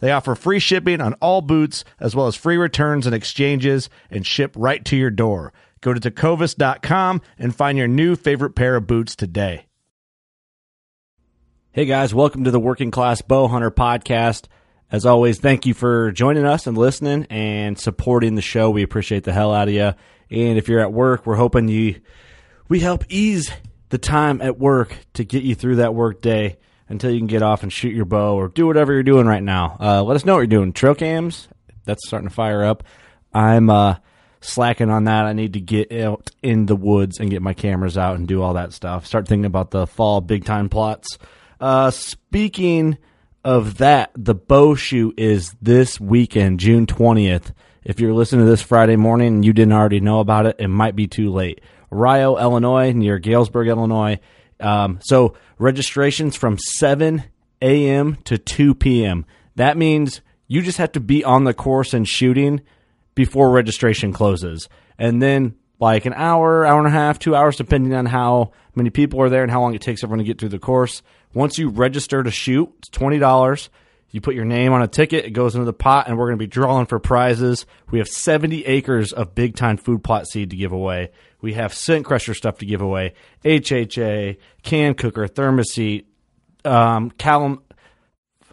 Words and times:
They 0.00 0.12
offer 0.12 0.34
free 0.34 0.60
shipping 0.60 1.00
on 1.00 1.14
all 1.14 1.40
boots, 1.40 1.84
as 1.98 2.14
well 2.14 2.26
as 2.26 2.36
free 2.36 2.56
returns 2.56 3.06
and 3.06 3.14
exchanges, 3.14 3.90
and 4.10 4.26
ship 4.26 4.54
right 4.56 4.84
to 4.84 4.96
your 4.96 5.10
door. 5.10 5.52
Go 5.80 5.92
to 5.92 6.00
tecovas.com 6.00 7.20
and 7.38 7.54
find 7.54 7.78
your 7.78 7.88
new 7.88 8.16
favorite 8.16 8.54
pair 8.54 8.76
of 8.76 8.86
boots 8.86 9.16
today. 9.16 9.66
Hey 11.72 11.84
guys, 11.84 12.14
welcome 12.14 12.44
to 12.44 12.50
the 12.50 12.60
Working 12.60 12.90
Class 12.90 13.22
Bow 13.22 13.48
Hunter 13.48 13.70
podcast. 13.70 14.46
As 14.90 15.04
always, 15.04 15.38
thank 15.38 15.66
you 15.66 15.74
for 15.74 16.10
joining 16.12 16.46
us 16.46 16.66
and 16.66 16.78
listening 16.78 17.26
and 17.28 17.78
supporting 17.78 18.34
the 18.34 18.42
show. 18.42 18.70
We 18.70 18.82
appreciate 18.82 19.24
the 19.24 19.32
hell 19.32 19.52
out 19.52 19.68
of 19.68 19.74
you. 19.74 19.94
And 20.30 20.58
if 20.58 20.68
you're 20.68 20.80
at 20.80 20.92
work, 20.92 21.26
we're 21.26 21.36
hoping 21.36 21.68
you 21.68 22.00
we 22.68 22.80
help 22.80 23.04
ease 23.08 23.50
the 23.88 23.98
time 23.98 24.40
at 24.42 24.58
work 24.58 24.96
to 25.14 25.24
get 25.24 25.42
you 25.42 25.54
through 25.54 25.76
that 25.76 25.94
work 25.94 26.20
day 26.20 26.58
until 26.88 27.10
you 27.10 27.18
can 27.18 27.26
get 27.26 27.42
off 27.42 27.62
and 27.62 27.72
shoot 27.72 27.94
your 27.94 28.04
bow 28.04 28.34
or 28.36 28.48
do 28.48 28.66
whatever 28.66 28.92
you're 28.92 29.02
doing 29.02 29.26
right 29.26 29.42
now. 29.42 29.76
Uh, 29.80 30.02
let 30.02 30.16
us 30.16 30.24
know 30.24 30.34
what 30.34 30.40
you're 30.40 30.46
doing. 30.46 30.72
Trail 30.72 30.94
cams, 30.94 31.48
that's 31.84 32.06
starting 32.06 32.28
to 32.28 32.34
fire 32.34 32.64
up. 32.64 32.84
I'm 33.32 33.70
uh, 33.70 33.96
slacking 34.40 34.90
on 34.90 35.04
that. 35.04 35.24
I 35.24 35.32
need 35.32 35.54
to 35.54 35.60
get 35.60 35.92
out 35.92 36.30
in 36.42 36.66
the 36.66 36.76
woods 36.76 37.18
and 37.20 37.30
get 37.30 37.42
my 37.42 37.54
cameras 37.54 37.98
out 37.98 38.16
and 38.16 38.26
do 38.26 38.42
all 38.42 38.54
that 38.54 38.72
stuff. 38.72 39.06
Start 39.06 39.28
thinking 39.28 39.44
about 39.44 39.70
the 39.70 39.86
fall 39.86 40.20
big 40.20 40.44
time 40.44 40.68
plots. 40.68 41.18
Uh, 41.60 41.90
speaking 41.90 42.98
of 43.44 43.78
that, 43.78 44.10
the 44.14 44.34
bow 44.34 44.74
shoot 44.74 45.18
is 45.18 45.54
this 45.60 46.00
weekend, 46.00 46.60
June 46.60 46.86
20th. 46.86 47.52
If 47.84 48.00
you're 48.00 48.12
listening 48.12 48.44
to 48.44 48.50
this 48.50 48.62
Friday 48.62 48.96
morning 48.96 49.28
and 49.28 49.44
you 49.44 49.52
didn't 49.52 49.72
already 49.72 50.00
know 50.00 50.20
about 50.20 50.46
it, 50.46 50.56
it 50.58 50.68
might 50.68 50.94
be 50.94 51.06
too 51.06 51.30
late. 51.30 51.60
Rio, 51.90 52.36
Illinois, 52.36 52.92
near 52.92 53.18
Galesburg, 53.18 53.68
Illinois. 53.68 54.20
Um, 54.60 54.98
so 55.02 55.34
registrations 55.58 56.36
from 56.36 56.58
7 56.58 57.24
a.m. 57.62 58.16
to 58.24 58.38
2 58.38 58.74
p.m. 58.74 59.26
That 59.56 59.76
means 59.76 60.20
you 60.46 60.62
just 60.62 60.78
have 60.78 60.92
to 60.92 61.00
be 61.00 61.24
on 61.24 61.44
the 61.44 61.54
course 61.54 61.94
and 61.94 62.08
shooting 62.08 62.62
before 63.14 63.50
registration 63.50 64.12
closes. 64.12 64.68
And 64.98 65.22
then 65.22 65.56
like 65.80 66.06
an 66.06 66.14
hour, 66.14 66.66
hour 66.66 66.78
and 66.78 66.88
a 66.88 66.90
half, 66.90 67.18
two 67.18 67.34
hours, 67.34 67.56
depending 67.56 67.94
on 67.94 68.06
how 68.06 68.52
many 68.74 68.90
people 68.90 69.20
are 69.20 69.28
there 69.28 69.42
and 69.42 69.50
how 69.50 69.60
long 69.60 69.74
it 69.74 69.80
takes 69.80 70.02
everyone 70.02 70.18
to 70.18 70.24
get 70.24 70.38
through 70.38 70.48
the 70.48 70.58
course. 70.58 71.02
Once 71.34 71.58
you 71.58 71.68
register 71.68 72.22
to 72.22 72.30
shoot, 72.30 72.72
it's 72.78 72.88
twenty 72.88 73.18
dollars. 73.18 73.70
You 74.10 74.20
put 74.20 74.34
your 74.34 74.46
name 74.46 74.72
on 74.72 74.82
a 74.82 74.88
ticket, 74.88 75.26
it 75.26 75.30
goes 75.30 75.54
into 75.54 75.66
the 75.66 75.72
pot, 75.72 76.08
and 76.08 76.16
we're 76.16 76.26
going 76.26 76.38
to 76.38 76.42
be 76.42 76.46
drawing 76.46 76.86
for 76.86 76.98
prizes. 76.98 77.66
We 77.90 77.98
have 77.98 78.08
70 78.08 78.64
acres 78.64 79.12
of 79.12 79.34
big 79.34 79.54
time 79.54 79.76
food 79.76 80.02
plot 80.02 80.26
seed 80.26 80.50
to 80.50 80.56
give 80.56 80.72
away. 80.72 81.10
We 81.40 81.54
have 81.54 81.74
scent 81.74 82.06
crusher 82.06 82.34
stuff 82.34 82.58
to 82.58 82.66
give 82.66 82.80
away, 82.80 83.14
HHA, 83.44 84.38
can 84.62 84.94
cooker, 84.94 85.28
Thermacell, 85.28 86.04
um, 86.64 87.10
Calam, 87.12 87.60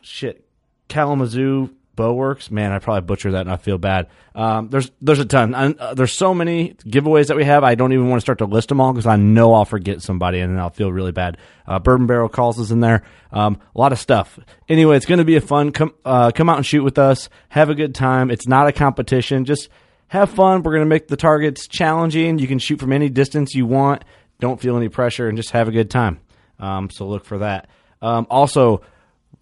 shit, 0.02 0.46
Kalamazoo 0.88 1.74
Bowworks. 1.96 2.52
Man, 2.52 2.72
I 2.72 2.80
probably 2.80 3.02
butchered 3.06 3.34
that, 3.34 3.42
and 3.42 3.52
I 3.52 3.58
feel 3.58 3.78
bad. 3.78 4.08
Um, 4.34 4.70
there's 4.70 4.92
there's 5.02 5.20
a 5.20 5.26
ton. 5.26 5.54
uh, 5.54 5.94
there's 5.94 6.14
so 6.14 6.34
many 6.34 6.74
giveaways 6.86 7.28
that 7.28 7.38
we 7.38 7.46
have. 7.46 7.64
I 7.64 7.76
don't 7.76 7.94
even 7.94 8.10
want 8.10 8.18
to 8.20 8.22
start 8.22 8.40
to 8.40 8.46
list 8.46 8.70
them 8.70 8.82
all 8.82 8.94
because 8.94 9.06
I 9.06 9.16
know 9.16 9.54
I'll 9.54 9.66
forget 9.66 10.02
somebody, 10.02 10.40
and 10.40 10.54
then 10.54 10.60
I'll 10.60 10.70
feel 10.70 10.92
really 10.92 11.12
bad. 11.12 11.38
Uh, 11.68 11.80
Bourbon 11.80 12.08
Barrel 12.08 12.30
calls 12.30 12.60
is 12.60 12.72
in 12.72 12.80
there. 12.80 13.04
Um, 13.32 13.60
a 13.76 13.80
lot 13.80 13.92
of 13.92 14.00
stuff. 14.00 14.38
Anyway, 14.68 14.98
it's 14.98 15.06
going 15.06 15.20
to 15.20 15.26
be 15.26 15.36
a 15.36 15.42
fun. 15.42 15.72
Come 15.72 15.94
uh, 16.04 16.32
come 16.32 16.50
out 16.50 16.58
and 16.58 16.66
shoot 16.66 16.84
with 16.84 16.98
us. 16.98 17.30
Have 17.50 17.70
a 17.70 17.76
good 17.76 17.96
time. 17.96 18.30
It's 18.32 18.48
not 18.48 18.68
a 18.68 18.72
competition. 18.72 19.46
Just 19.46 19.70
have 20.08 20.30
fun. 20.30 20.64
We're 20.64 20.74
going 20.74 20.86
to 20.86 20.90
make 20.90 21.08
the 21.08 21.18
targets 21.18 21.68
challenging. 21.68 22.40
You 22.40 22.48
can 22.48 22.60
shoot 22.60 22.80
from 22.80 22.92
any 22.92 23.10
distance 23.10 23.56
you 23.56 23.66
want. 23.66 24.04
Don't 24.40 24.60
feel 24.60 24.76
any 24.78 24.90
pressure, 24.90 25.28
and 25.28 25.38
just 25.38 25.52
have 25.52 25.68
a 25.68 25.72
good 25.72 25.90
time. 25.90 26.20
Um, 26.60 26.90
so 26.90 27.08
look 27.08 27.26
for 27.26 27.40
that. 27.40 27.70
Um, 28.02 28.28
also 28.30 28.82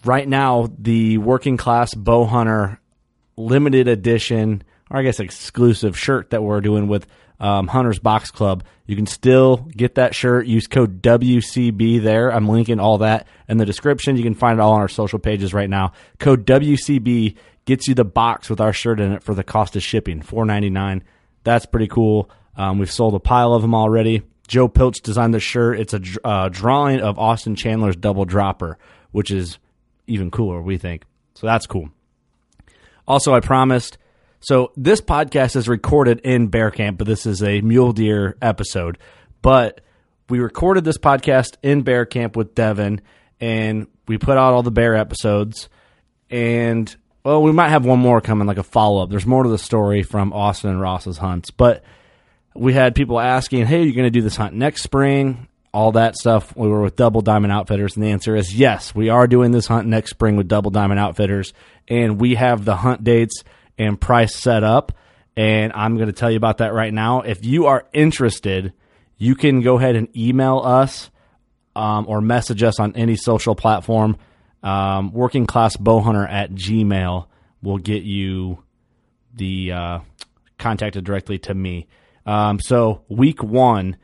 right 0.06 0.28
now 0.28 0.70
the 0.78 1.18
working 1.18 1.58
class 1.58 1.94
bow 1.94 2.26
hunter 2.26 2.80
limited 3.38 3.88
edition 3.88 4.64
or 4.90 5.00
I 5.00 5.04
guess 5.04 5.20
exclusive 5.20 5.98
shirt 5.98 6.30
that 6.30 6.44
we're 6.44 6.62
doing 6.62 6.88
with 6.88 7.08
um, 7.40 7.68
Hunters 7.68 8.00
Box 8.00 8.32
Club. 8.32 8.64
You 8.86 8.96
can 8.96 9.06
still 9.06 9.58
get 9.76 9.96
that 9.96 10.16
shirt. 10.16 10.46
Use 10.46 10.68
code 10.68 11.02
WCB 11.02 12.02
there. 12.02 12.32
I'm 12.32 12.48
linking 12.48 12.80
all 12.80 13.00
that 13.00 13.28
in 13.50 13.58
the 13.58 13.66
description. 13.66 14.18
You 14.18 14.24
can 14.24 14.36
find 14.36 14.60
it 14.60 14.62
all 14.62 14.74
on 14.74 14.82
our 14.82 14.88
social 14.88 15.20
pages 15.20 15.54
right 15.54 15.70
now. 15.70 15.94
Code 16.20 16.46
WCB 16.46 17.36
gets 17.66 17.88
you 17.88 17.96
the 17.96 18.06
box 18.06 18.50
with 18.50 18.62
our 18.62 18.72
shirt 18.72 19.00
in 19.00 19.14
it 19.14 19.24
for 19.24 19.34
the 19.34 19.44
cost 19.44 19.76
of 19.76 19.84
shipping, 19.84 20.22
four 20.22 20.46
ninety 20.46 20.70
nine. 20.70 21.04
That's 21.44 21.66
pretty 21.66 21.88
cool. 21.88 22.30
Um, 22.56 22.78
we've 22.78 22.92
sold 22.92 23.16
a 23.16 23.20
pile 23.20 23.54
of 23.54 23.62
them 23.62 23.74
already. 23.74 24.22
Joe 24.48 24.68
Pilch 24.68 25.02
designed 25.02 25.34
the 25.34 25.40
shirt. 25.40 25.80
It's 25.80 25.94
a 25.94 26.02
uh, 26.24 26.50
drawing 26.50 27.02
of 27.02 27.18
Austin 27.18 27.56
Chandler's 27.56 27.96
double 27.96 28.26
dropper, 28.26 28.78
which 29.12 29.32
is 29.32 29.58
even 30.08 30.32
cooler, 30.32 30.62
we 30.62 30.78
think. 30.78 31.04
So 31.36 31.48
that's 31.48 31.66
cool. 31.68 31.90
Also, 33.08 33.34
I 33.34 33.40
promised. 33.40 33.98
So 34.40 34.72
this 34.76 35.02
podcast 35.02 35.56
is 35.56 35.68
recorded 35.68 36.20
in 36.22 36.48
bear 36.48 36.72
camp, 36.72 36.98
but 36.98 37.08
this 37.08 37.26
is 37.26 37.42
a 37.42 37.62
mule 37.62 37.94
deer 37.94 38.36
episode. 38.42 38.98
But 39.42 39.82
we 40.30 40.40
recorded 40.40 40.84
this 40.84 40.98
podcast 40.98 41.56
in 41.64 41.82
bear 41.82 42.06
camp 42.06 42.36
with 42.36 42.56
Devin, 42.56 43.02
and 43.40 43.88
we 44.08 44.18
put 44.18 44.38
out 44.38 44.54
all 44.54 44.64
the 44.64 44.72
bear 44.72 44.96
episodes. 44.96 45.70
And 46.30 46.94
well, 47.24 47.42
we 47.42 47.52
might 47.52 47.70
have 47.70 47.86
one 47.86 48.00
more 48.00 48.20
coming, 48.22 48.48
like 48.48 48.58
a 48.58 48.64
follow 48.64 49.04
up. 49.04 49.10
There's 49.10 49.26
more 49.26 49.44
to 49.44 49.50
the 49.50 49.58
story 49.58 50.04
from 50.04 50.34
Austin 50.34 50.72
and 50.72 50.82
Ross's 50.82 51.18
hunts, 51.18 51.52
but 51.52 51.84
we 52.56 52.74
had 52.74 52.96
people 52.96 53.20
asking, 53.20 53.66
"Hey, 53.66 53.80
you're 53.80 53.88
you 53.88 53.94
going 53.94 54.06
to 54.06 54.12
do 54.12 54.22
this 54.22 54.36
hunt 54.36 54.54
next 54.54 54.84
spring?" 54.84 55.48
All 55.74 55.94
that 55.94 56.16
stuff. 56.16 56.56
We 56.56 56.68
were 56.68 56.82
with 56.82 56.96
Double 56.96 57.22
Diamond 57.22 57.52
Outfitters, 57.52 57.96
and 57.96 58.04
the 58.04 58.12
answer 58.12 58.36
is 58.36 58.56
yes. 58.56 58.94
We 58.94 59.10
are 59.10 59.28
doing 59.28 59.52
this 59.52 59.68
hunt 59.68 59.88
next 59.88 60.12
spring 60.12 60.38
with 60.38 60.48
Double 60.48 60.72
Diamond 60.72 61.00
Outfitters, 61.00 61.54
and 61.88 62.22
we 62.22 62.36
have 62.36 62.64
the 62.64 62.76
hunt 62.76 63.04
dates 63.04 63.44
and 63.78 64.00
price 64.00 64.36
set 64.36 64.64
up. 64.64 64.92
And 65.36 65.74
I'm 65.74 65.96
going 65.96 66.08
to 66.08 66.14
tell 66.14 66.30
you 66.30 66.38
about 66.38 66.60
that 66.60 66.74
right 66.74 66.94
now. 66.94 67.22
If 67.22 67.44
you 67.44 67.66
are 67.66 67.88
interested, 67.92 68.74
you 69.18 69.34
can 69.34 69.62
go 69.62 69.78
ahead 69.78 69.96
and 69.96 70.16
email 70.16 70.60
us 70.60 71.10
um, 71.76 72.06
or 72.08 72.22
message 72.22 72.62
us 72.62 72.80
on 72.80 72.96
any 72.96 73.16
social 73.16 73.56
platform. 73.56 74.18
Um, 74.62 75.12
working 75.12 75.48
class 75.48 75.76
bowhunter 75.76 76.30
at 76.30 76.52
gmail 76.52 77.26
will 77.64 77.80
get 77.80 78.04
you 78.04 78.64
the 79.34 79.72
uh, 79.72 80.00
contacted 80.60 81.04
directly 81.04 81.40
to 81.40 81.54
me. 81.54 81.88
Um, 82.28 82.60
so 82.60 83.02
week 83.10 83.42
one 83.42 83.98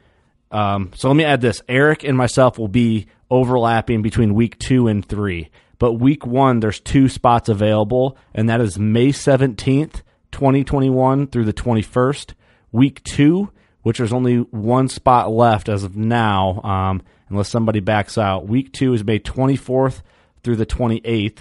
um, 0.51 0.91
so 0.95 1.07
let 1.09 1.17
me 1.17 1.23
add 1.23 1.41
this: 1.41 1.61
Eric 1.67 2.03
and 2.03 2.17
myself 2.17 2.57
will 2.57 2.67
be 2.67 3.07
overlapping 3.29 4.01
between 4.01 4.33
week 4.33 4.57
two 4.59 4.87
and 4.87 5.05
three. 5.05 5.49
But 5.77 5.93
week 5.93 6.25
one, 6.25 6.59
there's 6.59 6.79
two 6.79 7.07
spots 7.07 7.47
available, 7.47 8.17
and 8.33 8.49
that 8.49 8.59
is 8.59 8.77
May 8.77 9.09
17th 9.09 10.01
2021 10.31 11.27
through 11.27 11.45
the 11.45 11.53
21st. 11.53 12.33
Week 12.71 13.03
two, 13.03 13.49
which 13.81 13.97
there's 13.97 14.13
only 14.13 14.37
one 14.37 14.89
spot 14.89 15.31
left 15.31 15.69
as 15.69 15.83
of 15.83 15.95
now, 15.95 16.61
um, 16.61 17.01
unless 17.29 17.49
somebody 17.49 17.79
backs 17.79 18.17
out. 18.17 18.47
Week 18.47 18.73
two 18.73 18.93
is 18.93 19.03
May 19.03 19.19
24th 19.19 20.01
through 20.43 20.57
the 20.57 20.65
28th. 20.65 21.39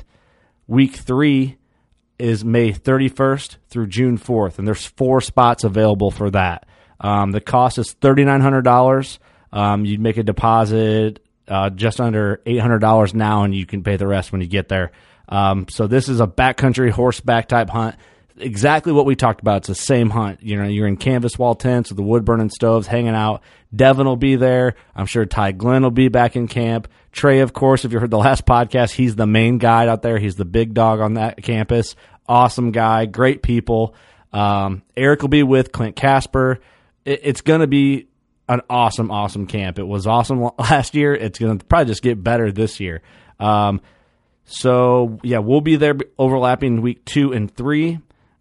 Week 0.67 0.95
three 0.95 1.57
is 2.19 2.45
May 2.45 2.73
31st 2.73 3.57
through 3.69 3.87
June 3.89 4.19
4th, 4.19 4.59
and 4.59 4.67
there's 4.67 4.87
four 4.87 5.21
spots 5.21 5.65
available 5.65 6.11
for 6.11 6.31
that. 6.31 6.67
Um, 7.01 7.33
the 7.33 7.41
cost 7.41 7.79
is 7.79 7.95
$3,900. 8.01 9.19
Um, 9.53 9.85
you'd 9.85 10.01
make 10.01 10.17
a 10.17 10.23
deposit 10.23 11.21
uh, 11.47 11.71
just 11.71 12.01
under 12.01 12.41
$800 12.47 13.15
now, 13.15 13.45
and 13.45 13.55
you 13.55 13.67
can 13.67 13.83
pay 13.83 13.97
the 13.97 14.07
rest 14.07 14.33
when 14.33 14.41
you 14.41 14.47
get 14.47 14.69
there. 14.69 14.93
Um, 15.29 15.67
so 15.69 15.87
this 15.87 16.09
is 16.09 16.21
a 16.21 16.27
backcountry 16.27 16.91
horseback 16.91 17.49
type 17.49 17.71
hunt. 17.71 17.97
Exactly 18.39 18.93
what 18.93 19.05
we 19.05 19.17
talked 19.17 19.41
about. 19.41 19.59
It's 19.59 19.69
the 19.69 19.75
same 19.75 20.11
hunt. 20.11 20.43
You 20.43 20.57
know, 20.57 20.69
you're 20.69 20.87
in 20.87 20.97
canvas 20.97 21.39
wall 21.39 21.55
tents 21.55 21.91
with 21.91 21.97
the 21.97 22.03
wood 22.05 22.25
burning 22.25 22.51
stoves, 22.51 22.87
hanging 22.87 23.15
out. 23.15 23.43
Devin 23.75 24.07
will 24.07 24.17
be 24.17 24.37
there. 24.37 24.75
I'm 24.95 25.07
sure 25.07 25.27
Ty 25.27 25.53
Glenn 25.53 25.83
will 25.83 25.91
be 25.91 26.09
back 26.09 26.37
in 26.37 26.47
camp. 26.47 26.89
Trey, 27.11 27.41
of 27.41 27.53
course, 27.53 27.85
if 27.85 27.93
you 27.93 27.99
heard 27.99 28.11
the 28.11 28.19
last 28.19 28.47
podcast, 28.47 28.93
he's 28.93 29.17
the 29.17 29.27
main 29.27 29.59
guide 29.59 29.89
out 29.89 30.03
there. 30.03 30.19
He's 30.19 30.37
the 30.37 30.45
big 30.45 30.73
dog 30.73 31.01
on 31.01 31.15
that 31.15 31.43
campus. 31.43 31.97
Awesome 32.29 32.71
guy, 32.71 33.07
great 33.07 33.43
people. 33.43 33.95
Um, 34.33 34.83
Eric 34.97 35.23
will 35.23 35.29
be 35.29 35.43
with 35.43 35.73
Clint 35.73 35.97
Casper. 35.97 36.61
It, 37.09 37.21
it's 37.25 37.41
going 37.41 37.61
to 37.61 37.67
be 37.67 38.09
an 38.49 38.61
awesome, 38.69 39.11
awesome 39.11 39.47
camp. 39.47 39.79
It 39.79 39.87
was 39.87 40.07
awesome 40.07 40.41
last 40.59 40.95
year. 40.95 41.15
It's 41.15 41.39
going 41.39 41.59
to 41.59 41.65
probably 41.65 41.87
just 41.87 42.03
get 42.03 42.23
better 42.23 42.53
this 42.53 42.81
year. 42.81 43.03
Um, 43.41 43.81
so 44.45 45.19
yeah, 45.23 45.39
we'll 45.39 45.61
be 45.61 45.77
there 45.77 45.97
overlapping 46.19 46.81
week 46.81 47.05
two 47.05 47.33
and 47.33 47.55
three. 47.55 48.01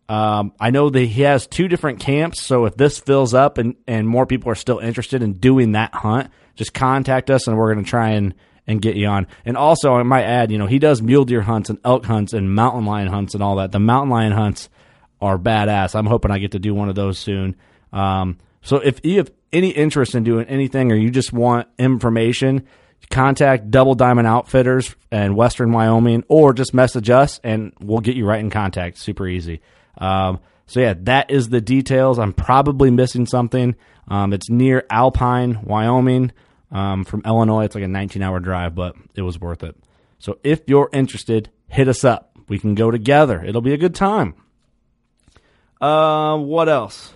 Um, 0.09 0.53
I 0.57 0.69
know 0.69 0.89
that 0.89 0.99
he 0.99 1.23
has 1.23 1.47
two 1.47 1.67
different 1.67 1.99
camps, 1.99 2.41
so 2.41 2.63
if 2.63 2.77
this 2.77 2.97
fills 2.97 3.33
up 3.33 3.57
and, 3.57 3.75
and 3.87 4.07
more 4.07 4.25
people 4.25 4.49
are 4.49 4.55
still 4.55 4.79
interested 4.79 5.21
in 5.21 5.33
doing 5.33 5.73
that 5.73 5.93
hunt, 5.93 6.31
just 6.55 6.73
contact 6.73 7.29
us 7.29 7.45
and 7.45 7.57
we're 7.57 7.73
going 7.73 7.83
to 7.83 7.89
try 7.89 8.11
and, 8.11 8.33
and 8.65 8.81
get 8.81 8.95
you 8.95 9.07
on. 9.07 9.27
And 9.43 9.57
also, 9.57 9.95
I 9.95 10.03
might 10.03 10.23
add, 10.23 10.49
you 10.49 10.57
know, 10.57 10.65
he 10.65 10.79
does 10.79 11.01
mule 11.01 11.25
deer 11.25 11.41
hunts 11.41 11.69
and 11.69 11.77
elk 11.83 12.05
hunts 12.05 12.31
and 12.31 12.55
mountain 12.55 12.85
lion 12.85 13.09
hunts 13.09 13.33
and 13.33 13.43
all 13.43 13.57
that. 13.57 13.73
The 13.73 13.79
mountain 13.79 14.09
lion 14.09 14.31
hunts 14.31 14.69
are 15.19 15.37
badass. 15.37 15.93
I'm 15.93 16.05
hoping 16.05 16.31
I 16.31 16.39
get 16.39 16.51
to 16.51 16.59
do 16.59 16.73
one 16.73 16.87
of 16.87 16.95
those 16.95 17.19
soon. 17.19 17.57
Um, 17.91 18.37
so 18.67 18.79
if 18.79 18.99
you 19.05 19.19
have 19.19 19.31
any 19.53 19.69
interest 19.69 20.13
in 20.13 20.25
doing 20.25 20.45
anything 20.47 20.91
or 20.91 20.95
you 20.95 21.09
just 21.09 21.31
want 21.31 21.69
information, 21.79 22.67
contact 23.09 23.71
Double 23.71 23.95
Diamond 23.95 24.27
Outfitters 24.27 24.93
in 25.09 25.35
Western 25.35 25.71
Wyoming 25.71 26.25
or 26.27 26.51
just 26.51 26.73
message 26.73 27.09
us 27.09 27.39
and 27.45 27.71
we'll 27.79 28.01
get 28.01 28.17
you 28.17 28.25
right 28.25 28.41
in 28.41 28.49
contact. 28.49 28.97
Super 28.97 29.25
easy. 29.25 29.61
Um, 29.97 30.41
so 30.65 30.81
yeah, 30.81 30.95
that 31.03 31.31
is 31.31 31.47
the 31.47 31.61
details. 31.61 32.19
I'm 32.19 32.33
probably 32.33 32.91
missing 32.91 33.25
something. 33.25 33.73
Um, 34.09 34.33
it's 34.33 34.49
near 34.49 34.85
Alpine, 34.89 35.61
Wyoming. 35.63 36.33
Um, 36.69 37.05
from 37.05 37.21
Illinois, 37.25 37.63
it's 37.63 37.75
like 37.75 37.85
a 37.85 37.87
19 37.87 38.21
hour 38.21 38.41
drive, 38.41 38.75
but 38.75 38.97
it 39.15 39.21
was 39.21 39.39
worth 39.39 39.63
it. 39.63 39.77
So 40.19 40.39
if 40.43 40.63
you're 40.67 40.89
interested, 40.91 41.49
hit 41.69 41.87
us 41.87 42.03
up. 42.03 42.37
We 42.49 42.59
can 42.59 42.75
go 42.75 42.91
together. 42.91 43.41
It'll 43.41 43.61
be 43.61 43.73
a 43.73 43.77
good 43.77 43.95
time. 43.95 44.35
Uh, 45.79 46.37
what 46.37 46.67
else? 46.67 47.13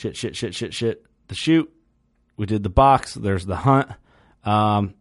Shit, 0.00 0.16
shit, 0.16 0.34
shit, 0.34 0.54
shit, 0.54 0.72
shit. 0.72 1.04
The 1.28 1.34
shoot. 1.34 1.70
We 2.38 2.46
did 2.46 2.62
the 2.62 2.70
box. 2.70 3.12
There's 3.12 3.44
the 3.44 3.54
hunt. 3.54 3.90
Um, 4.44 4.94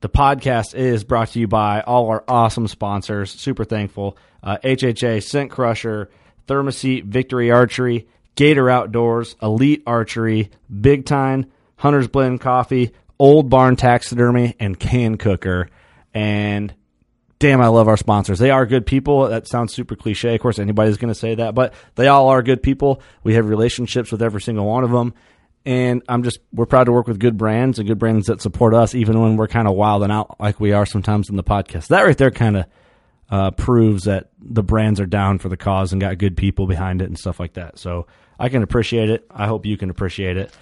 the 0.00 0.08
podcast 0.08 0.74
is 0.74 1.04
brought 1.04 1.28
to 1.28 1.38
you 1.38 1.46
by 1.46 1.82
all 1.82 2.08
our 2.08 2.24
awesome 2.26 2.66
sponsors. 2.66 3.30
Super 3.30 3.64
thankful. 3.64 4.18
Uh, 4.42 4.58
HHA, 4.64 5.22
Scent 5.22 5.52
Crusher, 5.52 6.10
Thermacell, 6.48 7.04
Victory 7.04 7.52
Archery, 7.52 8.08
Gator 8.34 8.68
Outdoors, 8.68 9.36
Elite 9.40 9.84
Archery, 9.86 10.50
Big 10.80 11.06
Time, 11.06 11.46
Hunter's 11.76 12.08
Blend 12.08 12.40
Coffee, 12.40 12.90
Old 13.20 13.48
Barn 13.48 13.76
Taxidermy, 13.76 14.56
and 14.58 14.80
Can 14.80 15.16
Cooker. 15.16 15.70
And 16.12 16.74
damn, 17.38 17.60
I 17.60 17.68
love 17.68 17.88
our 17.88 17.96
sponsors. 17.96 18.38
They 18.38 18.50
are 18.50 18.66
good 18.66 18.86
people. 18.86 19.28
That 19.28 19.46
sounds 19.46 19.74
super 19.74 19.96
cliche. 19.96 20.34
Of 20.34 20.40
course, 20.40 20.58
anybody's 20.58 20.96
going 20.96 21.12
to 21.12 21.18
say 21.18 21.34
that, 21.34 21.54
but 21.54 21.74
they 21.94 22.08
all 22.08 22.28
are 22.28 22.42
good 22.42 22.62
people. 22.62 23.02
We 23.22 23.34
have 23.34 23.48
relationships 23.48 24.10
with 24.10 24.22
every 24.22 24.40
single 24.40 24.66
one 24.66 24.84
of 24.84 24.90
them. 24.90 25.14
And 25.64 26.02
I'm 26.08 26.22
just, 26.22 26.38
we're 26.52 26.66
proud 26.66 26.84
to 26.84 26.92
work 26.92 27.08
with 27.08 27.18
good 27.18 27.36
brands 27.36 27.78
and 27.78 27.88
good 27.88 27.98
brands 27.98 28.28
that 28.28 28.40
support 28.40 28.72
us, 28.72 28.94
even 28.94 29.20
when 29.20 29.36
we're 29.36 29.48
kind 29.48 29.66
of 29.66 29.74
wilding 29.74 30.12
out 30.12 30.38
like 30.38 30.60
we 30.60 30.72
are 30.72 30.86
sometimes 30.86 31.28
in 31.28 31.36
the 31.36 31.42
podcast. 31.42 31.88
That 31.88 32.02
right 32.02 32.16
there 32.16 32.30
kind 32.30 32.58
of 32.58 32.66
uh, 33.28 33.50
proves 33.50 34.04
that 34.04 34.30
the 34.38 34.62
brands 34.62 35.00
are 35.00 35.06
down 35.06 35.38
for 35.38 35.48
the 35.48 35.56
cause 35.56 35.92
and 35.92 36.00
got 36.00 36.18
good 36.18 36.36
people 36.36 36.68
behind 36.68 37.02
it 37.02 37.06
and 37.06 37.18
stuff 37.18 37.40
like 37.40 37.54
that. 37.54 37.78
So 37.78 38.06
I 38.38 38.48
can 38.48 38.62
appreciate 38.62 39.10
it. 39.10 39.26
I 39.28 39.48
hope 39.48 39.66
you 39.66 39.76
can 39.76 39.90
appreciate 39.90 40.36
it. 40.36 40.52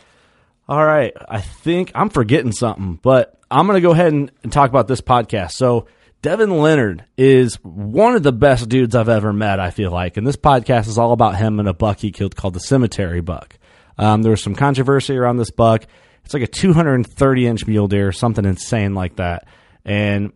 All 0.67 0.85
right. 0.85 1.13
I 1.29 1.43
think 1.43 1.93
I'm 1.95 2.09
forgetting 2.09 2.53
something, 2.53 2.99
but 3.03 3.39
I'm 3.51 3.67
going 3.67 3.77
to 3.77 3.87
go 3.87 3.93
ahead 3.93 4.13
and, 4.13 4.33
and 4.43 4.51
talk 4.51 4.71
about 4.71 4.89
this 4.89 5.03
podcast. 5.03 5.53
So, 5.53 5.87
Devin 6.25 6.57
Leonard 6.57 7.05
is 7.19 7.57
one 7.63 8.17
of 8.17 8.23
the 8.23 8.33
best 8.33 8.71
dudes 8.71 8.97
I've 8.97 9.11
ever 9.11 9.31
met, 9.31 9.61
I 9.61 9.71
feel 9.71 9.91
like. 9.91 10.17
And 10.17 10.27
this 10.27 10.37
podcast 10.37 10.89
is 10.89 10.97
all 10.97 11.13
about 11.13 11.37
him 11.37 11.61
and 11.61 11.69
a 11.69 11.75
buck 11.75 11.99
he 11.99 12.13
killed 12.13 12.35
called 12.35 12.55
the 12.55 12.61
Cemetery 12.61 13.21
Buck. 13.21 13.59
Um, 13.99 14.23
there 14.23 14.31
was 14.31 14.43
some 14.43 14.55
controversy 14.55 15.19
around 15.19 15.37
this 15.37 15.51
buck. 15.51 15.85
It's 16.25 16.33
like 16.33 16.43
a 16.43 16.47
230 16.47 17.47
inch 17.47 17.67
mule 17.67 17.89
deer, 17.89 18.11
something 18.11 18.47
insane 18.47 18.95
like 18.95 19.17
that. 19.17 19.47
And 19.85 20.33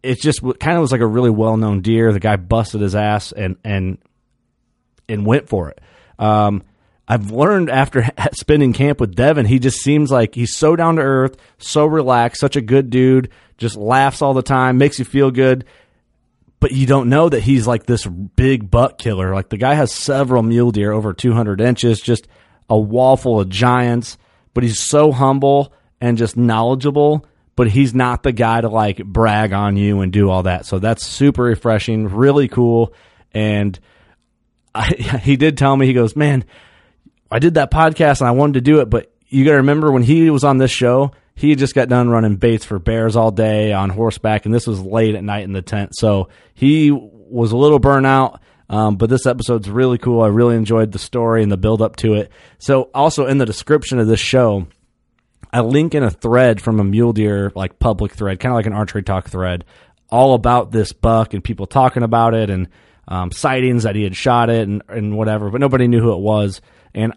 it 0.00 0.20
just 0.20 0.42
kind 0.60 0.76
of 0.76 0.80
was 0.80 0.92
like 0.92 1.00
a 1.00 1.06
really 1.08 1.30
well 1.30 1.56
known 1.56 1.80
deer. 1.80 2.12
The 2.12 2.20
guy 2.20 2.36
busted 2.36 2.80
his 2.80 2.94
ass 2.94 3.32
and, 3.32 3.56
and, 3.64 3.98
and 5.08 5.26
went 5.26 5.48
for 5.48 5.70
it. 5.70 5.80
Um, 6.20 6.62
I've 7.08 7.30
learned 7.30 7.70
after 7.70 8.08
spending 8.32 8.72
camp 8.72 9.00
with 9.00 9.14
Devin, 9.14 9.46
he 9.46 9.58
just 9.58 9.80
seems 9.80 10.10
like 10.10 10.34
he's 10.34 10.56
so 10.56 10.76
down 10.76 10.96
to 10.96 11.02
earth, 11.02 11.36
so 11.58 11.86
relaxed, 11.86 12.40
such 12.40 12.56
a 12.56 12.60
good 12.60 12.90
dude, 12.90 13.30
just 13.58 13.76
laughs 13.76 14.22
all 14.22 14.34
the 14.34 14.42
time, 14.42 14.78
makes 14.78 14.98
you 14.98 15.04
feel 15.04 15.30
good. 15.30 15.64
But 16.58 16.72
you 16.72 16.86
don't 16.86 17.10
know 17.10 17.28
that 17.28 17.42
he's 17.42 17.66
like 17.66 17.84
this 17.84 18.06
big 18.06 18.70
buck 18.70 18.98
killer. 18.98 19.34
Like 19.34 19.50
the 19.50 19.58
guy 19.58 19.74
has 19.74 19.92
several 19.92 20.42
mule 20.42 20.70
deer 20.70 20.90
over 20.90 21.12
200 21.12 21.60
inches, 21.60 22.00
just 22.00 22.26
a 22.68 22.78
wall 22.78 23.16
full 23.16 23.40
of 23.40 23.50
giants, 23.50 24.16
but 24.54 24.64
he's 24.64 24.78
so 24.78 25.12
humble 25.12 25.72
and 26.00 26.16
just 26.18 26.36
knowledgeable. 26.36 27.26
But 27.56 27.68
he's 27.68 27.94
not 27.94 28.22
the 28.22 28.32
guy 28.32 28.60
to 28.60 28.68
like 28.68 29.04
brag 29.04 29.52
on 29.52 29.76
you 29.76 30.00
and 30.00 30.12
do 30.12 30.28
all 30.28 30.42
that. 30.42 30.66
So 30.66 30.78
that's 30.78 31.06
super 31.06 31.42
refreshing, 31.42 32.08
really 32.08 32.48
cool. 32.48 32.92
And 33.32 33.78
I, 34.74 34.86
he 35.22 35.36
did 35.36 35.56
tell 35.56 35.76
me, 35.76 35.86
he 35.86 35.92
goes, 35.92 36.16
man, 36.16 36.44
I 37.30 37.38
did 37.38 37.54
that 37.54 37.70
podcast 37.70 38.20
and 38.20 38.28
I 38.28 38.32
wanted 38.32 38.54
to 38.54 38.60
do 38.60 38.80
it, 38.80 38.90
but 38.90 39.12
you 39.28 39.44
got 39.44 39.52
to 39.52 39.58
remember 39.58 39.90
when 39.90 40.02
he 40.02 40.30
was 40.30 40.44
on 40.44 40.58
this 40.58 40.70
show, 40.70 41.12
he 41.34 41.54
just 41.54 41.74
got 41.74 41.88
done 41.88 42.08
running 42.08 42.36
baits 42.36 42.64
for 42.64 42.78
bears 42.78 43.16
all 43.16 43.30
day 43.30 43.72
on 43.72 43.90
horseback, 43.90 44.46
and 44.46 44.54
this 44.54 44.66
was 44.66 44.80
late 44.80 45.14
at 45.14 45.24
night 45.24 45.44
in 45.44 45.52
the 45.52 45.62
tent. 45.62 45.94
So 45.94 46.28
he 46.54 46.90
was 46.90 47.52
a 47.52 47.56
little 47.56 47.80
burnout. 47.80 48.40
Um, 48.68 48.96
but 48.96 49.08
this 49.08 49.26
episode's 49.26 49.70
really 49.70 49.98
cool. 49.98 50.22
I 50.22 50.26
really 50.26 50.56
enjoyed 50.56 50.90
the 50.90 50.98
story 50.98 51.42
and 51.44 51.52
the 51.52 51.56
build 51.56 51.80
up 51.80 51.94
to 51.96 52.14
it. 52.14 52.32
So 52.58 52.90
also 52.94 53.26
in 53.26 53.38
the 53.38 53.46
description 53.46 54.00
of 54.00 54.08
this 54.08 54.18
show, 54.18 54.66
I 55.52 55.60
link 55.60 55.94
in 55.94 56.02
a 56.02 56.10
thread 56.10 56.60
from 56.60 56.80
a 56.80 56.84
mule 56.84 57.12
deer 57.12 57.52
like 57.54 57.78
public 57.78 58.12
thread, 58.12 58.40
kind 58.40 58.52
of 58.52 58.56
like 58.56 58.66
an 58.66 58.72
archery 58.72 59.04
talk 59.04 59.28
thread, 59.28 59.64
all 60.10 60.34
about 60.34 60.72
this 60.72 60.92
buck 60.92 61.32
and 61.32 61.44
people 61.44 61.66
talking 61.66 62.02
about 62.02 62.34
it 62.34 62.50
and 62.50 62.68
um, 63.08 63.30
sightings 63.30 63.84
that 63.84 63.94
he 63.94 64.02
had 64.02 64.16
shot 64.16 64.50
it 64.50 64.66
and, 64.66 64.82
and 64.88 65.16
whatever, 65.16 65.50
but 65.50 65.60
nobody 65.60 65.86
knew 65.86 66.00
who 66.00 66.12
it 66.12 66.20
was. 66.20 66.60
And 66.96 67.12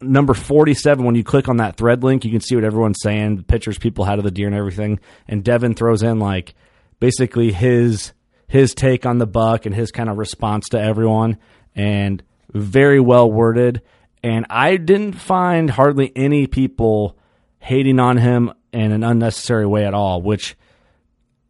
number 0.00 0.34
47, 0.34 1.04
when 1.04 1.14
you 1.14 1.22
click 1.22 1.48
on 1.48 1.58
that 1.58 1.76
thread 1.76 2.02
link, 2.02 2.24
you 2.24 2.30
can 2.32 2.40
see 2.40 2.56
what 2.56 2.64
everyone's 2.64 3.02
saying, 3.02 3.36
the 3.36 3.42
pictures 3.42 3.78
people 3.78 4.04
had 4.04 4.18
of 4.18 4.24
the 4.24 4.30
deer 4.30 4.46
and 4.46 4.56
everything. 4.56 4.98
And 5.28 5.44
Devin 5.44 5.74
throws 5.74 6.02
in 6.02 6.18
like 6.18 6.54
basically 6.98 7.52
his 7.52 8.12
his 8.48 8.74
take 8.74 9.06
on 9.06 9.18
the 9.18 9.26
buck 9.28 9.64
and 9.64 9.74
his 9.74 9.92
kind 9.92 10.10
of 10.10 10.18
response 10.18 10.70
to 10.70 10.80
everyone 10.80 11.38
and 11.76 12.20
very 12.52 12.98
well 12.98 13.30
worded. 13.30 13.80
And 14.24 14.44
I 14.50 14.76
didn't 14.76 15.12
find 15.12 15.70
hardly 15.70 16.12
any 16.16 16.48
people 16.48 17.16
hating 17.60 18.00
on 18.00 18.16
him 18.16 18.52
in 18.72 18.90
an 18.90 19.04
unnecessary 19.04 19.66
way 19.66 19.84
at 19.84 19.94
all, 19.94 20.20
which 20.20 20.56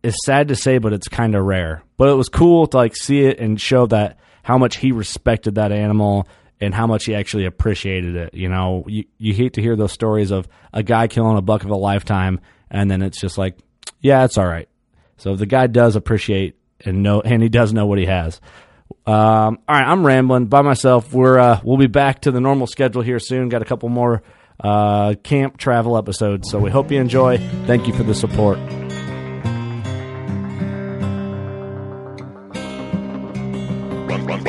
is 0.03 0.15
sad 0.25 0.49
to 0.49 0.57
say, 0.57 0.77
but 0.77 0.93
it's 0.93 1.09
kind 1.09 1.35
of 1.35 1.45
rare. 1.45 1.83
But 1.97 2.11
it 2.11 2.15
was 2.15 2.29
cool 2.29 2.67
to 2.67 2.77
like 2.77 2.97
see 2.97 3.21
it 3.21 3.39
and 3.39 3.59
show 3.59 3.87
that 3.87 4.19
how 4.43 4.59
much 4.59 4.77
he 4.77 4.93
respected 4.93 5.55
that 5.55 5.73
animal 5.73 6.29
and 6.61 6.75
how 6.75 6.87
much 6.87 7.07
he 7.07 7.15
actually 7.15 7.47
appreciated 7.47 8.17
it. 8.17 8.35
You 8.35 8.49
know, 8.49 8.85
you, 8.87 9.05
you 9.19 9.33
hate 9.35 9.55
to 9.55 9.63
hear 9.63 9.77
those 9.77 9.93
stories 9.93 10.31
of 10.31 10.49
a 10.73 10.83
guy 10.83 11.09
killing 11.09 11.37
a 11.37 11.43
buck 11.43 11.65
of 11.65 11.71
a 11.71 11.77
lifetime, 11.77 12.41
and 12.71 12.91
then 12.91 13.03
it's 13.03 13.21
just 13.21 13.39
like, 13.39 13.57
yeah, 14.01 14.25
it's 14.25 14.39
all 14.39 14.47
right. 14.47 14.69
So 15.17 15.37
the 15.37 15.47
guy 15.47 15.67
does 15.67 15.97
appreciate 15.97 16.57
and 16.85 17.03
know, 17.03 17.21
and 17.21 17.43
he 17.43 17.49
does 17.49 17.73
know 17.73 17.87
what 17.87 17.99
he 17.99 18.07
has. 18.07 18.41
Um, 19.07 19.59
all 19.69 19.77
right, 19.77 19.87
I'm 19.87 20.05
rambling 20.05 20.47
by 20.47 20.63
myself. 20.63 21.13
We're 21.13 21.39
uh, 21.39 21.61
we'll 21.65 21.79
be 21.79 21.87
back 21.87 22.23
to 22.23 22.31
the 22.31 22.41
normal 22.41 22.67
schedule 22.67 23.03
here 23.03 23.19
soon. 23.19 23.49
Got 23.49 23.63
a 23.63 23.67
couple 23.67 23.89
more 23.89 24.23
uh, 24.59 25.15
camp 25.23 25.57
travel 25.59 25.97
episodes, 25.97 26.51
so 26.51 26.59
we 26.59 26.71
hope 26.71 26.91
you 26.91 27.01
enjoy. 27.01 27.39
Thank 27.67 27.87
you 27.87 27.95
for 27.95 28.03
the 28.03 28.15
support. 28.15 28.59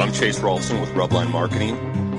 I'm 0.01 0.12
Chase 0.13 0.39
Rolfson 0.39 0.82
with 0.82 0.89
Rubline 0.91 1.32
Marketing. 1.32 2.00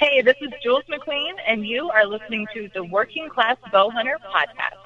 Hey, 0.00 0.22
this 0.22 0.36
is 0.40 0.48
Jules 0.62 0.82
McQueen, 0.90 1.34
and 1.46 1.66
you 1.66 1.90
are 1.90 2.06
listening 2.06 2.46
to 2.54 2.70
the 2.72 2.82
Working 2.82 3.28
Class 3.28 3.58
Bow 3.70 3.90
Hunter 3.90 4.16
podcast. 4.34 4.80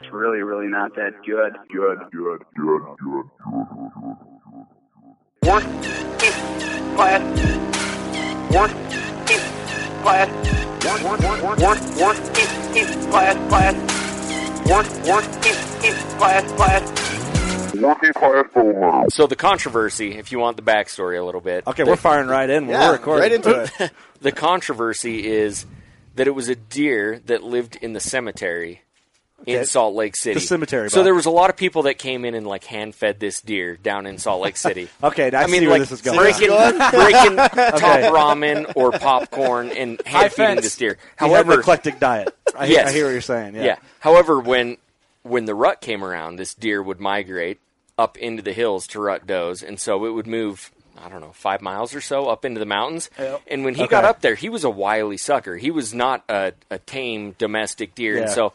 It's 0.00 0.12
really, 0.12 0.42
really 0.42 0.68
not 0.68 0.94
that 0.94 1.14
good. 1.26 1.54
Good, 1.72 1.98
good, 2.12 2.38
good, 2.54 2.82
good, 3.02 3.02
good. 3.02 3.24
Working 5.42 5.74
class. 6.94 7.22
Working 8.54 9.42
class. 10.04 10.28
Work, 10.84 11.02
work, 11.02 11.20
work, 11.42 11.58
work, 11.58 11.80
working 11.98 13.10
class, 13.10 13.36
class. 13.48 13.74
Work, 14.70 14.86
working 15.08 15.58
class. 16.18 16.52
Working 16.52 16.56
class. 16.56 17.21
So 17.74 19.26
the 19.26 19.36
controversy, 19.36 20.16
if 20.18 20.30
you 20.32 20.38
want 20.38 20.56
the 20.56 20.62
backstory 20.62 21.18
a 21.20 21.24
little 21.24 21.40
bit. 21.40 21.66
Okay, 21.66 21.84
the, 21.84 21.90
we're 21.90 21.96
firing 21.96 22.28
right 22.28 22.48
in. 22.48 22.68
Yeah, 22.68 22.88
we're 22.88 22.92
recording. 22.92 23.22
right 23.22 23.32
into 23.32 23.68
it. 23.84 23.90
the 24.20 24.32
controversy 24.32 25.26
is 25.26 25.66
that 26.16 26.26
it 26.26 26.32
was 26.34 26.48
a 26.48 26.54
deer 26.56 27.20
that 27.26 27.42
lived 27.42 27.76
in 27.76 27.92
the 27.92 28.00
cemetery 28.00 28.82
in 29.46 29.56
Okay. 29.56 29.64
Salt 29.64 29.94
Lake 29.96 30.14
City. 30.14 30.34
The 30.34 30.40
cemetery 30.40 30.88
So 30.88 30.98
buck. 30.98 31.04
there 31.04 31.14
was 31.14 31.26
a 31.26 31.30
lot 31.30 31.50
of 31.50 31.56
people 31.56 31.82
that 31.84 31.98
came 31.98 32.24
in 32.24 32.34
and 32.34 32.46
like 32.46 32.62
hand 32.64 32.94
fed 32.94 33.18
this 33.18 33.40
deer 33.40 33.76
down 33.76 34.06
in 34.06 34.18
Salt 34.18 34.40
Lake 34.42 34.56
City. 34.56 34.88
Okay, 35.02 35.30
now 35.30 35.40
I, 35.40 35.42
I 35.44 35.46
mean, 35.46 35.60
see 35.62 35.66
where 35.66 35.78
like 35.80 35.88
this 35.88 35.92
is 35.92 36.00
going. 36.02 36.18
breaking, 36.18 36.48
breaking 36.48 37.36
top 37.36 37.74
Okay. 37.74 38.08
ramen 38.12 38.72
or 38.76 38.92
popcorn 38.92 39.70
and 39.70 40.00
hand 40.06 40.32
feeding 40.32 40.46
fence. 40.56 40.60
this 40.62 40.76
deer. 40.76 40.96
He 41.18 41.24
had 41.24 41.30
an 41.30 41.30
However, 41.46 41.60
eclectic 41.60 41.98
diet. 41.98 42.36
I, 42.56 42.66
hear, 42.66 42.76
Yes. 42.76 42.88
I 42.90 42.92
hear 42.92 43.04
what 43.06 43.12
you're 43.12 43.20
saying. 43.20 43.56
Yeah. 43.56 43.64
yeah. 43.64 43.76
However, 43.98 44.38
when 44.38 44.76
when 45.22 45.44
the 45.44 45.54
rut 45.54 45.80
came 45.80 46.04
around, 46.04 46.36
this 46.36 46.54
deer 46.54 46.82
would 46.82 47.00
migrate 47.00 47.60
up 47.98 48.16
into 48.18 48.42
the 48.42 48.52
hills 48.52 48.86
to 48.88 49.00
rut 49.00 49.26
does, 49.26 49.62
and 49.62 49.78
so 49.80 50.04
it 50.04 50.10
would 50.10 50.26
move. 50.26 50.70
I 51.02 51.08
don't 51.08 51.22
know, 51.22 51.32
five 51.32 51.62
miles 51.62 51.94
or 51.94 52.02
so 52.02 52.28
up 52.28 52.44
into 52.44 52.60
the 52.60 52.66
mountains. 52.66 53.08
Yep. 53.18 53.40
And 53.46 53.64
when 53.64 53.74
he 53.74 53.84
Okay. 53.84 53.90
got 53.90 54.04
up 54.04 54.20
there, 54.20 54.34
he 54.34 54.50
was 54.50 54.62
a 54.62 54.68
wily 54.70 55.16
sucker. 55.16 55.56
He 55.56 55.70
was 55.70 55.94
not 55.94 56.22
a, 56.28 56.52
a 56.70 56.78
tame 56.78 57.34
domestic 57.38 57.94
deer. 57.94 58.18
And 58.18 58.28
so 58.28 58.52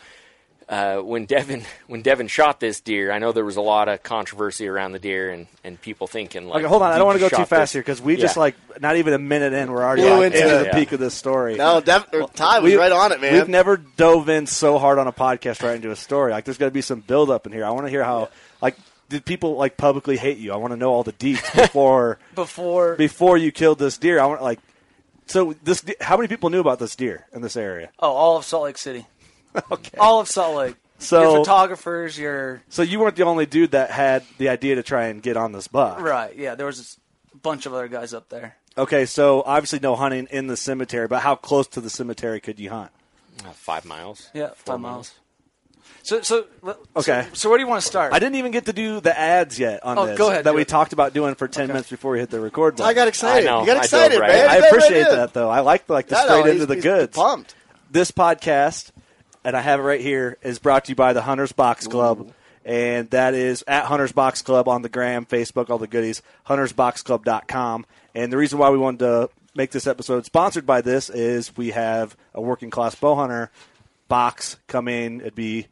uh, 0.70 0.98
when 0.98 1.26
Devin 1.26 1.64
when 1.88 2.02
Devin 2.02 2.28
shot 2.28 2.60
this 2.60 2.82
deer, 2.82 3.12
I 3.12 3.20
know 3.20 3.32
there 3.32 3.46
was 3.46 3.56
a 3.58 3.62
lot 3.62 3.88
of 3.88 4.04
controversy 4.04 4.68
around 4.68 4.92
the 4.92 5.00
deer 5.00 5.30
and, 5.32 5.48
and 5.64 5.80
people 5.82 6.08
thinking 6.08 6.48
like, 6.48 6.60
Okay, 6.60 6.68
hold 6.68 6.82
on. 6.82 6.92
I 6.92 6.98
don't 6.98 7.08
want 7.08 7.20
to 7.20 7.30
go 7.30 7.30
too 7.30 7.46
fast 7.46 7.50
this." 7.50 7.72
here 7.74 7.82
because 7.82 8.02
we 8.02 8.16
Yeah. 8.16 8.22
just 8.22 8.38
like 8.38 8.56
not 8.82 8.96
even 8.98 9.14
a 9.14 9.18
minute 9.20 9.54
in, 9.54 9.72
we're 9.72 9.84
already 9.84 10.02
Blew 10.04 10.12
like, 10.12 10.26
into 10.34 10.42
into 10.44 10.60
it. 10.62 10.64
the 10.66 10.70
peak 10.78 10.92
of 10.92 11.00
this 11.00 11.14
story. 11.14 11.56
No, 11.56 11.80
def- 11.82 12.14
or 12.14 12.28
Ty 12.30 12.60
was 12.60 12.72
we- 12.74 12.78
right 12.78 12.92
on 12.92 13.12
it, 13.12 13.22
man. 13.22 13.34
We've 13.34 13.48
never 13.48 13.78
dove 13.78 14.28
in 14.30 14.46
so 14.48 14.78
hard 14.78 15.00
on 15.00 15.08
a 15.08 15.14
podcast 15.14 15.64
right 15.64 15.76
into 15.76 15.92
a 15.92 15.96
story. 15.96 16.32
Like, 16.32 16.44
there's 16.46 16.58
got 16.58 16.66
to 16.66 16.72
be 16.72 16.82
some 16.82 17.00
build 17.02 17.30
up 17.32 17.46
in 17.48 17.54
here. 17.54 17.64
I 17.66 17.72
want 17.72 17.86
to 17.86 17.90
hear 17.90 18.04
how, 18.04 18.30
like, 18.62 18.76
did 19.10 19.24
people 19.24 19.56
like 19.56 19.78
publicly 19.78 20.18
hate 20.18 20.38
you? 20.38 20.52
I 20.52 20.58
want 20.58 20.74
to 20.74 20.78
know 20.78 20.92
all 20.92 21.04
the 21.04 21.14
deets 21.14 21.56
before 21.56 22.20
Before 22.36 22.96
before 22.96 23.38
you 23.38 23.54
killed 23.54 23.80
this 23.80 23.98
deer. 23.98 24.20
I 24.20 24.26
want 24.26 24.44
like, 24.44 24.60
so 25.28 25.56
this. 25.64 25.84
How 26.02 26.18
many 26.18 26.28
people 26.28 26.50
knew 26.50 26.60
about 26.60 26.80
this 26.80 26.96
deer 26.96 27.26
in 27.34 27.42
this 27.42 27.56
area? 27.56 27.90
oh, 28.00 28.12
all 28.12 28.38
of 28.38 28.44
Salt 28.46 28.64
Lake 28.66 28.78
City, 28.78 29.06
Okay. 29.72 29.98
all 29.98 30.20
of 30.20 30.28
Salt 30.28 30.56
Lake. 30.58 30.76
So- 31.00 31.22
your 31.22 31.38
photographers, 31.46 32.18
your 32.18 32.62
So 32.70 32.82
you 32.82 33.00
weren't 33.00 33.16
the 33.16 33.24
only 33.24 33.46
dude 33.46 33.72
that 33.72 33.92
had 33.92 34.24
the 34.38 34.50
idea 34.50 34.76
to 34.76 34.84
try 34.84 35.06
and 35.08 35.22
get 35.22 35.38
on 35.38 35.52
this 35.52 35.68
buck. 35.68 36.00
right, 36.00 36.36
yeah. 36.36 36.56
There 36.56 36.66
was 36.66 36.98
a 37.34 37.38
bunch 37.38 37.66
of 37.66 37.74
other 37.74 37.88
guys 37.88 38.14
up 38.14 38.30
there. 38.30 38.56
Okay, 38.78 39.06
so 39.06 39.44
obviously 39.46 39.80
no 39.80 39.96
hunting 39.96 40.28
in 40.32 40.48
the 40.48 40.58
cemetery, 40.58 41.08
but 41.08 41.22
how 41.22 41.36
close 41.36 41.68
to 41.70 41.82
the 41.82 41.90
cemetery 41.90 42.40
could 42.40 42.60
you 42.60 42.70
hunt? 42.70 42.92
Uh, 43.46 43.52
five 43.52 43.86
miles. 43.86 44.30
Yeah, 44.34 44.48
Four 44.50 44.74
five 44.76 44.80
miles. 44.80 45.14
So, 46.04 46.22
so 46.22 46.46
Okay. 46.96 47.24
So, 47.30 47.34
so 47.34 47.50
where 47.50 47.58
do 47.58 47.64
you 47.64 47.68
want 47.70 47.82
to 47.82 47.88
start? 47.88 48.14
I 48.14 48.20
didn't 48.20 48.36
even 48.36 48.52
get 48.52 48.66
to 48.66 48.74
do 48.74 49.00
the 49.00 49.18
ads 49.18 49.60
yet 49.60 49.84
on 49.84 49.98
Oh, 49.98 50.06
this 50.08 50.18
go 50.18 50.30
ahead, 50.32 50.46
that 50.46 50.56
we 50.56 50.62
it. 50.62 50.68
talked 50.68 50.94
about 50.94 51.14
doing 51.14 51.36
for 51.36 51.48
10 51.48 51.68
minutes 51.68 51.90
before 51.90 52.14
we 52.14 52.20
hit 52.20 52.30
the 52.30 52.40
record 52.40 52.76
button. 52.78 52.90
I 52.90 52.94
got 52.94 53.08
excited. 53.08 53.48
I 53.48 53.52
know. 53.52 53.60
You 53.62 53.66
got 53.68 53.78
I 53.78 53.80
excited, 53.82 54.12
dove 54.14 54.22
right 54.22 54.32
man. 54.32 54.46
in. 54.46 54.50
I 54.52 54.56
You 54.56 54.62
got 54.62 54.72
right 54.72 54.72
appreciate 54.84 55.08
in. 55.08 55.16
that 55.18 55.34
though. 55.34 55.50
I 55.50 55.60
like 55.60 55.90
like 55.90 56.08
the 56.08 56.16
Yeah, 56.16 56.22
no, 56.24 56.28
straight 56.28 56.44
he's- 56.46 56.54
into 56.54 56.66
the 56.66 56.76
he's 56.76 56.84
goods. 56.84 57.16
Pumped. 57.18 57.56
This 57.92 58.12
podcast, 58.12 58.92
and 59.48 59.56
I 59.56 59.62
have 59.62 59.80
it 59.80 59.84
right 59.84 60.02
here, 60.02 60.38
is 60.42 60.60
brought 60.60 60.84
to 60.86 60.92
you 60.92 60.96
by 60.98 61.14
the 61.14 61.22
Hunters 61.22 61.54
Box 61.54 61.88
Club. 61.88 62.34
And 62.66 63.10
that 63.12 63.34
is 63.34 63.64
at 63.66 63.86
Hunters 63.86 64.12
Box 64.12 64.42
Club 64.42 64.68
on 64.68 64.82
the 64.82 64.90
gram, 64.90 65.26
Facebook, 65.26 65.70
all 65.70 65.78
the 65.78 65.88
goodies, 65.88 66.22
huntersboxclub.com. 66.48 67.86
And 68.14 68.34
the 68.34 68.36
reason 68.36 68.60
why 68.60 68.72
we 68.72 68.78
wanted 68.78 69.00
to 69.00 69.30
make 69.56 69.72
this 69.72 69.88
episode 69.88 70.26
sponsored 70.26 70.66
by 70.66 70.82
this 70.82 71.10
is 71.10 71.56
we 71.56 71.72
have 71.72 72.18
a 72.34 72.42
working 72.42 72.70
class 72.70 72.94
bow 72.96 73.16
hunter 73.16 73.50
box 74.10 74.58
coming. 74.68 75.22
It'd 75.22 75.34
be 75.34 75.68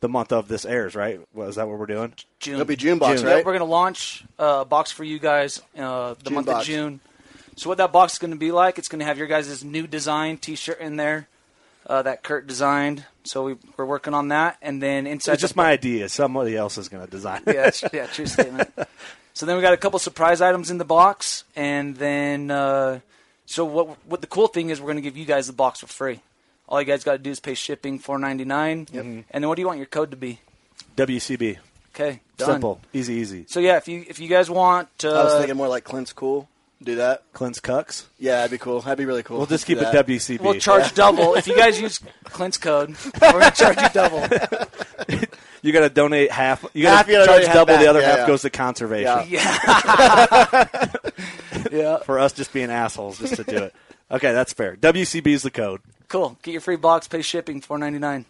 the 0.00 0.10
month 0.10 0.30
of 0.30 0.48
this 0.48 0.66
airs, 0.66 0.94
right? 0.94 1.18
What, 1.32 1.48
is 1.48 1.54
that 1.54 1.66
what 1.66 1.78
we're 1.78 1.86
doing? 1.86 2.12
June. 2.40 2.56
It'll 2.56 2.66
be 2.66 2.76
June 2.76 2.98
box, 2.98 3.22
June. 3.22 3.30
right? 3.30 3.36
Yep, 3.38 3.46
we're 3.46 3.52
going 3.52 3.66
to 3.66 3.72
launch 3.72 4.22
a 4.38 4.66
box 4.66 4.90
for 4.90 5.04
you 5.04 5.18
guys 5.18 5.62
uh, 5.78 6.12
the 6.12 6.24
June 6.24 6.34
month 6.34 6.46
box. 6.48 6.60
of 6.60 6.66
June. 6.66 7.00
So 7.56 7.70
what 7.70 7.78
that 7.78 7.90
box 7.90 8.12
is 8.12 8.18
going 8.18 8.32
to 8.32 8.36
be 8.36 8.52
like? 8.52 8.78
It's 8.78 8.88
going 8.88 9.00
to 9.00 9.06
have 9.06 9.16
your 9.16 9.28
guys' 9.28 9.64
new 9.64 9.86
design 9.86 10.36
T-shirt 10.36 10.78
in 10.78 10.96
there 10.96 11.26
uh, 11.88 12.02
that 12.02 12.22
Kurt 12.22 12.46
designed. 12.46 13.04
So 13.24 13.44
we, 13.44 13.56
we're 13.76 13.84
working 13.86 14.14
on 14.14 14.28
that, 14.28 14.56
and 14.62 14.82
then 14.82 15.06
inside 15.06 15.32
It's 15.34 15.40
just 15.42 15.54
the- 15.54 15.62
my 15.62 15.70
idea. 15.70 16.08
Somebody 16.08 16.56
else 16.56 16.78
is 16.78 16.88
going 16.88 17.04
to 17.04 17.10
design 17.10 17.42
it. 17.46 17.54
yeah, 17.54 17.88
yeah, 17.92 18.06
true 18.06 18.26
statement. 18.26 18.70
So 19.34 19.46
then 19.46 19.56
we 19.56 19.62
got 19.62 19.72
a 19.72 19.76
couple 19.76 19.98
surprise 19.98 20.40
items 20.40 20.70
in 20.70 20.78
the 20.78 20.84
box, 20.84 21.44
and 21.54 21.96
then 21.96 22.50
uh, 22.50 23.00
so 23.46 23.64
what? 23.64 23.96
What 24.06 24.20
the 24.20 24.26
cool 24.26 24.48
thing 24.48 24.70
is, 24.70 24.80
we're 24.80 24.86
going 24.86 24.96
to 24.96 25.02
give 25.02 25.16
you 25.16 25.24
guys 25.26 25.46
the 25.46 25.52
box 25.52 25.80
for 25.80 25.86
free. 25.86 26.20
All 26.68 26.80
you 26.80 26.86
guys 26.86 27.04
got 27.04 27.12
to 27.12 27.18
do 27.18 27.30
is 27.30 27.40
pay 27.40 27.54
shipping 27.54 27.98
four 27.98 28.18
ninety 28.18 28.44
nine, 28.44 28.86
and 28.92 29.24
then 29.32 29.48
what 29.48 29.54
do 29.56 29.62
you 29.62 29.66
want 29.66 29.78
your 29.78 29.86
code 29.86 30.10
to 30.10 30.16
be? 30.16 30.40
WCB. 30.96 31.58
Okay, 31.94 32.20
done. 32.36 32.48
Simple. 32.48 32.80
Easy, 32.92 33.14
easy. 33.14 33.44
So 33.48 33.60
yeah, 33.60 33.76
if 33.76 33.88
you 33.88 34.04
if 34.08 34.18
you 34.20 34.28
guys 34.28 34.50
want, 34.50 34.88
uh, 35.04 35.12
I 35.12 35.24
was 35.24 35.34
thinking 35.34 35.56
more 35.56 35.68
like 35.68 35.84
Clint's 35.84 36.12
cool. 36.12 36.48
Do 36.82 36.94
that. 36.96 37.24
Clint's 37.32 37.58
Cucks. 37.60 38.04
Yeah, 38.20 38.36
that'd 38.36 38.52
be 38.52 38.58
cool. 38.58 38.80
That'd 38.80 38.98
be 38.98 39.04
really 39.04 39.24
cool. 39.24 39.38
We'll 39.38 39.46
just 39.46 39.66
keep 39.66 39.78
it. 39.78 39.84
WCB. 39.86 40.40
we'll 40.40 40.54
charge 40.60 40.94
double 40.94 41.34
if 41.34 41.48
you 41.48 41.56
guys 41.56 41.80
use 41.80 42.00
Clint's 42.24 42.56
code. 42.56 42.94
We're 43.20 43.32
going 43.32 43.50
to 43.50 43.50
charge 43.50 43.80
you 43.80 43.88
double. 43.92 44.26
You 45.60 45.72
got 45.72 45.80
to 45.80 45.88
donate 45.90 46.30
half. 46.30 46.64
You 46.72 46.86
Half 46.86 47.08
got 47.08 47.12
you 47.12 47.18
to 47.18 47.26
gotta 47.26 47.26
charge 47.26 47.40
donate 47.42 47.46
half 47.48 47.54
double. 47.66 47.78
The 47.82 47.90
other 47.90 48.00
Yeah, 48.00 48.06
half 48.10 48.18
yeah. 48.18 48.26
goes 48.28 48.42
to 48.42 48.50
conservation. 48.50 49.24
Yeah, 49.28 50.76
yeah, 51.72 51.96
For 51.98 52.20
us, 52.20 52.32
just 52.32 52.52
being 52.52 52.70
assholes, 52.70 53.18
just 53.18 53.34
to 53.36 53.42
do 53.44 53.56
it. 53.64 53.74
Okay, 54.10 54.32
that's 54.32 54.52
fair. 54.52 54.76
WCB 54.76 55.26
is 55.26 55.42
the 55.42 55.50
code. 55.50 55.80
cool. 56.08 56.38
Get 56.42 56.52
your 56.52 56.60
free 56.60 56.76
box, 56.76 57.08
pay 57.08 57.22
shipping 57.22 57.60
four 57.60 57.76
ninety 57.76 57.98
nine. 57.98 58.24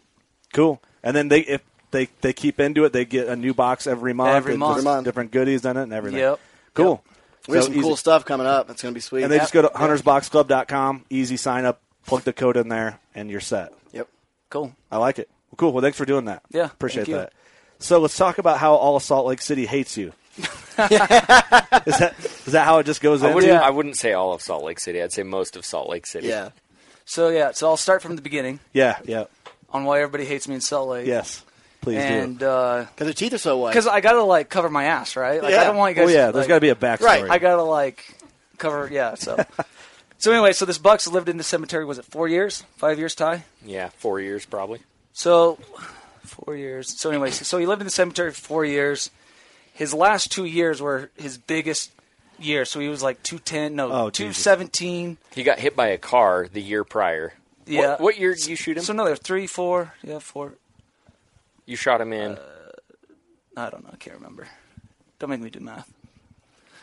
Cool. 0.55 0.81
And 1.03 1.15
then 1.15 1.29
they 1.29 1.41
if 1.41 1.61
they 1.91 2.09
they 2.23 2.33
keep 2.33 2.59
into 2.61 2.85
it, 2.85 2.93
they 2.95 3.05
get 3.05 3.29
a 3.29 3.37
new 3.37 3.53
box 3.55 3.87
every 3.87 4.15
month. 4.15 4.31
Every 4.35 4.57
month. 4.57 4.79
different- 4.79 4.87
Every 4.87 4.95
month. 4.97 5.05
different 5.05 5.31
goodies 5.31 5.65
in 5.67 5.77
it 5.77 5.83
and 5.83 5.93
everything. 5.93 6.21
Yep. 6.21 6.41
Cool. 6.75 7.05
We 7.49 7.57
have 7.57 7.65
So 7.65 7.73
some 7.73 7.83
cool 7.83 7.97
stuff 7.97 8.25
coming 8.25 8.47
up. 8.47 8.71
It's 8.71 8.83
gonna 8.83 8.93
be 8.95 9.01
sweet. 9.01 9.23
And 9.25 9.33
they 9.33 9.39
just 9.39 9.53
go 9.53 9.63
to 9.63 9.69
huntersboxclub.com. 9.69 11.07
Easy 11.11 11.37
sign 11.37 11.65
up. 11.65 11.81
Plug 12.07 12.23
the 12.23 12.33
code 12.33 12.57
in 12.57 12.69
there, 12.69 13.01
and 13.15 13.31
you're 13.31 13.41
set. 13.41 13.73
Yep. 13.93 14.09
Cool. 14.51 14.75
I 14.91 14.97
like 14.99 15.19
it. 15.19 15.29
Well, 15.51 15.57
cool. 15.57 15.73
Well, 15.73 15.83
thanks 15.83 15.99
for 15.99 16.05
doing 16.07 16.27
that. 16.27 16.43
Yeah, 16.51 16.67
appreciate 16.67 17.07
that. 17.09 17.33
So 17.81 17.99
let's 18.01 18.17
talk 18.17 18.39
about 18.39 18.59
how 18.59 18.75
all 18.75 18.97
of 18.97 19.03
Salt 19.03 19.27
Lake 19.27 19.41
City 19.43 19.67
hates 19.67 19.97
you. 19.97 20.13
is 20.39 20.45
that 20.79 22.15
is 22.47 22.53
that 22.53 22.65
how 22.65 22.79
it 22.79 22.85
just 22.87 23.01
goes 23.01 23.23
I 23.23 23.29
in? 23.29 23.35
wouldn't, 23.35 23.53
Yeah. 23.53 23.61
I 23.61 23.71
wouldn't 23.71 23.97
say 23.97 24.13
all 24.13 24.33
of 24.33 24.41
Salt 24.43 24.63
Lake 24.65 24.79
City. 24.79 25.03
I'd 25.03 25.13
say 25.13 25.23
most 25.23 25.57
of 25.57 25.65
Salt 25.65 25.89
Lake 25.89 26.07
City. 26.07 26.29
Yeah. 26.29 26.51
So 27.05 27.29
yeah, 27.29 27.53
so 27.53 27.69
I'll 27.69 27.77
start 27.77 28.03
from 28.03 28.17
the 28.17 28.23
beginning 28.23 28.61
Yeah, 28.73 28.99
yeah, 29.05 29.25
on 29.71 29.85
why 29.85 30.01
everybody 30.01 30.25
hates 30.27 30.47
me 30.47 30.55
in 30.55 30.61
Salt 30.61 30.89
Lake. 30.91 31.07
yes. 31.07 31.43
Please 31.81 31.99
and 31.99 32.43
uh, 32.43 32.81
do. 32.81 32.81
because 32.81 32.91
Because 32.95 33.07
their 33.07 33.15
teeth 33.15 33.35
are 33.35 33.39
so 33.39 33.59
white. 33.59 33.71
Because 33.71 33.87
I 33.87 34.01
gotta 34.01 34.23
like 34.23 34.49
cover 34.49 34.69
my 34.69 34.85
ass, 34.85 35.17
right? 35.17 35.43
Like 35.43 35.53
Yeah. 35.53 35.61
I 35.61 35.65
don't 35.65 35.77
want 35.77 35.97
you 35.97 36.03
Oh 36.03 36.09
yeah, 36.09 36.27
to, 36.27 36.33
there's 36.33 36.45
like, 36.45 36.49
got 36.49 36.55
to 36.57 36.61
be 36.61 36.69
a 36.71 36.75
backstory. 36.75 37.01
Right. 37.05 37.31
I 37.31 37.39
gotta 37.39 37.63
like 37.63 38.17
cover. 38.59 38.89
Yeah. 38.91 39.15
So. 39.15 39.39
so 40.19 40.33
anyway, 40.33 40.53
so 40.53 40.65
this 40.65 40.79
Bucks 40.79 41.07
lived 41.07 41.29
in 41.29 41.37
the 41.37 41.45
cemetery. 41.45 41.85
Was 41.85 41.99
it 41.99 42.05
four 42.05 42.29
years? 42.29 42.65
Five 42.77 42.99
years, 42.99 43.15
Ty? 43.15 43.45
Yeah, 43.65 43.91
four 43.97 44.21
years 44.21 44.45
probably. 44.45 44.81
So 45.13 45.59
four 46.23 46.57
years. 46.57 47.01
So 47.01 47.11
anyway, 47.11 47.31
so, 47.31 47.45
so 47.45 47.59
he 47.59 47.67
lived 47.67 47.81
in 47.81 47.87
the 47.87 47.93
cemetery 47.93 48.33
for 48.33 48.41
four 48.41 48.65
years. 48.65 49.11
His 49.73 49.95
last 49.95 50.33
two 50.33 50.45
years 50.45 50.83
were 50.83 51.11
his 51.17 51.39
biggest 51.39 51.93
year, 52.39 52.65
so 52.65 52.81
he 52.81 52.89
was 52.89 53.03
like 53.03 53.23
two 53.23 53.39
ten, 53.39 53.77
no, 53.77 53.91
Oh, 53.93 54.11
two 54.11 54.29
Jesus. 54.29 54.43
He 55.35 55.43
got 55.43 55.59
hit 55.59 55.77
by 55.77 55.89
a 55.89 55.99
car 55.99 56.49
the 56.53 56.61
year 56.61 56.85
prior. 56.85 57.35
Yeah. 57.67 57.91
What, 57.91 58.01
what 58.01 58.19
year 58.19 58.35
did 58.35 58.47
you 58.47 58.57
shoot 58.57 58.77
him? 58.77 58.83
So 58.83 58.93
no, 58.93 59.05
they're 59.05 59.17
three, 59.17 59.47
four, 59.47 59.95
yeah, 60.03 60.19
four. 60.19 60.55
You 61.69 61.77
shot 61.77 62.01
him 62.01 62.13
in. 62.13 62.33
Uh, 62.33 62.41
I 63.57 63.71
don't 63.71 63.85
know, 63.85 63.91
I 63.93 63.97
can't 63.97 64.17
remember. 64.17 64.47
Don't 65.19 65.31
make 65.31 65.41
me 65.41 65.51
do 65.51 65.61
math. 65.61 65.93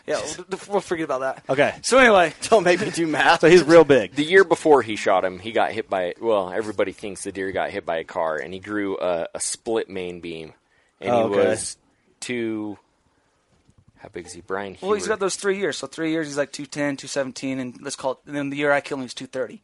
Yeah, 0.08 0.22
we'll, 0.50 0.60
we'll 0.70 0.82
forget 0.82 1.06
about 1.06 1.22
that. 1.22 1.44
Okay. 1.50 1.74
So 1.82 1.98
anyway, 1.98 2.32
Don't 2.44 2.64
make 2.64 2.80
me 2.80 2.92
do 2.92 3.08
math. 3.08 3.42
So 3.42 3.50
he's 3.50 3.64
real 3.64 3.84
big. 3.84 4.14
the 4.14 4.24
year 4.24 4.44
before 4.44 4.84
he 4.84 4.96
shot 4.96 5.26
him, 5.26 5.40
he 5.40 5.52
got 5.52 5.72
hit 5.72 5.90
by. 5.90 6.14
Well, 6.22 6.52
everybody 6.52 6.92
thinks 6.92 7.24
the 7.24 7.32
deer 7.32 7.52
got 7.52 7.72
hit 7.72 7.86
by 7.88 7.98
a 7.98 8.04
car, 8.04 8.36
and 8.38 8.54
he 8.54 8.60
grew 8.60 9.00
a, 9.00 9.28
a 9.34 9.40
split 9.40 9.90
main 9.90 10.20
beam, 10.20 10.54
and 11.02 11.10
Oh, 11.10 11.30
he 11.30 11.36
okay. 11.40 11.50
was 11.50 11.78
two. 12.20 12.78
How 13.98 14.10
big 14.10 14.28
is 14.28 14.34
he, 14.34 14.42
Brian? 14.42 14.78
well, 14.82 14.94
he's 14.94 15.06
Hewer. 15.06 15.14
got 15.14 15.20
those 15.20 15.38
three 15.38 15.58
years. 15.58 15.78
So 15.78 15.88
three 15.88 16.12
years, 16.12 16.28
he's 16.28 16.38
like 16.38 16.52
210, 16.52 16.98
217, 16.98 17.60
and 17.60 17.82
let's 17.82 17.96
call 17.96 18.12
it. 18.12 18.18
And 18.28 18.36
then 18.36 18.52
the 18.52 18.58
year 18.58 18.72
I 18.72 18.82
killed 18.82 19.00
him, 19.00 19.04
he 19.04 19.06
was 19.06 19.16
two 19.16 19.26
thirty. 19.26 19.62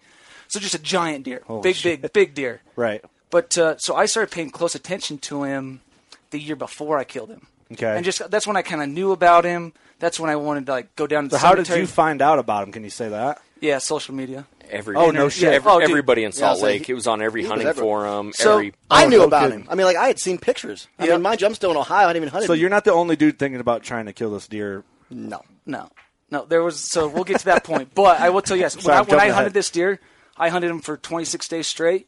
So 0.47 0.59
just 0.59 0.73
a 0.73 0.79
giant 0.81 1.25
deer, 1.25 1.43
Holy 1.45 1.61
big, 1.61 1.75
shit. 1.75 2.01
big, 2.01 2.13
big 2.13 2.33
deer. 2.33 2.61
Right. 2.75 3.03
But 3.31 3.57
uh, 3.57 3.77
so 3.77 3.95
I 3.95 4.05
started 4.05 4.31
paying 4.31 4.50
close 4.51 4.75
attention 4.75 5.17
to 5.19 5.43
him 5.43 5.81
the 6.31 6.39
year 6.39 6.55
before 6.55 6.97
I 6.97 7.03
killed 7.03 7.29
him. 7.29 7.47
Okay. 7.71 7.95
And 7.95 8.03
just 8.05 8.29
that's 8.29 8.45
when 8.45 8.57
I 8.57 8.61
kind 8.61 8.81
of 8.83 8.89
knew 8.89 9.11
about 9.11 9.45
him. 9.45 9.73
That's 10.00 10.19
when 10.19 10.29
I 10.29 10.35
wanted 10.35 10.65
to 10.65 10.71
like 10.73 10.95
go 10.95 11.07
down 11.07 11.25
to 11.25 11.29
So 11.31 11.35
the 11.38 11.39
how 11.39 11.55
did 11.55 11.65
cemetery. 11.67 11.81
you 11.81 11.88
find 11.88 12.21
out 12.21 12.38
about 12.39 12.63
him? 12.63 12.71
Can 12.73 12.83
you 12.83 12.89
say 12.89 13.09
that? 13.09 13.41
Yeah, 13.61 13.77
social 13.77 14.13
media. 14.15 14.45
Every, 14.69 14.95
Oh, 14.95 15.11
no 15.11 15.29
shit. 15.29 15.53
Every, 15.53 15.69
Oh, 15.71 15.79
dude. 15.79 15.89
everybody 15.89 16.23
in 16.23 16.31
Salt 16.31 16.59
so 16.59 16.65
Lake. 16.65 16.85
he- 16.88 16.93
it 16.93 16.95
was 16.95 17.05
on 17.07 17.21
every 17.21 17.41
he 17.41 17.45
was 17.45 17.51
hunting 17.51 17.67
everywhere. 17.67 18.05
forum. 18.05 18.31
So, 18.33 18.53
every 18.53 18.73
I 18.89 19.05
Oh, 19.05 19.09
knew 19.09 19.17
no 19.19 19.23
about 19.25 19.43
kidding. 19.43 19.59
him. 19.61 19.67
I 19.69 19.75
mean, 19.75 19.85
like 19.85 19.97
I 19.97 20.07
had 20.07 20.17
seen 20.17 20.38
pictures. 20.39 20.88
I 20.97 21.05
Yeah. 21.05 21.13
mean, 21.13 21.21
mind 21.21 21.41
you, 21.41 21.53
still 21.53 21.71
in 21.71 21.77
Ohio. 21.77 21.97
I 22.05 22.07
hadn't 22.07 22.15
even 22.17 22.29
hunted. 22.29 22.47
So 22.47 22.53
you're 22.53 22.69
not 22.69 22.83
the 22.85 22.93
only 22.93 23.15
dude 23.15 23.38
thinking 23.38 23.59
about 23.61 23.83
trying 23.83 24.05
to 24.07 24.13
kill 24.13 24.31
this 24.31 24.47
deer. 24.47 24.83
no. 25.09 25.41
No, 25.65 25.89
no. 26.31 26.45
There 26.45 26.63
was 26.63 26.79
so 26.79 27.07
we'll 27.07 27.23
get 27.25 27.39
to 27.39 27.45
that 27.45 27.63
point. 27.63 27.93
But 27.93 28.19
I 28.19 28.29
will 28.31 28.41
tell 28.41 28.57
you, 28.57 28.61
yes, 28.63 28.75
when 28.77 28.83
Sorry, 28.85 28.95
I, 28.95 29.00
I'm 29.01 29.05
when 29.05 29.15
I 29.15 29.19
jumping 29.19 29.33
hunted 29.35 29.41
ahead. 29.50 29.53
this 29.53 29.69
deer, 29.69 30.00
I 30.38 30.50
hunted 30.50 30.71
him 30.71 30.79
for 30.79 30.97
26 30.97 31.47
days 31.47 31.67
straight, 31.67 32.07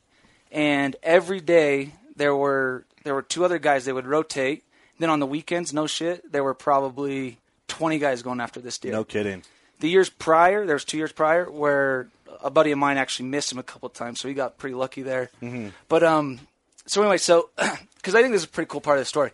and 0.53 0.95
every 1.03 1.41
day 1.41 1.91
there 2.15 2.36
were 2.36 2.86
there 3.03 3.13
were 3.15 3.24
two 3.24 3.43
other 3.43 3.60
guys. 3.60 3.83
They 3.83 3.91
would 3.91 4.07
rotate. 4.07 4.63
Then 5.00 5.10
on 5.10 5.19
the 5.19 5.25
weekends, 5.25 5.74
no 5.74 5.88
shit, 5.88 6.31
there 6.31 6.43
were 6.43 6.53
probably 6.53 7.39
20 7.67 7.98
guys 7.98 8.22
going 8.22 8.39
after 8.39 8.62
this 8.62 8.77
deer. 8.77 8.91
No 8.91 9.03
kidding. 9.03 9.43
The 9.79 9.89
years 9.89 10.10
prior, 10.10 10.65
there 10.65 10.75
was 10.75 10.86
two 10.86 10.98
years 10.98 11.12
prior 11.12 11.50
where 11.50 12.07
a 12.41 12.51
buddy 12.51 12.72
of 12.72 12.77
mine 12.77 12.98
actually 12.98 13.27
missed 13.27 13.51
him 13.51 13.57
a 13.57 13.63
couple 13.63 13.88
of 13.88 13.93
times, 13.93 14.19
so 14.22 14.27
he 14.27 14.33
got 14.36 14.57
pretty 14.57 14.75
lucky 14.75 15.01
there. 15.01 15.31
Mm-hmm. 15.41 15.69
But 15.89 16.03
um, 16.03 16.39
so 16.86 17.01
anyway, 17.01 17.17
so 17.17 17.50
because 17.57 18.15
I 18.15 18.22
think 18.22 18.33
this 18.33 18.43
is 18.43 18.48
a 18.48 18.51
pretty 18.51 18.69
cool 18.69 18.81
part 18.81 18.98
of 18.98 19.01
the 19.01 19.05
story. 19.05 19.31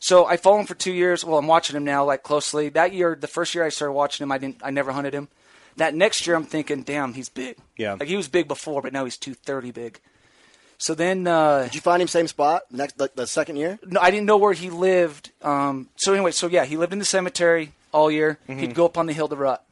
So 0.00 0.24
I 0.24 0.38
followed 0.38 0.60
him 0.60 0.66
for 0.66 0.74
two 0.74 0.92
years. 0.92 1.24
Well, 1.24 1.38
I'm 1.38 1.46
watching 1.46 1.76
him 1.76 1.84
now 1.84 2.04
like 2.04 2.22
closely. 2.22 2.70
That 2.70 2.92
year, 2.92 3.16
the 3.18 3.28
first 3.28 3.54
year 3.54 3.64
I 3.64 3.68
started 3.68 3.92
watching 3.92 4.24
him, 4.24 4.32
I 4.32 4.38
didn't, 4.38 4.60
I 4.62 4.70
never 4.70 4.92
hunted 4.92 5.12
him. 5.14 5.28
That 5.76 5.94
next 5.94 6.26
year, 6.26 6.36
I'm 6.36 6.44
thinking, 6.44 6.82
damn, 6.82 7.12
he's 7.12 7.28
big. 7.28 7.58
Yeah. 7.76 7.94
like 7.94 8.08
he 8.08 8.16
was 8.16 8.28
big 8.28 8.48
before, 8.48 8.80
but 8.80 8.94
now 8.94 9.04
he's 9.04 9.18
230 9.18 9.72
big. 9.72 10.00
So 10.78 10.94
then, 10.94 11.26
uh, 11.26 11.64
Did 11.64 11.74
you 11.74 11.80
find 11.80 12.02
him 12.02 12.08
same 12.08 12.28
spot 12.28 12.62
next 12.70 12.98
the, 12.98 13.10
the 13.14 13.26
second 13.26 13.56
year? 13.56 13.78
no, 13.86 14.00
I 14.00 14.10
didn't 14.10 14.26
know 14.26 14.36
where 14.36 14.52
he 14.52 14.70
lived. 14.70 15.30
Um, 15.42 15.88
so 15.96 16.12
anyway, 16.12 16.32
so 16.32 16.46
yeah, 16.46 16.64
he 16.64 16.76
lived 16.76 16.92
in 16.92 16.98
the 16.98 17.04
cemetery 17.04 17.72
all 17.92 18.10
year. 18.10 18.38
Mm-hmm. 18.48 18.60
He'd 18.60 18.74
go 18.74 18.84
up 18.84 18.98
on 18.98 19.06
the 19.06 19.12
hill 19.12 19.28
to 19.28 19.36
rut. 19.36 19.64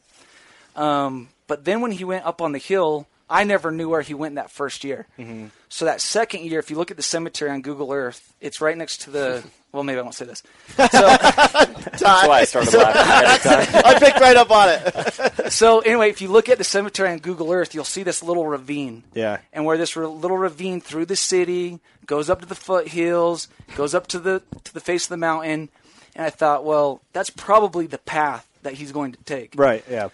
Um, 0.76 1.28
but 1.46 1.64
then 1.64 1.80
when 1.80 1.92
he 1.92 2.04
went 2.04 2.24
up 2.24 2.40
on 2.40 2.52
the 2.52 2.58
hill, 2.58 3.06
I 3.28 3.44
never 3.44 3.70
knew 3.70 3.88
where 3.88 4.02
he 4.02 4.14
went 4.14 4.36
that 4.36 4.50
first 4.50 4.84
year. 4.84 5.06
Mm-hmm. 5.18 5.46
So 5.68 5.84
that 5.84 6.00
second 6.00 6.44
year, 6.44 6.58
if 6.58 6.70
you 6.70 6.76
look 6.76 6.90
at 6.90 6.96
the 6.96 7.02
cemetery 7.02 7.50
on 7.50 7.62
Google 7.62 7.92
Earth, 7.92 8.34
it's 8.40 8.60
right 8.60 8.76
next 8.76 9.02
to 9.02 9.10
the. 9.10 9.44
Well, 9.74 9.82
maybe 9.82 9.98
I 9.98 10.02
won't 10.02 10.14
say 10.14 10.24
this. 10.24 10.42
So, 10.76 10.84
That's 10.86 12.02
why 12.02 12.40
I 12.40 12.44
started 12.48 12.72
laughing 12.74 13.00
ahead 13.00 13.24
of 13.36 13.42
time. 13.72 13.82
I 13.84 13.98
picked 13.98 14.20
right 14.20 14.36
up 14.36 14.50
on 14.50 14.68
it. 14.68 15.52
so 15.52 15.80
anyway, 15.80 16.10
if 16.10 16.20
you 16.22 16.28
look 16.28 16.48
at 16.48 16.58
the 16.58 16.64
cemetery 16.64 17.10
on 17.10 17.18
Google 17.18 17.52
Earth, 17.52 17.74
you'll 17.74 17.84
see 17.84 18.02
this 18.02 18.22
little 18.22 18.46
ravine. 18.46 19.02
Yeah. 19.14 19.38
and 19.52 19.64
where 19.64 19.76
this 19.76 19.96
r- 19.96 20.06
little 20.06 20.38
ravine 20.38 20.80
through 20.80 21.06
the 21.06 21.16
city 21.16 21.80
goes 22.06 22.30
up 22.30 22.40
to 22.40 22.46
the 22.46 22.54
foothills, 22.54 23.48
goes 23.76 23.94
up 23.94 24.06
to 24.08 24.18
the 24.18 24.42
to 24.64 24.74
the 24.74 24.80
face 24.80 25.04
of 25.04 25.08
the 25.10 25.16
mountain, 25.16 25.68
and 26.14 26.24
I 26.26 26.30
thought, 26.30 26.64
well, 26.64 27.00
that's 27.12 27.30
probably 27.30 27.86
the 27.86 27.98
path 27.98 28.48
that 28.62 28.74
he's 28.74 28.92
going 28.92 29.12
to 29.12 29.22
take. 29.24 29.54
Right. 29.56 29.84
Yeah. 29.90 30.08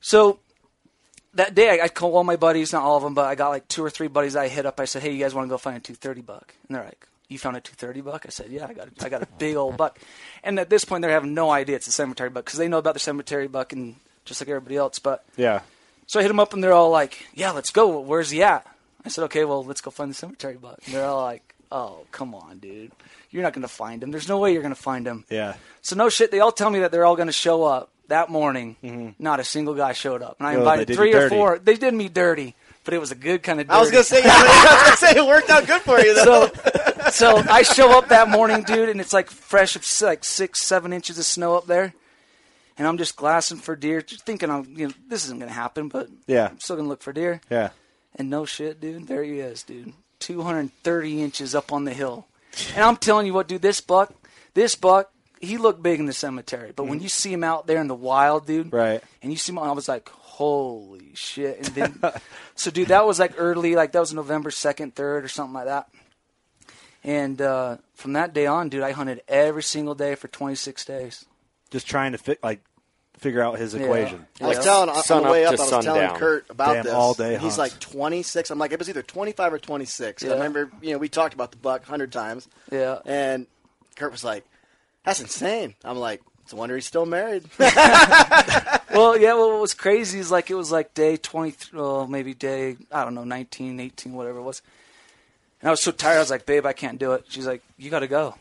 So 0.00 0.38
that 1.34 1.54
day, 1.54 1.80
I, 1.80 1.84
I 1.84 1.88
called 1.88 2.14
all 2.14 2.24
my 2.24 2.36
buddies, 2.36 2.72
not 2.72 2.82
all 2.82 2.96
of 2.96 3.02
them, 3.02 3.14
but 3.14 3.24
I 3.26 3.34
got 3.34 3.48
like 3.50 3.68
two 3.68 3.82
or 3.84 3.90
three 3.90 4.08
buddies 4.08 4.36
I 4.36 4.48
hit 4.48 4.66
up. 4.66 4.80
I 4.80 4.84
said, 4.84 5.02
hey, 5.02 5.12
you 5.12 5.18
guys 5.22 5.34
want 5.34 5.46
to 5.46 5.50
go 5.50 5.58
find 5.58 5.76
a 5.76 5.80
two 5.80 5.94
thirty 5.94 6.20
buck? 6.22 6.54
And 6.68 6.76
they're 6.76 6.84
like. 6.84 7.06
You 7.28 7.38
found 7.38 7.56
a 7.56 7.60
230 7.60 8.00
buck? 8.00 8.24
I 8.26 8.30
said, 8.30 8.46
yeah, 8.50 8.66
I 8.66 8.72
got 8.72 8.88
a, 8.88 9.04
I 9.04 9.08
got 9.10 9.22
a 9.22 9.26
big 9.38 9.56
old 9.56 9.76
buck. 9.76 9.98
And 10.42 10.58
at 10.58 10.70
this 10.70 10.84
point, 10.84 11.02
they're 11.02 11.10
having 11.10 11.34
no 11.34 11.50
idea 11.50 11.76
it's 11.76 11.86
a 11.86 11.92
cemetery 11.92 12.30
buck 12.30 12.44
because 12.46 12.58
they 12.58 12.68
know 12.68 12.78
about 12.78 12.94
the 12.94 13.00
cemetery 13.00 13.48
buck 13.48 13.72
and 13.74 13.96
just 14.24 14.40
like 14.40 14.48
everybody 14.48 14.76
else. 14.76 14.98
But 14.98 15.24
Yeah. 15.36 15.60
so 16.06 16.18
I 16.20 16.22
hit 16.22 16.28
them 16.28 16.40
up 16.40 16.54
and 16.54 16.64
they're 16.64 16.72
all 16.72 16.90
like, 16.90 17.26
"Yeah, 17.34 17.50
let's 17.50 17.70
go. 17.70 18.00
Where's 18.00 18.30
he 18.30 18.42
at?" 18.42 18.66
I 19.04 19.10
said, 19.10 19.24
"Okay, 19.24 19.44
well, 19.44 19.62
let's 19.64 19.80
go 19.82 19.90
find 19.90 20.10
the 20.10 20.14
cemetery 20.14 20.54
buck." 20.56 20.78
And 20.86 20.94
they're 20.94 21.04
all 21.04 21.22
like, 21.22 21.54
"Oh, 21.70 22.06
come 22.12 22.34
on, 22.34 22.58
dude. 22.60 22.92
You're 23.30 23.42
not 23.42 23.52
going 23.52 23.62
to 23.62 23.68
find 23.68 24.02
him. 24.02 24.10
There's 24.10 24.28
no 24.28 24.38
way 24.38 24.52
you're 24.54 24.62
going 24.62 24.74
to 24.74 24.80
find 24.80 25.06
him." 25.06 25.24
Yeah. 25.28 25.54
So 25.82 25.96
no 25.96 26.08
shit. 26.08 26.30
They 26.30 26.40
all 26.40 26.52
tell 26.52 26.70
me 26.70 26.78
that 26.80 26.92
they're 26.92 27.04
all 27.04 27.16
going 27.16 27.28
to 27.28 27.32
show 27.32 27.62
up 27.64 27.90
that 28.08 28.30
morning. 28.30 28.76
Mm-hmm. 28.82 29.22
Not 29.22 29.38
a 29.38 29.44
single 29.44 29.74
guy 29.74 29.92
showed 29.92 30.22
up, 30.22 30.36
and 30.38 30.48
I 30.48 30.52
they 30.54 30.58
invited 30.60 30.94
three 30.94 31.12
or 31.12 31.20
dirty. 31.28 31.36
four. 31.36 31.58
They 31.58 31.74
did 31.74 31.92
me 31.92 32.08
dirty, 32.08 32.54
but 32.84 32.94
it 32.94 32.98
was 32.98 33.12
a 33.12 33.14
good 33.14 33.42
kind 33.42 33.60
of. 33.60 33.66
Dirty. 33.66 33.76
I 33.76 33.80
was 33.80 33.90
gonna 33.90 34.02
say. 34.04 34.22
I 34.24 34.42
was 34.42 34.84
gonna 34.84 35.12
say 35.12 35.20
it 35.20 35.26
worked 35.26 35.50
out 35.50 35.66
good 35.66 35.82
for 35.82 36.00
you 36.00 36.14
though. 36.14 36.46
So, 36.48 36.52
so 37.10 37.36
I 37.36 37.62
show 37.62 37.96
up 37.98 38.08
that 38.08 38.28
morning, 38.28 38.62
dude, 38.62 38.88
and 38.88 39.00
it's 39.00 39.12
like 39.12 39.30
fresh, 39.30 39.76
like 40.02 40.24
six, 40.24 40.62
seven 40.62 40.92
inches 40.92 41.18
of 41.18 41.24
snow 41.24 41.56
up 41.56 41.66
there, 41.66 41.94
and 42.76 42.86
I'm 42.86 42.98
just 42.98 43.16
glassing 43.16 43.58
for 43.58 43.76
deer, 43.76 44.02
just 44.02 44.24
thinking, 44.24 44.50
I'm, 44.50 44.64
you 44.76 44.88
know, 44.88 44.94
this 45.08 45.24
isn't 45.24 45.38
gonna 45.38 45.52
happen, 45.52 45.88
but 45.88 46.08
Yeah. 46.26 46.48
I'm 46.48 46.60
still 46.60 46.76
gonna 46.76 46.88
look 46.88 47.02
for 47.02 47.12
deer. 47.12 47.40
Yeah. 47.50 47.70
And 48.14 48.30
no 48.30 48.44
shit, 48.44 48.80
dude, 48.80 49.06
there 49.06 49.22
he 49.22 49.40
is, 49.40 49.62
dude. 49.62 49.92
230 50.20 51.22
inches 51.22 51.54
up 51.54 51.72
on 51.72 51.84
the 51.84 51.92
hill. 51.92 52.26
And 52.74 52.84
I'm 52.84 52.96
telling 52.96 53.26
you 53.26 53.34
what, 53.34 53.46
dude, 53.48 53.62
this 53.62 53.80
buck, 53.80 54.12
this 54.54 54.74
buck, 54.74 55.10
he 55.40 55.56
looked 55.56 55.82
big 55.82 56.00
in 56.00 56.06
the 56.06 56.12
cemetery. 56.12 56.72
But 56.74 56.84
when 56.84 56.98
mm. 56.98 57.02
you 57.02 57.08
see 57.08 57.32
him 57.32 57.44
out 57.44 57.66
there 57.66 57.80
in 57.80 57.86
the 57.86 57.94
wild, 57.94 58.46
dude, 58.46 58.72
Right. 58.72 59.02
and 59.22 59.30
you 59.30 59.38
see 59.38 59.52
him, 59.52 59.58
I 59.58 59.70
was 59.72 59.88
like, 59.88 60.08
holy 60.08 61.12
shit. 61.14 61.58
And 61.58 61.66
then, 62.00 62.12
so, 62.56 62.70
dude, 62.70 62.88
that 62.88 63.06
was 63.06 63.18
like 63.20 63.34
early, 63.38 63.76
like 63.76 63.92
that 63.92 64.00
was 64.00 64.12
November 64.12 64.50
2nd, 64.50 64.94
3rd, 64.94 65.24
or 65.24 65.28
something 65.28 65.54
like 65.54 65.66
that. 65.66 65.88
And 67.04 67.40
uh, 67.40 67.76
from 67.94 68.12
that 68.14 68.34
day 68.34 68.46
on, 68.46 68.68
dude, 68.68 68.82
I 68.82 68.92
hunted 68.92 69.22
every 69.28 69.62
single 69.62 69.94
day 69.94 70.14
for 70.14 70.28
26 70.28 70.84
days. 70.84 71.24
Just 71.70 71.86
trying 71.86 72.12
to 72.12 72.18
fi- 72.18 72.36
like 72.42 72.60
figure 73.18 73.42
out 73.42 73.58
his 73.58 73.74
Yeah. 73.74 73.82
equation. 73.82 74.26
I 74.40 74.46
was 74.48 74.58
Yeah. 74.58 74.62
telling 74.64 74.90
on 74.90 75.22
the 75.24 75.30
way 75.30 75.44
up 75.44 75.54
up, 75.54 75.58
I 75.60 75.62
was 75.62 75.70
telling 75.70 75.84
sundown. 75.84 76.16
Kurt 76.18 76.46
about 76.50 76.74
Damn, 76.74 76.84
this. 76.84 76.92
all 76.94 77.14
day 77.14 77.34
and 77.34 77.42
he's 77.42 77.56
hunts. 77.56 77.74
like 77.74 77.80
26. 77.80 78.50
I'm 78.50 78.58
like, 78.58 78.72
it 78.72 78.78
was 78.78 78.88
either 78.88 79.02
25 79.02 79.52
or 79.52 79.58
26. 79.58 80.22
Yeah. 80.22 80.30
I 80.30 80.34
remember, 80.34 80.70
you 80.82 80.92
know, 80.92 80.98
we 80.98 81.08
talked 81.08 81.34
about 81.34 81.50
the 81.50 81.56
buck 81.56 81.84
hundred 81.84 82.12
times, 82.12 82.48
Yeah. 82.70 82.98
and 83.04 83.46
Kurt 83.96 84.12
was 84.12 84.22
like, 84.24 84.44
"That's 85.04 85.20
insane." 85.20 85.74
I'm 85.84 85.98
like, 85.98 86.22
"It's 86.44 86.52
a 86.52 86.56
wonder 86.56 86.76
he's 86.76 86.86
still 86.86 87.06
married." 87.06 87.44
well, 87.58 89.16
yeah, 89.18 89.34
well, 89.34 89.50
what 89.50 89.60
was 89.60 89.74
crazy 89.74 90.18
is 90.20 90.30
like 90.30 90.50
it 90.50 90.54
was 90.54 90.70
like 90.72 90.94
day 90.94 91.16
20, 91.16 91.76
well, 91.76 92.06
maybe 92.06 92.34
day, 92.34 92.76
I 92.92 93.04
don't 93.04 93.14
know, 93.14 93.24
19, 93.24 93.80
18, 93.80 94.12
whatever 94.14 94.38
it 94.38 94.42
was. 94.42 94.62
And 95.60 95.68
I 95.68 95.70
was 95.70 95.80
so 95.82 95.90
tired, 95.90 96.16
I 96.16 96.20
was 96.20 96.30
like, 96.30 96.46
babe, 96.46 96.66
I 96.66 96.72
can't 96.72 96.98
do 96.98 97.12
it. 97.12 97.24
She's 97.28 97.46
like, 97.46 97.62
you 97.76 97.90
got 97.90 98.00
to 98.00 98.06
go. 98.08 98.34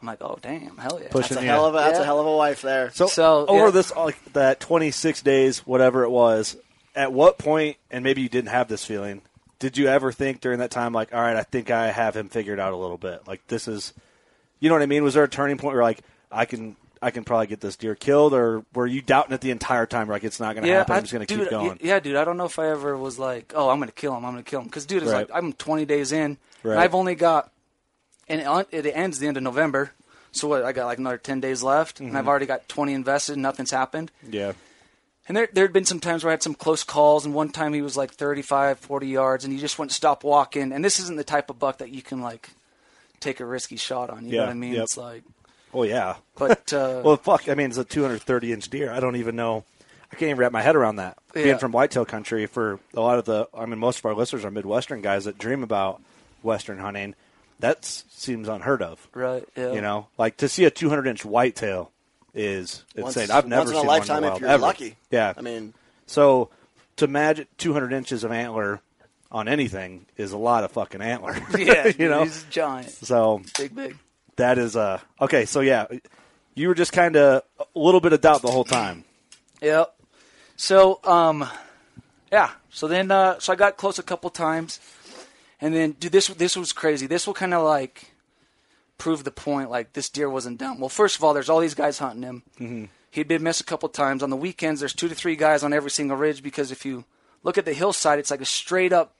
I'm 0.00 0.06
like, 0.06 0.22
oh, 0.22 0.38
damn, 0.40 0.76
hell 0.78 0.98
yeah. 1.02 1.08
Pushing 1.10 1.34
That's 1.34 1.42
a 1.42 1.44
you. 1.44 1.50
hell 1.50 1.66
of 1.66 1.74
a 1.74 1.78
that's 1.78 1.96
Yeah. 1.98 2.02
a 2.02 2.04
hell 2.04 2.20
of 2.20 2.26
a 2.26 2.36
wife 2.36 2.62
there. 2.62 2.90
So, 2.92 3.06
So, 3.06 3.46
over 3.46 3.66
yeah. 3.66 3.70
this 3.70 3.94
like 3.94 4.32
that 4.32 4.60
26 4.60 5.20
days, 5.22 5.58
whatever 5.66 6.04
it 6.04 6.10
was, 6.10 6.56
at 6.94 7.12
what 7.12 7.36
point, 7.38 7.76
and 7.90 8.02
maybe 8.02 8.22
you 8.22 8.28
didn't 8.28 8.48
have 8.50 8.68
this 8.68 8.84
feeling, 8.84 9.20
did 9.58 9.76
you 9.76 9.88
ever 9.88 10.10
think 10.10 10.40
during 10.40 10.60
that 10.60 10.70
time, 10.70 10.92
like, 10.94 11.12
all 11.14 11.20
right, 11.20 11.36
I 11.36 11.42
think 11.42 11.70
I 11.70 11.88
have 11.90 12.16
him 12.16 12.28
figured 12.30 12.58
out 12.58 12.72
a 12.72 12.76
little 12.76 12.96
bit? 12.96 13.26
Like 13.28 13.46
this 13.48 13.68
is, 13.68 13.92
you 14.58 14.68
know 14.70 14.74
what 14.74 14.82
I 14.82 14.86
mean? 14.86 15.04
Was 15.04 15.14
there 15.14 15.24
a 15.24 15.28
turning 15.28 15.58
point 15.58 15.74
where 15.74 15.82
like 15.82 16.00
I 16.32 16.46
can 16.46 16.76
I 17.02 17.10
can 17.10 17.24
probably 17.24 17.46
get 17.46 17.60
this 17.60 17.76
deer 17.76 17.94
killed, 17.94 18.34
or 18.34 18.62
were 18.74 18.86
you 18.86 19.00
doubting 19.00 19.32
it 19.34 19.40
the 19.40 19.50
entire 19.50 19.86
time? 19.86 20.08
Like 20.08 20.22
it's 20.24 20.38
not 20.38 20.54
going 20.54 20.66
to 20.66 20.72
happen. 20.72 20.96
I'm 20.96 21.02
just 21.02 21.12
going 21.14 21.26
to 21.26 21.34
keep 21.34 21.48
going. 21.50 21.78
Yeah, 21.82 21.98
dude, 22.00 22.16
I 22.16 22.24
don't 22.24 22.36
know 22.36 22.44
if 22.44 22.58
I 22.58 22.68
ever 22.68 22.96
was 22.96 23.18
like, 23.18 23.52
oh, 23.56 23.70
I'm 23.70 23.78
going 23.78 23.88
to 23.88 23.94
kill 23.94 24.14
him. 24.16 24.24
I'm 24.26 24.32
going 24.32 24.44
to 24.44 24.50
kill 24.50 24.60
him. 24.60 24.66
Because, 24.66 24.84
dude, 24.86 25.02
it's 25.02 25.10
Right. 25.12 25.28
like 25.28 25.36
I'm 25.36 25.52
20 25.54 25.84
days 25.86 26.12
in, 26.12 26.36
Right. 26.62 26.72
and 26.72 26.80
I've 26.80 26.94
only 26.94 27.14
got, 27.14 27.50
and 28.28 28.40
it, 28.70 28.84
it 28.86 28.90
ends 28.94 29.18
the 29.18 29.26
end 29.28 29.36
of 29.38 29.42
November. 29.42 29.92
So 30.32 30.46
what? 30.46 30.62
I 30.62 30.72
got 30.72 30.84
like 30.86 30.98
another 30.98 31.16
10 31.18 31.40
days 31.40 31.62
left, 31.62 32.00
and 32.00 32.08
Mm-hmm. 32.10 32.16
I've 32.18 32.28
already 32.28 32.46
got 32.46 32.68
20 32.68 32.92
invested, 32.92 33.32
and 33.32 33.42
nothing's 33.42 33.70
happened. 33.70 34.10
Yeah. 34.28 34.52
And 35.26 35.36
there 35.36 35.48
there 35.52 35.64
had 35.64 35.72
been 35.72 35.84
some 35.84 36.00
times 36.00 36.22
where 36.24 36.30
I 36.30 36.34
had 36.34 36.42
some 36.42 36.54
close 36.54 36.82
calls, 36.84 37.24
and 37.24 37.32
one 37.34 37.48
time 37.50 37.72
he 37.72 37.82
was 37.82 37.96
like 37.96 38.10
35, 38.12 38.78
40 38.78 39.06
yards, 39.06 39.44
and 39.44 39.52
he 39.54 39.58
just 39.60 39.78
wouldn't 39.78 39.92
stop 39.92 40.22
walking. 40.24 40.72
And 40.72 40.84
this 40.84 40.98
isn't 41.00 41.16
the 41.16 41.24
type 41.24 41.48
of 41.50 41.58
buck 41.58 41.78
that 41.78 41.90
you 41.90 42.02
can 42.02 42.20
like 42.20 42.50
take 43.20 43.40
a 43.40 43.44
risky 43.46 43.76
shot 43.76 44.10
on. 44.10 44.26
You 44.26 44.32
know 44.36 44.40
what 44.44 44.48
I 44.50 44.54
mean? 44.54 44.72
yep. 44.74 44.82
It's 44.84 44.96
like, 44.96 45.22
Oh 45.72 45.82
yeah. 45.84 46.16
but 46.36 46.72
uh, 46.72 47.02
Well, 47.04 47.16
fuck. 47.16 47.48
I 47.48 47.54
mean, 47.54 47.68
it's 47.68 47.78
a 47.78 47.84
230 47.84 48.52
inch 48.52 48.68
deer. 48.70 48.90
I 48.92 49.00
don't 49.00 49.16
even 49.16 49.36
know. 49.36 49.64
I 50.12 50.16
can't 50.16 50.30
even 50.30 50.38
wrap 50.38 50.50
my 50.52 50.62
head 50.62 50.74
around 50.76 50.96
that. 50.96 51.18
Yeah. 51.36 51.42
Being 51.44 51.58
from 51.58 51.70
whitetail 51.72 52.04
country, 52.04 52.46
for 52.46 52.80
a 52.94 53.00
lot 53.00 53.18
of 53.18 53.24
the, 53.26 53.46
I 53.54 53.66
mean, 53.66 53.78
most 53.78 54.00
of 54.00 54.04
our 54.06 54.14
listeners 54.14 54.44
are 54.44 54.50
Midwestern 54.50 55.02
guys 55.02 55.26
that 55.26 55.38
dream 55.38 55.62
about 55.62 56.02
Western 56.42 56.78
hunting. 56.78 57.14
That 57.60 57.84
seems 57.84 58.48
unheard 58.48 58.82
of. 58.82 59.06
right? 59.14 59.44
Yeah. 59.56 59.72
You 59.72 59.80
know, 59.80 60.08
like 60.18 60.38
to 60.38 60.48
see 60.48 60.64
a 60.64 60.70
200 60.70 61.06
inch 61.06 61.24
whitetail 61.24 61.92
is 62.34 62.84
Once- 62.96 63.16
insane. 63.16 63.30
I've 63.36 63.46
never 63.46 63.60
once 63.60 63.70
in 63.70 63.76
a 63.76 63.80
seen 63.80 63.86
lifetime 63.88 64.22
one 64.22 64.24
in 64.24 64.30
the 64.30 64.34
if 64.36 64.40
you're 64.40 64.50
ever. 64.50 64.62
lucky. 64.62 64.96
Yeah, 65.10 65.32
I 65.36 65.40
mean- 65.42 65.74
so 66.06 66.48
to 66.96 67.04
imagine 67.04 67.46
200 67.58 67.92
inches 67.92 68.24
of 68.24 68.32
antler 68.32 68.80
on 69.30 69.46
anything 69.46 70.06
is 70.16 70.32
a 70.32 70.38
lot 70.38 70.64
of 70.64 70.72
fucking 70.72 71.00
antler. 71.02 71.36
Yeah, 71.58 71.92
you 71.96 72.08
know, 72.08 72.24
he's 72.24 72.42
giant. 72.50 72.90
So 72.90 73.42
Big, 73.58 73.74
big. 73.76 73.96
That 74.36 74.58
is 74.58 74.76
uh 74.76 75.00
okay. 75.20 75.44
So 75.44 75.60
yeah, 75.60 75.86
you 76.54 76.68
were 76.68 76.74
just 76.74 76.92
kind 76.92 77.16
of 77.16 77.42
a 77.58 77.64
little 77.78 78.00
bit 78.00 78.12
of 78.12 78.20
doubt 78.20 78.42
the 78.42 78.50
whole 78.50 78.64
time. 78.64 79.04
Yep. 79.60 79.94
So, 80.56 81.00
um, 81.04 81.48
yeah. 82.30 82.50
So 82.70 82.86
then, 82.86 83.10
uh, 83.10 83.38
so 83.38 83.52
I 83.52 83.56
got 83.56 83.76
close 83.76 83.98
a 83.98 84.02
couple 84.02 84.30
times, 84.30 84.78
and 85.60 85.74
then, 85.74 85.92
dude, 85.92 86.12
this 86.12 86.28
this 86.28 86.56
was 86.56 86.72
crazy. 86.72 87.06
This 87.06 87.26
will 87.26 87.34
kind 87.34 87.54
of 87.54 87.64
like 87.64 88.12
prove 88.98 89.24
the 89.24 89.30
point. 89.30 89.70
Like 89.70 89.94
this 89.94 90.08
deer 90.08 90.28
wasn't 90.28 90.58
dumb. 90.58 90.78
Well, 90.78 90.88
first 90.88 91.16
of 91.16 91.24
all, 91.24 91.34
there's 91.34 91.48
all 91.48 91.60
these 91.60 91.74
guys 91.74 91.98
hunting 91.98 92.22
him. 92.22 92.42
Mm-hmm. 92.60 92.84
He'd 93.10 93.26
been 93.26 93.42
missed 93.42 93.60
a 93.60 93.64
couple 93.64 93.88
times 93.88 94.22
on 94.22 94.30
the 94.30 94.36
weekends. 94.36 94.80
There's 94.80 94.94
two 94.94 95.08
to 95.08 95.14
three 95.14 95.34
guys 95.34 95.64
on 95.64 95.72
every 95.72 95.90
single 95.90 96.16
ridge 96.16 96.42
because 96.42 96.70
if 96.70 96.84
you 96.84 97.04
look 97.42 97.58
at 97.58 97.64
the 97.64 97.72
hillside, 97.72 98.18
it's 98.18 98.30
like 98.30 98.40
a 98.40 98.44
straight 98.44 98.92
up 98.92 99.14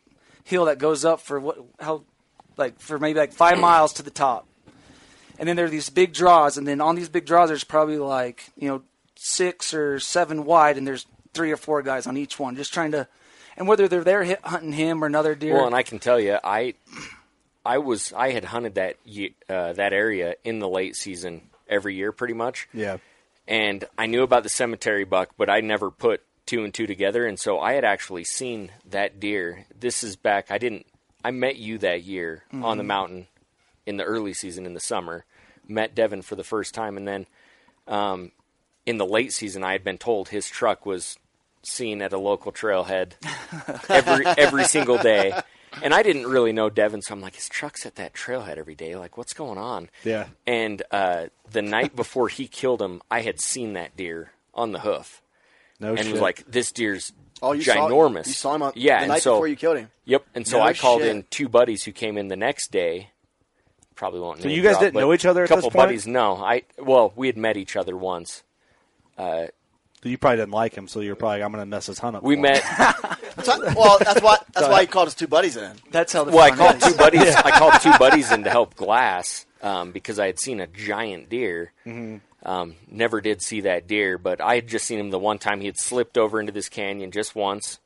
hill 0.44 0.66
that 0.66 0.78
goes 0.78 1.04
up 1.04 1.20
for 1.20 1.40
what 1.40 1.58
how 1.80 2.04
like 2.56 2.78
for 2.78 2.98
maybe 2.98 3.18
like 3.18 3.32
five 3.32 3.58
miles 3.68 3.94
to 3.94 4.02
the 4.02 4.10
top. 4.10 4.46
And 5.40 5.48
then 5.48 5.56
there 5.56 5.64
are 5.64 5.70
these 5.70 5.88
big 5.90 6.12
draws, 6.12 6.56
and 6.58 6.68
then 6.68 6.80
on 6.80 6.94
these 6.94 7.08
big 7.08 7.24
draws, 7.26 7.48
there's 7.48 7.64
probably 7.64 7.96
like 7.98 8.50
you 8.56 8.68
know 8.68 8.82
six 9.16 9.74
or 9.74 9.98
seven 9.98 10.44
wide, 10.44 10.76
and 10.78 10.86
there's 10.86 11.06
three 11.34 11.50
or 11.50 11.56
four 11.56 11.82
guys 11.82 12.06
on 12.06 12.16
each 12.16 12.38
one, 12.38 12.54
just 12.56 12.72
trying 12.72 12.92
to. 12.92 13.08
And 13.56 13.66
whether 13.66 13.88
they're 13.88 14.04
there 14.04 14.22
hit, 14.22 14.40
hunting 14.44 14.72
him 14.72 15.02
or 15.02 15.06
another 15.06 15.34
deer, 15.34 15.54
Well, 15.54 15.66
and 15.66 15.74
I 15.74 15.82
can 15.82 15.98
tell 15.98 16.20
you, 16.20 16.38
I, 16.44 16.74
I 17.64 17.78
was 17.78 18.12
I 18.12 18.30
had 18.30 18.44
hunted 18.44 18.74
that 18.76 18.96
uh, 19.48 19.72
that 19.72 19.92
area 19.92 20.36
in 20.44 20.60
the 20.60 20.68
late 20.68 20.94
season 20.94 21.42
every 21.68 21.94
year, 21.94 22.12
pretty 22.12 22.34
much. 22.34 22.68
Yeah. 22.72 22.98
And 23.48 23.84
I 23.98 24.06
knew 24.06 24.22
about 24.22 24.42
the 24.44 24.48
cemetery 24.50 25.04
buck, 25.04 25.30
but 25.36 25.50
I 25.50 25.60
never 25.60 25.90
put 25.90 26.22
two 26.46 26.64
and 26.64 26.72
two 26.74 26.86
together, 26.86 27.26
and 27.26 27.38
so 27.40 27.58
I 27.58 27.72
had 27.72 27.84
actually 27.84 28.24
seen 28.24 28.70
that 28.90 29.18
deer. 29.20 29.66
This 29.78 30.02
is 30.04 30.16
back. 30.16 30.50
I 30.50 30.58
didn't. 30.58 30.86
I 31.24 31.30
met 31.30 31.56
you 31.56 31.78
that 31.78 32.02
year 32.04 32.44
on 32.52 32.76
the 32.78 32.84
Mhm. 32.84 32.86
mountain 32.88 33.26
in 33.86 33.96
the 33.96 34.04
early 34.04 34.32
season 34.32 34.64
in 34.66 34.74
the 34.74 34.80
summer. 34.80 35.24
Met 35.70 35.94
Devin 35.94 36.22
for 36.22 36.34
the 36.36 36.44
first 36.44 36.74
time, 36.74 36.96
and 36.96 37.06
then 37.08 37.26
um, 37.86 38.32
in 38.86 38.98
the 38.98 39.06
late 39.06 39.32
season, 39.32 39.62
I 39.64 39.72
had 39.72 39.84
been 39.84 39.98
told 39.98 40.28
his 40.28 40.48
truck 40.48 40.84
was 40.84 41.16
seen 41.62 42.02
at 42.02 42.12
a 42.12 42.18
local 42.18 42.52
trailhead 42.52 43.12
every 43.88 44.26
every 44.26 44.64
single 44.64 44.98
day. 44.98 45.32
And 45.82 45.94
I 45.94 46.02
didn't 46.02 46.26
really 46.26 46.52
know 46.52 46.68
Devin, 46.68 47.00
so 47.00 47.14
I'm 47.14 47.20
like, 47.20 47.36
his 47.36 47.48
truck's 47.48 47.86
at 47.86 47.94
that 47.94 48.12
trailhead 48.12 48.56
every 48.58 48.74
day. 48.74 48.96
Like, 48.96 49.16
what's 49.16 49.32
going 49.34 49.56
on? 49.56 49.88
Yeah. 50.04 50.26
And 50.44 50.82
uh, 50.90 51.26
the 51.52 51.62
night 51.62 51.94
before 51.94 52.28
he 52.28 52.48
killed 52.48 52.82
him, 52.82 53.00
I 53.08 53.20
had 53.20 53.40
seen 53.40 53.74
that 53.74 53.96
deer 53.96 54.32
on 54.52 54.72
the 54.72 54.80
hoof. 54.80 55.22
No 55.78 55.90
and 55.90 56.00
shit. 56.00 56.10
was 56.12 56.20
like, 56.20 56.44
this 56.50 56.72
deer's 56.72 57.12
Oh, 57.40 57.52
you 57.52 57.62
saw- 57.62 57.88
ginormous. 57.88 58.26
you 58.26 58.32
saw 58.32 58.54
him 58.56 58.62
on- 58.62 58.72
yeah, 58.74 58.96
the 58.96 59.02
and 59.02 59.08
night 59.12 59.22
so, 59.22 59.34
before 59.34 59.46
you 59.48 59.54
killed 59.56 59.78
him? 59.78 59.90
Yep. 60.06 60.26
And 60.34 60.46
so 60.46 60.58
No 60.58 60.64
I 60.64 60.74
called 60.74 61.02
shit. 61.02 61.10
in 61.14 61.24
two 61.30 61.48
buddies 61.48 61.84
who 61.84 61.92
came 61.92 62.18
in 62.18 62.26
the 62.28 62.36
next 62.36 62.72
day. 62.72 63.10
Probably 64.00 64.20
won't. 64.20 64.40
So 64.40 64.48
name 64.48 64.56
you 64.56 64.62
guys 64.62 64.72
drop, 64.72 64.80
didn't 64.82 64.94
know 65.00 65.12
each 65.12 65.26
other 65.26 65.42
A 65.42 65.44
at 65.44 65.48
couple 65.50 65.56
this 65.60 65.64
point? 65.64 65.72
Couple 65.74 65.86
buddies. 65.88 66.06
No, 66.06 66.36
I 66.36 66.62
well, 66.78 67.12
we 67.16 67.26
had 67.26 67.36
met 67.36 67.58
each 67.58 67.76
other 67.76 67.94
once. 67.94 68.42
Uh, 69.18 69.48
You 70.02 70.16
probably 70.16 70.38
didn't 70.38 70.52
like 70.52 70.74
him, 70.74 70.88
so 70.88 71.00
you're 71.00 71.16
probably 71.16 71.42
I'm 71.42 71.52
going 71.52 71.60
to 71.60 71.66
mess 71.66 71.84
his 71.84 71.98
hunt 71.98 72.16
up. 72.16 72.22
we 72.22 72.36
for 72.36 72.40
met. 72.40 72.62
That's 73.36 73.46
why, 73.48 73.74
well, 73.76 73.98
that's 73.98 74.22
why 74.22 74.38
that's 74.54 74.68
why 74.68 74.80
he 74.80 74.86
called 74.86 75.08
his 75.08 75.14
two 75.14 75.28
buddies 75.28 75.56
in. 75.58 75.72
That's 75.90 76.12
how 76.14 76.24
the 76.24 76.32
well, 76.32 76.40
I 76.40 76.48
fun 76.48 76.58
called 76.58 76.76
is. 76.76 76.84
two 76.84 76.94
buddies. 76.96 77.34
I 77.44 77.50
called 77.50 77.74
two 77.82 77.92
buddies 77.98 78.32
in 78.32 78.44
to 78.44 78.50
help 78.50 78.74
glass 78.74 79.44
um, 79.62 79.92
because 79.92 80.18
I 80.18 80.24
had 80.26 80.40
seen 80.40 80.60
a 80.60 80.66
giant 80.66 81.28
deer. 81.28 81.72
Mhm. 81.86 82.20
Um, 82.42 82.76
never 82.90 83.20
did 83.20 83.42
see 83.42 83.60
that 83.62 83.86
deer, 83.86 84.16
but 84.16 84.40
I 84.40 84.54
had 84.54 84.66
just 84.66 84.86
seen 84.86 84.98
him 84.98 85.10
the 85.10 85.18
one 85.18 85.38
time 85.38 85.60
he 85.60 85.66
had 85.66 85.78
slipped 85.78 86.16
over 86.16 86.40
into 86.40 86.52
this 86.52 86.70
canyon 86.70 87.10
just 87.10 87.34
once, 87.34 87.78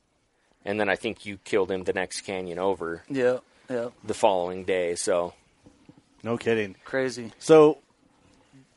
and 0.65 0.79
then 0.79 0.89
I 0.89 0.95
think 0.95 1.27
you 1.27 1.39
killed 1.45 1.73
him 1.73 1.83
the 1.83 1.93
next 1.93 2.21
canyon 2.21 2.61
over 2.61 3.03
Yeah, 3.11 3.39
yeah, 3.69 3.89
the 4.05 4.15
following 4.15 4.63
day. 4.65 4.95
So 4.95 5.35
No 6.25 6.37
kidding. 6.39 6.75
crazy. 6.85 7.31
So 7.39 7.79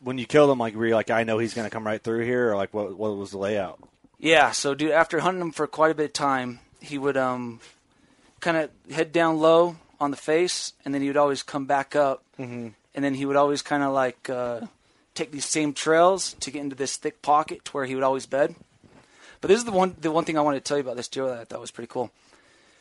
when 0.01 0.17
you 0.17 0.25
killed 0.27 0.51
him, 0.51 0.60
like 0.60 0.75
were 0.75 0.86
you 0.86 0.93
like, 0.95 1.10
I 1.10 1.23
know 1.23 1.38
he's 1.39 1.53
going 1.53 1.65
to 1.65 1.71
come 1.73 1.86
right 1.88 2.01
through 2.01 2.25
here, 2.25 2.51
or 2.51 2.55
like 2.55 2.73
what? 2.73 2.95
What 2.97 3.15
was 3.17 3.31
the 3.31 3.38
layout? 3.39 3.79
Yeah, 4.19 4.51
so 4.51 4.75
dude, 4.75 4.91
after 4.91 5.19
hunting 5.19 5.41
him 5.41 5.51
for 5.51 5.65
quite 5.67 5.91
a 5.91 5.95
bit 5.95 6.05
of 6.05 6.13
time, 6.13 6.60
he 6.81 6.97
would 6.97 7.17
um 7.17 7.60
kind 8.39 8.57
of 8.57 8.69
head 8.93 9.12
down 9.12 9.39
low 9.39 9.77
on 9.99 10.12
the 10.12 10.17
face, 10.17 10.73
and 10.86 10.93
then 10.93 11.01
he 11.01 11.07
would 11.07 11.17
always 11.17 11.41
come 11.41 11.65
back 11.65 11.95
up, 11.95 12.23
Mhm. 12.39 12.73
and 12.93 13.03
then 13.05 13.15
he 13.15 13.25
would 13.25 13.36
always 13.36 13.62
kind 13.63 13.81
of 13.81 13.93
like 13.93 14.29
uh, 14.29 14.62
take 15.15 15.31
these 15.31 15.45
same 15.45 15.73
trails 15.73 16.33
to 16.41 16.51
get 16.51 16.60
into 16.62 16.75
this 16.75 16.97
thick 16.97 17.21
pocket 17.23 17.65
to 17.65 17.71
where 17.71 17.86
he 17.86 17.95
would 17.95 18.03
always 18.03 18.25
bed. 18.27 18.55
But 19.41 19.47
this 19.49 19.57
is 19.57 19.65
the 19.65 19.71
one 19.71 19.95
the 19.99 20.12
one 20.12 20.25
thing 20.25 20.38
I 20.38 20.41
wanted 20.41 20.63
to 20.63 20.67
tell 20.67 20.77
you 20.77 20.81
about 20.83 20.97
this 20.97 21.07
deer 21.07 21.27
that 21.27 21.39
I 21.39 21.43
thought 21.45 21.62
was 21.62 21.71
pretty 21.71 21.88
cool. 21.88 22.12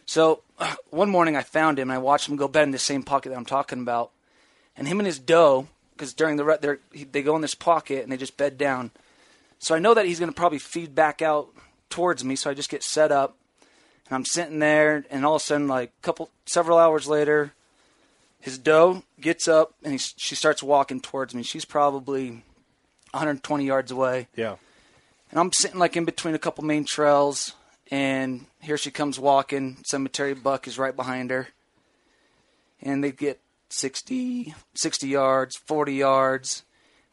So 0.07 0.42
one 0.90 1.11
morning 1.11 1.37
I 1.37 1.42
found 1.42 1.79
him 1.79 1.90
and 1.90 1.94
I 1.96 1.98
watched 1.98 2.29
him 2.29 2.37
go 2.37 2.48
bed 2.48 2.62
in 2.64 2.70
the 2.70 2.79
same 2.79 3.02
pocket 3.02 3.29
that 3.31 3.37
I'm 3.37 3.44
talking 3.46 3.81
about, 3.81 4.11
and 4.77 4.87
him 4.89 4.99
and 5.01 5.07
his 5.07 5.19
doe, 5.19 5.69
because 5.95 6.12
during 6.12 6.37
the 6.37 6.45
rut 6.45 6.62
they're- 6.62 6.81
they 6.93 7.23
go 7.23 7.37
in 7.37 7.43
this 7.43 7.55
pocket 7.55 8.03
and 8.03 8.12
they 8.12 8.17
just 8.17 8.37
bed 8.37 8.59
down. 8.59 8.91
So 9.59 9.75
I 9.75 9.79
know 9.79 9.95
that 9.95 10.07
he's 10.07 10.19
going 10.19 10.31
to 10.31 10.37
probably 10.37 10.59
feed 10.59 10.95
back 10.95 11.23
out 11.23 11.49
towards 11.89 12.25
me. 12.25 12.37
So 12.37 12.51
I 12.51 12.55
just 12.55 12.69
get 12.69 12.83
set 12.83 13.11
up, 13.11 13.37
and 14.07 14.15
I'm 14.15 14.25
sitting 14.25 14.59
there, 14.59 15.05
and 15.11 15.25
all 15.25 15.37
of 15.37 15.43
a 15.43 15.45
sudden, 15.45 15.67
like 15.69 15.93
a 15.99 16.03
couple, 16.03 16.31
several 16.45 16.79
hours 16.79 17.07
later, 17.09 17.53
his 18.41 18.59
doe 18.59 19.03
gets 19.21 19.49
up 19.49 19.75
and 19.83 19.93
he, 19.93 19.99
she 19.99 20.35
starts 20.35 20.62
walking 20.62 21.01
towards 21.01 21.35
me. 21.35 21.43
She's 21.43 21.65
probably 21.65 22.43
120 23.12 23.65
yards 23.65 23.91
away, 23.91 24.29
Yeah. 24.37 24.57
and 25.31 25.41
I'm 25.41 25.53
sitting 25.53 25.79
like 25.79 25.97
in 25.97 26.05
between 26.05 26.35
a 26.35 26.39
couple 26.39 26.62
main 26.65 26.85
trails, 26.85 27.55
and 27.91 28.47
here 28.61 28.77
she 28.77 28.91
comes 28.91 29.19
walking. 29.19 29.79
Cemetery 29.87 30.35
buck 30.35 30.69
is 30.69 30.79
right 30.79 30.95
behind 30.95 31.31
her, 31.31 31.49
and 32.83 33.03
they 33.03 33.11
get 33.11 33.41
60, 33.68 34.55
60 34.74 35.09
yards, 35.09 35.57
40 35.57 35.94
yards. 35.94 36.62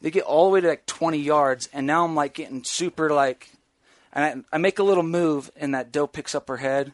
They 0.00 0.10
get 0.10 0.24
all 0.24 0.44
the 0.46 0.50
way 0.54 0.60
to 0.60 0.68
like 0.68 0.86
20 0.86 1.18
yards, 1.18 1.68
and 1.72 1.86
now 1.86 2.04
I'm 2.04 2.14
like 2.14 2.34
getting 2.34 2.62
super 2.64 3.10
like, 3.10 3.50
and 4.12 4.44
I, 4.52 4.56
I 4.56 4.58
make 4.58 4.78
a 4.78 4.82
little 4.82 5.02
move, 5.02 5.50
and 5.56 5.74
that 5.74 5.92
doe 5.92 6.06
picks 6.06 6.34
up 6.34 6.48
her 6.48 6.58
head. 6.58 6.92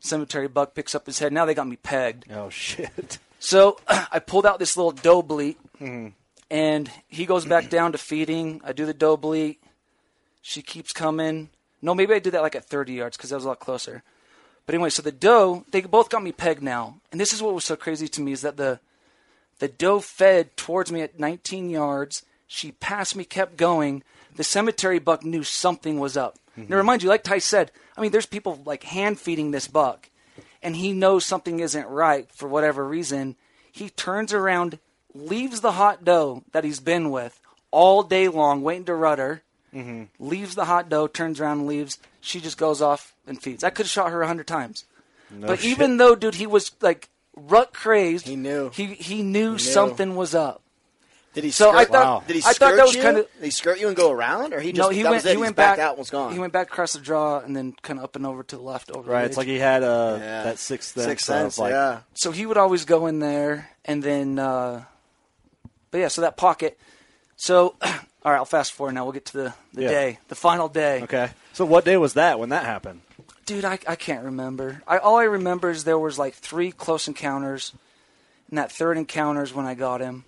Cemetery 0.00 0.48
buck 0.48 0.74
picks 0.74 0.94
up 0.94 1.06
his 1.06 1.18
head. 1.18 1.32
Now 1.32 1.44
they 1.44 1.54
got 1.54 1.68
me 1.68 1.76
pegged. 1.76 2.24
Oh 2.32 2.48
shit. 2.50 3.18
So 3.38 3.78
I 3.88 4.18
pulled 4.18 4.46
out 4.46 4.58
this 4.58 4.76
little 4.76 4.92
doe 4.92 5.22
bleat, 5.22 5.58
Mhm. 5.80 6.12
and 6.50 6.90
he 7.08 7.24
goes 7.26 7.44
back 7.44 7.68
down 7.70 7.92
to 7.92 7.98
feeding. 7.98 8.60
I 8.64 8.72
do 8.72 8.84
the 8.86 8.94
doe 8.94 9.16
bleat. 9.16 9.62
She 10.42 10.62
keeps 10.62 10.92
coming. 10.92 11.50
No, 11.82 11.94
maybe 11.94 12.14
I 12.14 12.18
did 12.18 12.32
that 12.34 12.42
like 12.42 12.54
at 12.56 12.64
30 12.64 12.94
yards 12.94 13.16
because 13.16 13.30
that 13.30 13.36
was 13.36 13.44
a 13.44 13.48
lot 13.48 13.60
closer. 13.60 14.02
But 14.66 14.74
anyway, 14.74 14.90
so 14.90 15.02
the 15.02 15.12
doe, 15.12 15.64
they 15.70 15.80
both 15.82 16.10
got 16.10 16.22
me 16.22 16.32
pegged 16.32 16.62
now. 16.62 16.96
And 17.12 17.20
this 17.20 17.32
is 17.32 17.42
what 17.42 17.54
was 17.54 17.64
so 17.64 17.76
crazy 17.76 18.08
to 18.08 18.20
me 18.20 18.32
is 18.32 18.42
that 18.42 18.56
the 18.56 18.80
the 19.60 19.68
doe 19.68 20.00
fed 20.00 20.56
towards 20.56 20.90
me 20.90 21.00
at 21.02 21.18
19 21.20 21.70
yards. 21.70 22.24
She 22.46 22.72
passed 22.72 23.14
me, 23.14 23.24
kept 23.24 23.56
going. 23.56 24.02
The 24.34 24.42
cemetery 24.44 24.98
buck 24.98 25.24
knew 25.24 25.44
something 25.44 26.00
was 26.00 26.16
up. 26.16 26.36
Now, 26.56 26.76
remind 26.76 27.02
you, 27.02 27.08
like 27.08 27.22
Ty 27.22 27.38
said, 27.38 27.70
I 27.96 28.00
mean, 28.00 28.10
there's 28.10 28.26
people 28.26 28.60
like 28.66 28.82
hand 28.82 29.18
feeding 29.20 29.50
this 29.50 29.68
buck, 29.68 30.10
and 30.62 30.76
he 30.76 30.92
knows 30.92 31.24
something 31.24 31.60
isn't 31.60 31.86
right 31.86 32.28
for 32.34 32.48
whatever 32.48 32.86
reason. 32.86 33.36
He 33.70 33.88
turns 33.90 34.32
around, 34.32 34.78
leaves 35.14 35.60
the 35.60 35.72
hot 35.72 36.04
doe 36.04 36.42
that 36.52 36.64
he's 36.64 36.80
been 36.80 37.10
with 37.10 37.40
all 37.70 38.02
day 38.02 38.28
long, 38.28 38.62
waiting 38.62 38.84
to 38.86 38.94
rudder, 38.94 39.42
her, 39.72 39.78
Mhm. 39.78 40.08
leaves 40.18 40.54
the 40.56 40.64
hot 40.64 40.88
doe, 40.88 41.06
turns 41.06 41.40
around 41.40 41.60
and 41.60 41.68
leaves. 41.68 41.98
She 42.20 42.40
just 42.40 42.58
goes 42.58 42.82
off 42.82 43.14
and 43.26 43.40
feeds. 43.40 43.62
I 43.62 43.70
could 43.70 43.86
have 43.86 43.90
shot 43.90 44.10
her 44.10 44.22
a 44.22 44.26
hundred 44.26 44.48
times. 44.48 44.84
No 45.30 45.46
but 45.46 45.60
shit. 45.60 45.70
even 45.70 45.96
though, 45.98 46.16
dude, 46.16 46.34
he 46.34 46.46
was 46.48 46.72
like 46.80 47.08
rut 47.36 47.72
crazed, 47.72 48.26
He 48.26 48.36
knew. 48.36 48.70
he 48.70 48.86
he 48.86 49.22
knew 49.22 49.52
knew. 49.52 49.58
something 49.58 50.16
was 50.16 50.34
up. 50.34 50.62
Did 51.32 51.44
he? 51.44 51.52
So 51.52 51.70
skirt, 51.70 51.78
I 51.78 51.84
thought- 51.84 52.26
Did 52.26 52.36
he 52.36 52.42
I 52.44 52.52
skirt 52.52 52.56
thought 52.70 52.76
that 52.76 52.86
was 52.86 52.94
you? 52.96 53.02
kinda- 53.02 53.22
Did 53.22 53.44
he 53.44 53.50
skirt 53.50 53.78
you 53.78 53.86
and 53.86 53.96
go 53.96 54.10
around, 54.10 54.52
or 54.52 54.58
he 54.60 54.72
just 54.72 54.80
no, 54.80 54.88
he 54.94 55.04
went. 55.04 55.24
He 55.24 55.36
went 55.36 55.54
back 55.54 55.76
back 55.76 55.84
out 55.84 55.90
and 55.90 55.98
was 56.00 56.10
gone? 56.10 56.32
He 56.32 56.40
went 56.40 56.52
back 56.52 56.66
across 56.66 56.94
the 56.94 56.98
draw 56.98 57.38
and 57.38 57.54
then 57.54 57.72
kind 57.82 58.00
of 58.00 58.04
up 58.04 58.16
and 58.16 58.26
over 58.26 58.42
to 58.42 58.56
the 58.56 58.62
left 58.62 58.90
over. 58.90 59.04
the 59.04 59.10
Right. 59.12 59.20
ridge. 59.22 59.28
It's 59.28 59.36
like 59.36 59.46
he 59.46 59.58
had 59.60 59.84
uh, 59.84 60.16
Yeah. 60.20 60.42
that 60.42 60.58
sixth 60.58 60.94
sense. 60.94 61.06
Sixth 61.06 61.26
sense, 61.26 61.56
like, 61.58 61.70
yeah. 61.72 62.00
so 62.14 62.32
he 62.32 62.46
would 62.46 62.56
always 62.56 62.84
go 62.84 63.06
in 63.06 63.20
there 63.20 63.70
and 63.84 64.02
then 64.02 64.38
uh 64.40 64.82
but 65.92 65.98
yeah 65.98 66.08
so 66.08 66.20
that 66.22 66.36
pocket 66.36 66.78
so 67.36 67.74
all 67.82 67.88
right 68.32 68.36
i'll 68.36 68.44
fast 68.44 68.72
forward 68.72 68.92
now 68.92 69.04
we'll 69.04 69.12
get 69.12 69.24
to 69.26 69.32
the, 69.32 69.54
the 69.72 69.82
Yeah. 69.82 69.88
day 69.88 70.18
the 70.28 70.34
final 70.34 70.68
day 70.68 71.02
Okay. 71.02 71.30
So 71.52 71.64
what 71.64 71.84
day 71.84 71.96
was 71.96 72.14
that 72.14 72.38
when 72.38 72.48
that 72.50 72.64
happened? 72.64 73.00
Dude 73.46 73.64
I, 73.64 73.78
I 73.88 73.96
can't 73.96 74.24
remember 74.24 74.82
I, 74.86 74.98
all 74.98 75.16
i 75.16 75.24
remember 75.24 75.70
is 75.70 75.84
there 75.84 75.98
was 75.98 76.18
like 76.18 76.34
three 76.34 76.70
close 76.72 77.08
encounters 77.08 77.72
and 78.48 78.58
that 78.58 78.70
third 78.72 78.96
encounter 78.96 79.42
is 79.42 79.52
when 79.54 79.66
i 79.66 79.74
got 79.74 80.00
him 80.00 80.24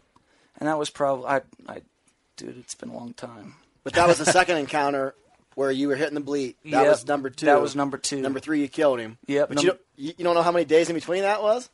and 0.58 0.68
that 0.68 0.78
was 0.78 0.90
probably 0.90 1.26
i, 1.26 1.36
I 1.68 1.82
dude 2.36 2.58
it's 2.58 2.74
been 2.74 2.88
a 2.90 2.96
long 2.96 3.12
time 3.14 3.54
But 3.84 3.94
that 3.94 4.08
was 4.08 4.18
the 4.18 4.24
second 4.38 4.56
encounter 4.58 5.14
where 5.54 5.70
you 5.70 5.88
were 5.88 5.96
hitting 5.96 6.14
the 6.14 6.20
bleat. 6.20 6.56
That 6.64 6.70
Yep, 6.82 6.86
was 6.88 7.06
number 7.06 7.28
two. 7.28 7.44
that 7.44 7.60
was 7.60 7.76
number 7.76 7.98
two. 7.98 8.22
Number 8.22 8.40
three, 8.40 8.62
you 8.62 8.68
killed 8.68 8.98
him. 9.00 9.18
Yep, 9.26 9.48
But 9.48 9.54
num- 9.56 9.64
you, 9.64 9.70
don't, 9.72 9.80
you 9.96 10.12
you 10.16 10.24
don't 10.24 10.34
know 10.34 10.40
how 10.42 10.50
many 10.50 10.64
days 10.64 10.88
in 10.88 10.94
between 10.94 11.20
that 11.22 11.42
was? 11.42 11.68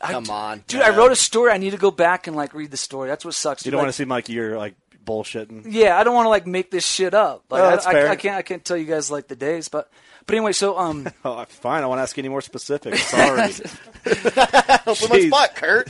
I- 0.00 0.12
Come 0.12 0.28
on, 0.28 0.62
dude 0.66 0.82
i 0.82 0.94
wrote 0.94 1.10
a 1.12 1.16
story 1.16 1.52
i 1.52 1.56
need 1.58 1.70
to 1.70 1.76
go 1.78 1.90
back 1.90 2.26
and 2.26 2.36
like 2.36 2.52
read 2.54 2.70
the 2.70 2.76
story 2.76 3.08
that's 3.08 3.24
what 3.24 3.34
sucks 3.34 3.64
You 3.64 3.70
dude. 3.70 3.72
don't 3.72 3.78
Like, 3.78 3.84
want 3.86 3.94
to 3.94 3.96
seem 3.96 4.08
like 4.08 4.28
you're 4.28 4.58
like 4.58 4.74
bullshitting. 5.04 5.66
Yeah, 5.68 5.98
I 5.98 6.04
don't 6.04 6.14
want 6.14 6.26
to 6.26 6.30
like 6.30 6.46
make 6.46 6.70
this 6.70 6.86
shit 6.86 7.14
up. 7.14 7.44
Like, 7.50 7.60
No, 7.62 7.66
I, 7.66 7.70
that's 7.70 7.86
I- 7.86 7.92
fair. 7.92 8.08
I 8.08 8.16
can't. 8.16 8.36
I 8.36 8.42
can't 8.42 8.64
tell 8.64 8.76
you 8.76 8.84
guys 8.86 9.10
like 9.10 9.28
the 9.28 9.36
days, 9.36 9.68
but 9.68 9.90
but 10.26 10.34
anyway. 10.34 10.52
So 10.52 10.78
um, 10.78 11.08
Oh, 11.24 11.44
fine. 11.48 11.78
I 11.82 11.86
won't 11.86 11.90
want 11.90 11.98
to 11.98 12.02
ask 12.02 12.18
any 12.18 12.28
more 12.28 12.40
specifics. 12.40 13.02
Sorry. 13.06 13.40
Open 14.86 15.08
my 15.10 15.20
spot, 15.28 15.54
Kurt. 15.54 15.88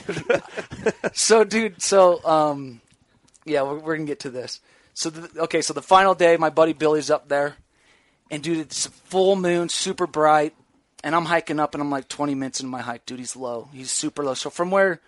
so 1.15 1.45
dude, 1.45 1.81
so 1.83 2.25
um, 2.25 2.81
yeah, 3.45 3.63
we're, 3.63 3.79
we're 3.79 3.97
gonna 3.97 4.07
get 4.07 4.21
to 4.21 4.31
this. 4.31 4.61
So 4.95 5.09
the, 5.11 5.43
okay, 5.45 5.63
so 5.63 5.73
the 5.73 5.83
final 5.83 6.15
day, 6.15 6.37
my 6.37 6.51
buddy 6.51 6.75
Billy's 6.75 7.11
up 7.11 7.29
there, 7.29 7.57
and 8.31 8.43
dude, 8.43 8.59
it's 8.59 8.87
full 8.87 9.37
moon, 9.37 9.69
super 9.71 10.07
bright, 10.07 10.55
and 11.03 11.15
I'm 11.15 11.25
hiking 11.25 11.59
up, 11.59 11.75
and 11.75 11.83
I'm 11.83 11.91
like 11.91 12.09
20 12.09 12.35
minutes 12.35 12.61
into 12.61 12.71
my 12.71 12.83
hike, 12.83 13.07
dude. 13.07 13.19
He's 13.19 13.35
low, 13.35 13.69
he's 13.73 13.91
super 13.91 14.23
low. 14.23 14.35
So 14.35 14.51
from 14.51 14.71
where, 14.71 15.01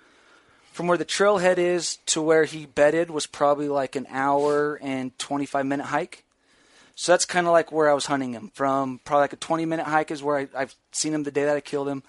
from 0.75 0.89
where 0.89 0.99
the 0.99 1.05
trailhead 1.05 1.57
is 1.57 1.99
to 2.07 2.21
where 2.21 2.43
he 2.43 2.67
bedded 2.67 3.09
was 3.09 3.29
probably 3.29 3.69
like 3.69 3.95
an 3.95 4.09
hour 4.11 4.75
and 4.83 5.17
25 5.21 5.65
minute 5.65 5.87
hike. 5.87 6.25
So 6.97 7.13
that's 7.13 7.25
kind 7.25 7.47
of 7.47 7.53
like 7.53 7.71
where 7.71 7.89
I 7.89 7.95
was 7.95 8.07
hunting 8.07 8.33
him. 8.33 8.51
From 8.55 8.99
probably 9.05 9.23
like 9.23 9.33
a 9.35 9.37
20 9.37 9.67
minute 9.67 9.87
hike 9.87 10.11
is 10.11 10.21
where 10.21 10.37
I, 10.37 10.49
I've 10.53 10.75
seen 10.91 11.15
him 11.15 11.23
the 11.23 11.31
day 11.31 11.45
that 11.45 11.55
I 11.55 11.61
killed 11.61 11.87
him, 11.89 12.03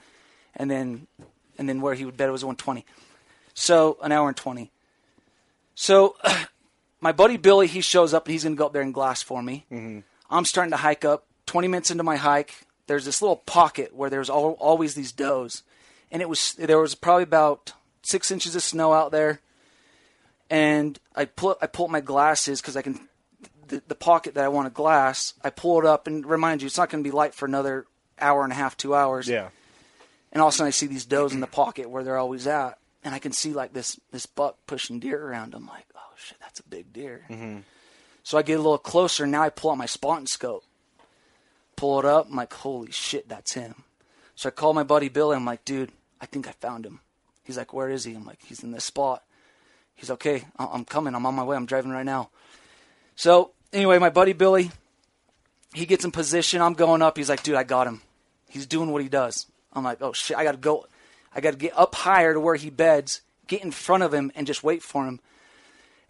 and 0.56 0.72
then 0.72 1.06
and 1.60 1.70
then 1.70 1.80
where 1.80 1.94
he 1.94 2.06
would 2.06 2.18
bed 2.18 2.32
was 2.32 2.44
120. 2.44 2.84
So 3.54 4.00
an 4.02 4.12
hour 4.12 4.28
and 4.28 4.36
20. 4.36 4.72
So 5.76 6.16
my 7.00 7.12
buddy 7.12 7.38
Billy, 7.38 7.68
he 7.68 7.82
shows 7.82 8.16
up 8.16 8.26
and 8.26 8.32
he's 8.32 8.46
going 8.46 8.56
to 8.56 8.58
go 8.58 8.66
up 8.66 8.74
there 8.74 8.82
and 8.82 8.96
glass 8.96 9.22
for 9.22 9.44
me. 9.44 9.66
Mm-hmm. 9.72 10.00
I'm 10.32 10.46
starting 10.46 10.72
to 10.72 10.78
hike 10.78 11.06
up. 11.06 11.28
20 11.46 11.68
minutes 11.68 11.92
into 11.92 12.04
my 12.04 12.16
hike, 12.16 12.66
there's 12.88 13.06
this 13.06 13.22
little 13.22 13.36
pocket 13.36 13.96
where 13.96 14.10
there's 14.10 14.32
al- 14.32 14.58
always 14.60 14.96
these 14.96 15.12
does, 15.12 15.62
and 16.12 16.24
it 16.24 16.28
was 16.28 16.54
there 16.54 16.80
was 16.80 16.96
probably 16.96 17.22
about 17.22 17.74
six 18.06 18.32
inches 18.32 18.56
of 18.56 18.64
snow 18.64 18.94
out 18.94 19.12
there. 19.12 19.42
And 20.50 21.00
I 21.16 21.26
pull 21.26 21.58
I 21.62 21.68
pull 21.68 21.86
up 21.86 21.92
my 21.92 22.02
glasses 22.02 22.62
because 22.62 22.78
I 22.78 22.82
can 22.82 23.08
the, 23.68 23.82
the 23.88 23.96
pocket 23.96 24.36
that 24.36 24.44
I 24.44 24.48
want 24.48 24.68
to 24.68 24.70
glass. 24.70 25.34
I 25.44 25.50
pull 25.50 25.80
it 25.80 25.86
up 25.86 26.08
and 26.08 26.26
remind 26.26 26.62
you, 26.62 26.68
it's 26.68 26.78
not 26.78 26.90
going 26.90 27.04
to 27.04 27.08
be 27.08 27.16
light 27.16 27.34
for 27.34 27.46
another 27.46 27.86
hour 28.20 28.44
and 28.44 28.52
a 28.52 28.56
half, 28.56 28.78
two 28.78 28.96
hours. 28.96 29.28
Yeah. 29.28 29.50
And 30.32 30.42
all 30.42 30.50
of 30.50 30.54
a 30.54 30.58
sudden, 30.58 30.68
I 30.68 30.72
see 30.72 30.88
these 30.88 31.06
does 31.06 31.34
in 31.34 31.40
the 31.40 31.48
pocket 31.48 31.90
where 31.90 32.04
they're 32.04 32.18
always 32.18 32.46
at, 32.46 32.78
and 33.04 33.16
I 33.16 33.20
can 33.20 33.32
see 33.32 33.54
like 33.54 33.74
this 33.74 34.00
this 34.12 34.26
buck 34.26 34.58
pushing 34.68 35.00
deer 35.00 35.26
around. 35.26 35.54
I'm 35.54 35.66
like, 35.66 35.86
oh 35.96 36.14
shit, 36.18 36.38
that's 36.42 36.60
a 36.60 36.64
big 36.64 36.92
deer. 36.92 37.26
Mm-hmm. 37.30 37.60
So 38.24 38.38
I 38.38 38.42
get 38.42 38.56
a 38.56 38.62
little 38.62 38.78
closer. 38.78 39.26
Now 39.26 39.44
I 39.44 39.50
pull 39.50 39.72
out 39.72 39.78
my 39.78 39.86
spotting 39.86 40.28
scope, 40.28 40.64
pull 41.76 42.00
it 42.00 42.06
up. 42.06 42.28
I'm 42.30 42.36
like, 42.36 42.54
holy 42.54 42.92
shit, 42.92 43.30
that's 43.30 43.54
him. 43.54 43.84
So 44.36 44.50
I 44.50 44.52
call 44.52 44.74
my 44.74 44.84
buddy 44.84 45.10
Billy. 45.10 45.36
I'm 45.36 45.46
like, 45.46 45.64
dude, 45.64 45.92
I 46.20 46.26
think 46.26 46.48
I 46.48 46.52
found 46.52 46.86
him. 46.86 47.00
He's 47.46 47.58
like, 47.58 47.74
where 47.74 47.90
is 47.90 48.04
he? 48.04 48.14
I'm 48.14 48.26
like, 48.26 48.40
he's 48.44 48.64
in 48.64 48.72
this 48.72 48.84
spot. 48.84 49.24
He's 49.96 50.12
okay. 50.12 50.44
I'm 50.60 50.84
coming. 50.84 51.16
I'm 51.16 51.26
on 51.26 51.36
my 51.36 51.44
way. 51.44 51.56
I'm 51.56 51.66
driving 51.66 51.92
right 51.92 52.06
now. 52.06 52.30
So 53.16 53.52
anyway, 53.72 53.98
my 53.98 54.10
buddy 54.10 54.34
Billy, 54.34 54.72
he 55.74 55.86
gets 55.86 56.04
in 56.04 56.12
position. 56.12 56.62
I'm 56.62 56.74
going 56.74 57.02
up. 57.02 57.18
He's 57.18 57.30
like, 57.30 57.44
dude, 57.44 57.56
I 57.56 57.64
got 57.64 57.88
him. 57.88 58.02
He's 58.50 58.66
doing 58.66 58.92
what 58.92 59.02
he 59.02 59.10
does. 59.10 59.46
I'm 59.74 59.84
like, 59.84 60.02
oh 60.02 60.14
shit, 60.14 60.38
I 60.38 60.44
got 60.44 60.54
to 60.54 60.58
go. 60.58 60.86
I 61.34 61.42
got 61.42 61.52
to 61.52 61.58
get 61.58 61.78
up 61.78 61.96
higher 61.96 62.34
to 62.34 62.40
where 62.40 62.56
he 62.56 62.70
beds, 62.70 63.22
get 63.48 63.64
in 63.64 63.72
front 63.72 64.04
of 64.04 64.14
him, 64.14 64.32
and 64.36 64.48
just 64.48 64.64
wait 64.64 64.82
for 64.82 65.06
him. 65.06 65.20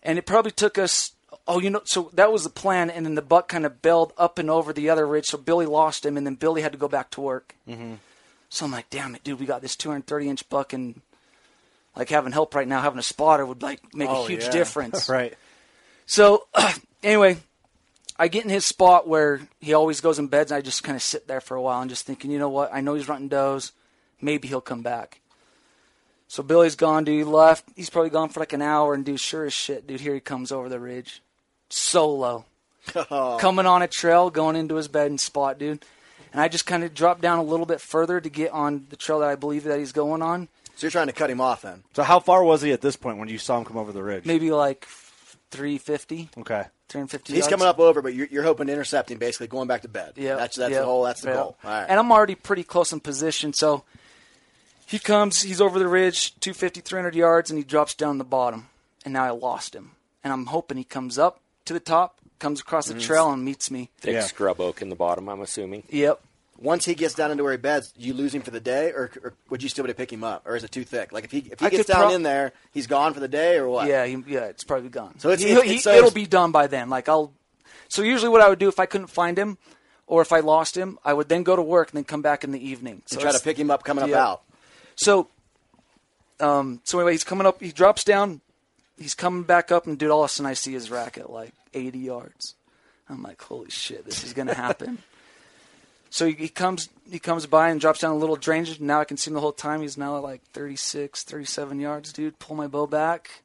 And 0.04 0.18
it 0.18 0.26
probably 0.26 0.52
took 0.52 0.78
us. 0.78 1.12
Oh, 1.48 1.60
you 1.60 1.70
know, 1.70 1.82
so 1.84 2.10
that 2.14 2.32
was 2.32 2.44
the 2.44 2.50
plan, 2.50 2.90
and 2.90 3.06
then 3.06 3.14
the 3.14 3.22
buck 3.22 3.48
kind 3.48 3.66
of 3.68 3.82
bailed 3.82 4.14
up 4.18 4.40
and 4.40 4.50
over 4.50 4.74
the 4.74 4.90
other 4.90 5.06
ridge, 5.06 5.26
so 5.26 5.38
Billy 5.38 5.68
lost 5.68 6.04
him, 6.06 6.18
and 6.18 6.26
then 6.26 6.36
Billy 6.36 6.64
had 6.64 6.72
to 6.72 6.78
go 6.78 6.88
back 6.88 7.12
to 7.12 7.22
work. 7.22 7.54
Mm-hmm. 7.70 7.96
So 8.50 8.66
I'm 8.66 8.72
like, 8.72 8.90
damn 8.90 9.14
it, 9.14 9.24
dude, 9.24 9.40
we 9.40 9.46
got 9.46 9.62
this 9.62 9.76
230 9.76 10.30
inch 10.30 10.50
buck, 10.50 10.74
and 10.74 11.02
like 11.96 12.10
having 12.10 12.32
help 12.32 12.56
right 12.56 12.68
now, 12.68 12.82
having 12.82 13.00
a 13.00 13.04
spotter 13.04 13.46
would 13.46 13.62
like 13.62 13.80
make 13.94 14.10
Oh, 14.10 14.26
a 14.26 14.28
huge 14.28 14.44
yeah. 14.44 14.52
difference. 14.60 15.10
right. 15.10 15.34
So 16.06 16.46
anyway, 17.04 17.38
I 18.18 18.28
get 18.28 18.44
in 18.44 18.50
his 18.50 18.66
spot 18.66 19.08
where 19.08 19.42
he 19.60 19.74
always 19.74 20.02
goes 20.02 20.20
in 20.20 20.28
beds, 20.28 20.52
and 20.52 20.58
I 20.58 20.62
just 20.62 20.84
kind 20.84 20.96
of 20.96 21.02
sit 21.02 21.28
there 21.28 21.42
for 21.42 21.56
a 21.56 21.62
while 21.62 21.82
and 21.82 21.90
just 21.90 22.06
thinking, 22.06 22.32
you 22.32 22.40
know 22.40 22.50
what? 22.50 22.74
I 22.74 22.82
know 22.82 22.94
he's 22.94 23.08
running 23.10 23.28
does. 23.28 23.72
Maybe 24.22 24.48
he'll 24.48 24.62
come 24.62 24.82
back. 24.82 25.20
So 26.28 26.42
Billy's 26.42 26.76
gone, 26.76 27.04
dude. 27.04 27.18
He 27.18 27.24
left. 27.24 27.66
He's 27.76 27.90
probably 27.90 28.10
gone 28.10 28.30
for 28.30 28.40
like 28.40 28.54
an 28.54 28.62
hour, 28.62 28.94
and 28.94 29.04
dude, 29.06 29.20
sure 29.20 29.46
as 29.46 29.54
shit, 29.54 29.86
dude, 29.88 30.00
here 30.02 30.14
he 30.14 30.20
comes 30.20 30.52
over 30.52 30.70
the 30.70 30.80
ridge, 30.80 31.22
solo, 31.70 32.46
coming 32.94 33.66
on 33.66 33.82
a 33.82 33.88
trail, 33.88 34.30
going 34.30 34.56
into 34.56 34.76
his 34.76 34.88
bed 34.88 35.08
and 35.12 35.20
spot, 35.20 35.60
dude. 35.60 35.84
And 36.32 36.42
I 36.42 36.48
just 36.48 36.66
kind 36.66 36.84
of 36.84 36.94
dropped 36.94 37.22
down 37.22 37.40
a 37.40 37.44
little 37.44 37.66
bit 37.66 37.80
further 37.80 38.20
to 38.20 38.30
get 38.30 38.52
on 38.52 38.88
the 38.90 38.96
trail 38.96 39.20
that 39.20 39.30
I 39.30 39.36
believe 39.36 39.64
that 39.66 39.80
he's 39.80 39.92
going 39.94 40.22
on. 40.22 40.50
So 40.76 40.86
you're 40.86 40.92
trying 40.92 41.08
to 41.08 41.14
cut 41.14 41.30
him 41.30 41.40
off 41.42 41.62
then? 41.62 41.84
So 41.94 42.04
how 42.04 42.20
far 42.20 42.44
was 42.44 42.62
he 42.62 42.72
at 42.72 42.82
this 42.82 42.96
point 42.96 43.18
when 43.18 43.30
you 43.30 43.38
saw 43.38 43.58
him 43.58 43.66
come 43.66 43.78
over 43.78 43.92
the 43.92 44.04
ridge? 44.04 44.26
Maybe 44.26 44.52
like 44.52 44.86
350. 45.52 46.30
Okay. 46.40 46.66
350 46.90 47.34
He's 47.34 47.40
yards. 47.40 47.50
coming 47.52 47.68
up 47.68 47.80
over, 47.80 48.02
but 48.02 48.14
you're, 48.14 48.28
you're 48.28 48.44
hoping 48.44 48.68
to 48.68 48.74
intercept 48.74 49.10
him, 49.10 49.18
basically 49.18 49.48
going 49.48 49.68
back 49.68 49.82
to 49.82 49.88
bed. 49.88 50.14
Yeah, 50.18 50.36
that's 50.36 50.56
that's 50.58 50.72
yeah, 50.72 50.80
the 50.80 50.86
whole. 50.86 51.04
That's 51.04 51.22
the 51.22 51.30
yeah. 51.30 51.34
goal. 51.36 51.58
All 51.64 51.70
right. 51.72 51.86
And 51.90 52.00
I'm 52.00 52.12
already 52.12 52.36
pretty 52.36 52.64
close 52.64 52.92
in 52.94 53.00
position, 53.00 53.54
so 53.54 53.84
he 54.86 55.00
comes, 55.00 55.42
he's 55.42 55.62
over 55.62 55.80
the 55.80 55.88
ridge, 55.88 56.36
250, 56.42 56.82
300 56.82 57.16
yards, 57.16 57.50
and 57.50 57.58
he 57.58 57.64
drops 57.64 57.96
down 57.96 58.18
the 58.20 58.24
bottom. 58.24 58.68
And 59.04 59.14
now 59.14 59.24
I 59.24 59.32
lost 59.32 59.74
him. 59.76 59.92
And 60.24 60.32
I'm 60.34 60.48
hoping 60.48 60.78
he 60.78 60.84
comes 60.84 61.18
up 61.18 61.40
to 61.66 61.74
the 61.74 61.80
top, 61.80 62.18
comes 62.40 62.60
across 62.60 62.88
the 62.88 62.96
Mm. 62.96 63.02
trail, 63.02 63.32
and 63.32 63.44
meets 63.44 63.72
me. 63.72 63.90
Thick 64.00 64.22
scrub 64.24 64.60
oak 64.60 64.82
in 64.82 64.90
the 64.90 64.96
bottom, 64.96 65.28
I'm 65.30 65.42
assuming. 65.42 65.84
Yep. 65.90 66.22
Once 66.66 66.84
he 66.86 66.96
gets 66.96 67.14
down 67.14 67.32
into 67.32 67.44
where 67.44 67.52
he 67.54 67.58
beds, 67.58 67.94
you 67.96 68.14
lose 68.14 68.34
him 68.34 68.42
for 68.42 68.50
the 68.52 68.60
day, 68.60 68.90
or, 68.92 69.12
or 69.24 69.34
would 69.50 69.62
you 69.64 69.70
still 69.70 69.84
be 69.86 69.90
to 69.92 69.94
pick 69.96 70.12
him 70.12 70.24
up, 70.24 70.42
or 70.46 70.56
is 70.56 70.64
it 70.64 70.72
too 70.72 70.84
thick? 70.84 71.12
Like 71.14 71.24
if 71.24 71.32
he 71.32 71.38
if 71.52 71.60
he 71.60 71.66
I 71.68 71.70
gets 71.70 71.88
down 71.88 72.02
prob- 72.02 72.14
in 72.14 72.24
there, 72.24 72.54
he's 72.74 72.88
gone 72.88 73.14
for 73.14 73.20
the 73.20 73.28
day, 73.28 73.58
or 73.58 73.70
what? 73.70 73.88
Yeah, 73.88 74.06
he, 74.06 74.22
yeah, 74.28 74.46
it's 74.46 74.64
probably 74.64 74.90
gone. 74.90 75.20
So 75.20 75.30
it's- 75.30 75.44
He- 75.48 75.52
it's- 75.54 75.72
it's 75.76 75.84
so- 75.84 75.94
it'll 75.94 76.12
be 76.12 76.26
done 76.26 76.52
by 76.52 76.68
then. 76.68 76.90
Like 76.90 77.08
I'll. 77.08 77.32
So 77.88 78.02
usually, 78.02 78.30
what 78.30 78.42
I 78.42 78.50
would 78.50 78.58
do 78.60 78.68
if 78.68 78.80
I 78.80 78.88
couldn't 78.88 79.08
find 79.08 79.38
him, 79.38 79.58
or 80.08 80.22
if 80.24 80.32
I 80.34 80.40
lost 80.40 80.76
him, 80.76 80.98
I 81.06 81.14
would 81.14 81.30
then 81.30 81.44
go 81.44 81.56
to 81.56 81.62
work 81.62 81.90
and 81.92 81.98
then 81.98 82.04
come 82.04 82.22
back 82.24 82.44
in 82.44 82.52
the 82.52 82.68
evening. 82.68 83.04
And 83.12 83.20
try 83.20 83.32
to 83.32 83.40
pick 83.40 83.58
him 83.60 83.70
up 83.70 83.84
coming 83.84 84.04
up 84.04 84.10
out. 84.12 84.42
So, 84.96 85.28
um, 86.40 86.82
so 86.84 86.98
anyway, 87.00 87.12
he's 87.14 87.24
coming 87.24 87.46
up. 87.46 87.62
He 87.62 87.72
drops 87.72 88.04
down. 88.04 88.42
He's 88.98 89.14
coming 89.14 89.44
back 89.44 89.72
up, 89.72 89.88
and 89.88 89.98
dude, 90.00 90.10
all 90.10 90.24
of 90.24 90.30
a 90.30 90.34
sudden 90.34 90.50
I 90.50 90.54
see 90.54 90.74
his 90.74 90.90
racket 90.90 91.30
like 91.30 91.54
80 91.74 92.00
yards. 92.00 92.56
I'm 93.10 93.22
like, 93.22 93.42
holy 93.42 93.70
shit, 93.70 94.06
this 94.06 94.24
is 94.24 94.34
gonna 94.34 94.54
happen. 94.56 95.00
so 96.16 96.28
he, 96.28 96.32
he 96.32 96.48
comes, 96.48 96.88
he 97.12 97.20
comes 97.20 97.46
by 97.46 97.68
and 97.68 97.82
drops 97.82 98.00
down 98.00 98.12
a 98.12 98.18
little 98.18 98.38
drainage. 98.38 98.80
Now 98.80 99.02
I 99.02 99.04
can 99.04 99.18
see 99.18 99.30
him 99.30 99.34
the 99.34 99.42
whole 99.42 99.52
time. 99.52 99.82
He's 99.82 99.98
now 99.98 100.16
at 100.16 100.24
like 100.24 100.42
36, 100.54 101.24
37 101.24 101.82
yards, 101.82 102.14
dude. 102.14 102.40
Pull 102.40 102.56
my 102.56 102.68
bow 102.68 102.88
back, 102.88 103.42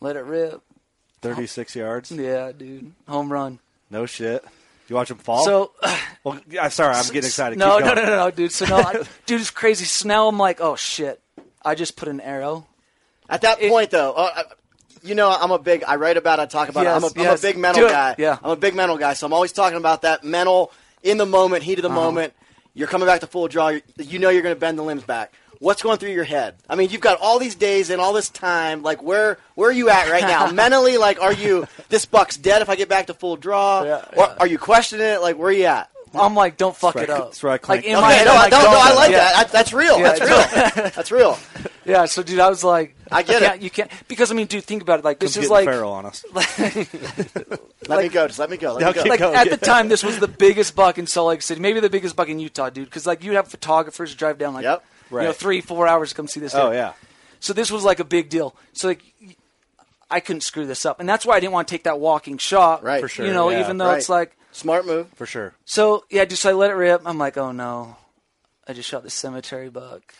let 0.00 0.16
it 0.16 0.24
rip. 0.24 0.60
36 1.22 1.76
yards. 1.76 2.10
Yeah, 2.10 2.50
dude, 2.50 2.90
home 3.06 3.32
run. 3.32 3.60
No 3.92 4.06
shit. 4.06 4.44
You 4.88 4.96
watch 4.96 5.08
him 5.08 5.18
fall? 5.18 5.44
So, 5.44 5.70
well, 6.24 6.40
yeah, 6.50 6.66
sorry, 6.66 6.96
I'm 6.96 7.04
getting 7.04 7.28
excited. 7.28 7.58
No, 7.58 7.78
no, 7.78 7.94
no, 7.94 8.04
no, 8.04 8.16
no, 8.16 8.30
dude. 8.32 8.50
So 8.50 8.66
no, 8.66 8.78
I, 8.78 8.94
dude, 9.26 9.40
it's 9.40 9.52
crazy. 9.52 9.84
So 9.84 10.08
now 10.08 10.26
I'm 10.26 10.36
like, 10.36 10.60
oh 10.60 10.74
shit, 10.74 11.20
I 11.64 11.76
just 11.76 11.94
put 11.94 12.08
an 12.08 12.20
arrow. 12.20 12.66
At 13.28 13.42
that 13.42 13.60
point, 13.60 13.92
though, 13.92 14.14
uh, 14.14 14.42
you 15.04 15.14
know, 15.14 15.30
I'm 15.30 15.52
a 15.52 15.60
big. 15.60 15.84
I 15.84 15.94
write 15.94 16.16
about. 16.16 16.40
it, 16.40 16.42
I 16.42 16.46
talk 16.46 16.70
about. 16.70 16.82
Yes, 16.82 16.92
it. 16.92 16.96
I'm, 16.96 17.04
a, 17.04 17.22
yes. 17.22 17.44
I'm 17.44 17.48
a 17.48 17.52
big 17.52 17.60
mental 17.60 17.86
Do 17.86 17.88
guy. 17.88 18.16
Yeah. 18.18 18.38
I'm 18.42 18.50
a 18.50 18.56
big 18.56 18.74
mental 18.74 18.98
guy. 18.98 19.12
So 19.12 19.26
I'm 19.26 19.32
always 19.32 19.52
talking 19.52 19.78
about 19.78 20.02
that 20.02 20.24
mental 20.24 20.72
in 21.04 21.18
the 21.18 21.26
moment, 21.26 21.62
heat 21.62 21.78
of 21.78 21.82
the 21.84 21.88
Uh-huh. 21.90 22.00
moment. 22.00 22.32
You're 22.74 22.88
coming 22.88 23.06
back 23.06 23.20
to 23.20 23.28
full 23.28 23.46
draw. 23.46 23.68
You're, 23.68 23.82
you 23.98 24.18
know 24.18 24.30
you're 24.30 24.42
going 24.42 24.54
to 24.56 24.60
bend 24.60 24.76
the 24.76 24.82
limbs 24.82 25.04
back. 25.04 25.32
What's 25.60 25.80
going 25.82 25.98
through 25.98 26.10
your 26.10 26.24
head? 26.24 26.56
I 26.68 26.74
mean, 26.74 26.90
you've 26.90 27.00
got 27.00 27.20
all 27.20 27.38
these 27.38 27.54
days 27.54 27.88
and 27.90 28.00
all 28.00 28.12
this 28.12 28.28
time. 28.28 28.82
Like, 28.82 29.00
where 29.02 29.38
where 29.54 29.68
are 29.70 29.72
you 29.72 29.88
at 29.88 30.10
right 30.10 30.22
now? 30.24 30.50
Mentally, 30.52 30.98
like, 30.98 31.20
are 31.22 31.32
you 31.32 31.68
this 31.88 32.04
buck's 32.04 32.36
dead 32.36 32.60
if 32.62 32.68
I 32.68 32.74
get 32.74 32.88
back 32.88 33.06
to 33.06 33.14
full 33.14 33.36
draw? 33.36 34.02
Or 34.16 34.36
are 34.40 34.46
you 34.48 34.58
questioning 34.58 35.06
it? 35.06 35.22
Like, 35.22 35.38
where 35.38 35.48
are 35.50 35.52
you 35.52 35.66
at? 35.66 35.88
I'm 36.12 36.34
like, 36.34 36.56
don't 36.56 36.76
fuck 36.76 36.94
That's 36.94 37.04
it 37.04 37.10
up. 37.10 37.24
That's 37.26 37.42
right, 37.44 37.68
Like 37.68 37.84
in 37.84 37.94
Okay, 37.96 38.00
my 38.02 38.12
head, 38.12 38.24
no, 38.26 38.32
I'm 38.32 38.36
like, 38.38 38.50
no, 38.52 38.58
no, 38.58 38.64
don't. 38.64 38.74
I 38.86 38.94
like 38.94 39.10
Yeah. 39.12 39.18
that. 39.18 39.36
I- 39.36 39.50
that's 39.50 39.72
real. 39.72 39.98
Yeah, 39.98 40.12
That's 40.12 40.20
real. 40.20 40.90
That's 40.94 41.10
real. 41.10 41.38
Yeah, 41.86 42.06
so 42.06 42.22
dude, 42.22 42.40
I 42.40 42.48
was 42.48 42.64
like, 42.64 42.96
I 43.12 43.22
get 43.22 43.32
you 43.32 43.36
it. 43.36 43.48
can't, 43.48 43.62
You 43.62 43.70
can't 43.70 43.90
because 44.08 44.30
I 44.30 44.34
mean, 44.34 44.46
dude, 44.46 44.64
think 44.64 44.82
about 44.82 44.98
it. 45.00 45.04
Like 45.04 45.18
this 45.18 45.34
Comes 45.34 45.44
is 45.44 45.50
getting 45.50 45.66
like 45.66 45.74
feral 45.74 45.92
on 45.92 46.06
us. 46.06 46.24
Let 47.88 48.02
me 48.02 48.08
go. 48.08 48.26
Just 48.26 48.38
let 48.38 48.50
me 48.50 48.56
go. 48.56 48.74
Let 48.74 48.96
me 48.96 49.02
go. 49.02 49.08
like 49.08 49.20
at 49.20 49.50
the 49.50 49.56
time, 49.56 49.88
this 49.88 50.02
was 50.02 50.18
the 50.18 50.28
biggest 50.28 50.74
buck 50.74 50.98
in 50.98 51.06
Salt 51.06 51.28
Lake 51.28 51.42
City, 51.42 51.60
maybe 51.60 51.80
the 51.80 51.90
biggest 51.90 52.16
buck 52.16 52.28
in 52.28 52.38
Utah, 52.38 52.70
dude. 52.70 52.86
Because 52.86 53.06
like 53.06 53.22
you'd 53.22 53.34
have 53.34 53.48
photographers 53.48 54.14
drive 54.14 54.38
down 54.38 54.54
like 54.54 54.64
Yep. 54.64 54.84
you 55.10 55.16
know 55.18 55.24
Right. 55.26 55.36
three, 55.36 55.60
four 55.60 55.86
hours 55.86 56.10
to 56.10 56.14
come 56.14 56.26
see 56.28 56.40
this. 56.40 56.54
Oh, 56.54 56.70
deer. 56.70 56.78
yeah. 56.78 56.92
So 57.40 57.52
this 57.52 57.70
was 57.70 57.84
like 57.84 58.00
a 58.00 58.04
big 58.04 58.28
deal. 58.28 58.54
So 58.72 58.88
like. 58.88 59.02
I 60.10 60.20
couldn't 60.20 60.42
screw 60.42 60.64
this 60.66 60.84
up, 60.86 61.00
and 61.00 61.08
that's 61.08 61.24
why 61.26 61.34
I 61.34 61.40
didn't 61.40 61.54
want 61.54 61.66
to 61.66 61.74
take 61.74 61.84
that 61.84 61.98
walking 61.98 62.36
shot. 62.38 62.84
Right. 62.84 63.00
For 63.00 63.08
sure, 63.08 63.26
You 63.26 63.32
know, 63.32 63.48
yeah. 63.48 63.60
even 63.60 63.78
though 63.78 63.86
Right. 63.88 63.98
it's 63.98 64.08
like 64.08 64.36
Smart 64.52 64.86
move. 64.86 65.08
For 65.16 65.26
sure. 65.26 65.54
So 65.64 66.04
yeah, 66.10 66.24
just 66.26 66.44
I 66.46 66.52
let 66.52 66.70
it 66.70 66.74
rip. 66.74 67.02
I'm 67.04 67.18
like, 67.18 67.36
oh 67.36 67.50
no, 67.50 67.96
I 68.68 68.74
just 68.74 68.88
shot 68.88 69.02
the 69.02 69.10
cemetery 69.10 69.70
buck, 69.70 70.14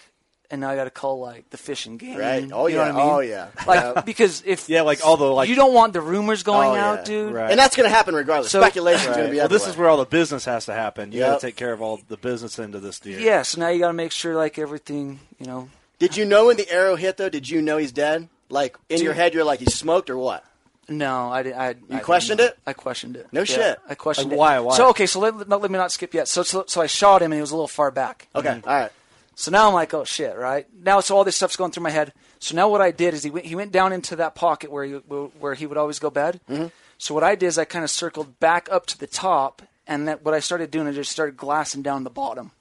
and 0.50 0.61
now 0.61 0.70
I 0.70 0.76
got 0.76 0.85
to 0.85 0.90
call 0.90 1.20
like 1.20 1.48
the 1.50 1.57
fishing 1.57 1.96
game. 1.96 2.18
Right. 2.18 2.48
Oh, 2.52 2.66
you 2.66 2.76
know 2.76 2.85
yeah. 2.85 2.92
what 2.92 3.00
I 3.00 3.02
oh, 3.02 3.07
mean? 3.07 3.14
Oh, 3.16 3.20
yeah. 3.20 3.48
Like 3.66 3.80
Yeah. 3.80 4.00
because 4.02 4.42
if 4.46 4.68
Yeah, 4.68 4.83
like 4.83 5.04
all 5.04 5.16
the 5.16 5.24
like. 5.24 5.48
you 5.48 5.54
don't 5.54 5.72
want 5.74 5.92
the 5.92 6.00
rumors 6.00 6.42
oh, 6.42 6.44
going 6.52 6.70
Oh, 6.70 6.74
out, 6.74 6.98
yeah. 7.00 7.04
dude. 7.04 7.33
Right. 7.35 7.50
And 7.50 7.59
that's 7.59 7.76
going 7.76 7.88
to 7.88 7.94
happen 7.94 8.14
regardless. 8.14 8.52
So- 8.52 8.61
Speculation's 8.61 9.16
going 9.16 9.26
to 9.28 9.30
be 9.33 9.38
Well, 9.38 9.48
this 9.48 9.62
everywhere. 9.62 9.70
is 9.72 9.78
where 9.78 9.88
all 9.88 9.96
the 9.96 10.04
business 10.07 10.44
has 10.44 10.66
to 10.66 10.74
happen. 10.74 11.12
You 11.12 11.20
got 11.20 11.40
to 11.40 11.46
take 11.46 11.57
care 11.57 11.72
of 11.72 11.80
all 11.83 12.00
the 12.09 12.16
business 12.16 12.59
end 12.59 12.74
of 12.74 12.83
this 12.83 13.00
deal. 13.00 13.18
Yeah. 13.18 13.42
So 13.42 13.61
now 13.61 13.68
you 13.68 13.78
got 13.80 13.88
to 13.88 13.92
make 13.94 14.12
sure 14.12 14.35
like 14.37 14.59
everything, 14.59 15.20
you 15.38 15.46
know. 15.46 15.68
Did 15.98 16.16
you 16.16 16.24
know 16.24 16.46
when 16.46 16.57
the 16.57 16.70
arrow 16.70 16.96
hit 16.96 17.16
though? 17.16 17.28
Did 17.30 17.48
you 17.48 17.62
know 17.62 17.76
he's 17.78 17.92
dead? 17.92 18.28
Like 18.50 18.76
in 18.88 18.96
Dude. 18.98 19.04
your 19.04 19.14
head, 19.14 19.33
you're 19.35 19.44
like 19.44 19.61
he's 19.61 19.74
smoked 19.74 20.11
or 20.11 20.18
what? 20.18 20.44
No, 20.87 21.33
I 21.33 21.42
didn't. 21.42 21.59
I, 21.59 21.68
You 21.70 21.76
I 21.92 21.98
questioned 22.00 22.38
didn't. 22.38 22.52
it? 22.57 22.59
I 22.66 22.72
questioned 22.74 23.16
it. 23.16 23.26
No 23.33 23.40
Yeah, 23.40 23.44
shit. 23.46 23.78
I 23.88 23.94
questioned 23.94 24.28
Like, 24.30 24.37
it. 24.37 24.38
why- 24.38 24.59
why? 24.61 24.76
So 24.76 24.88
okay, 24.90 25.07
so 25.07 25.18
let, 25.20 25.48
no, 25.48 25.57
let 25.57 25.70
me 25.70 25.78
not 25.78 25.90
skip 25.92 26.12
yet. 26.12 26.28
So, 26.28 26.42
so 26.42 26.64
so 26.66 26.83
I 26.83 26.87
shot 26.87 27.22
him 27.22 27.33
and 27.33 27.38
he 27.38 27.40
was 27.40 27.52
a 27.52 27.54
little 27.54 27.68
far 27.68 27.90
back. 27.90 28.28
Okay, 28.35 28.48
mm-hmm. 28.48 28.68
all 28.68 28.74
right. 28.80 28.92
So 29.34 29.50
now 29.50 29.68
I'm 29.68 29.74
like, 29.74 29.92
oh 29.94 30.04
shit, 30.04 30.36
right? 30.36 30.66
Now, 30.72 31.00
so 31.00 31.16
all 31.16 31.24
this 31.24 31.36
stuff's 31.36 31.56
going 31.56 31.72
through 31.72 31.82
my 31.82 31.90
head. 31.90 32.12
So 32.38 32.54
now 32.54 32.68
what 32.68 32.80
I 32.80 32.90
did 32.90 33.14
is 33.14 33.22
he 33.22 33.30
went, 33.30 33.46
he 33.46 33.54
went 33.54 33.72
down 33.72 33.92
into 33.92 34.16
that 34.16 34.34
pocket 34.34 34.70
where 34.70 34.84
he 34.84 34.92
where 34.92 35.54
he 35.54 35.66
would 35.66 35.78
always 35.78 35.98
go 35.98 36.10
bed. 36.10 36.40
Mm-hmm. 36.48 36.66
So 36.98 37.14
what 37.14 37.24
I 37.24 37.34
did 37.34 37.46
is 37.46 37.58
I 37.58 37.64
kind 37.64 37.84
of 37.84 37.90
circled 37.90 38.38
back 38.38 38.68
up 38.70 38.86
to 38.86 38.98
the 38.98 39.06
top, 39.06 39.62
and 39.86 40.06
that 40.08 40.24
what 40.24 40.34
I 40.34 40.40
started 40.40 40.70
doing, 40.70 40.86
I 40.86 40.92
just 40.92 41.10
started 41.10 41.36
glassing 41.36 41.82
down 41.82 42.04
the 42.04 42.10
bottom. 42.10 42.52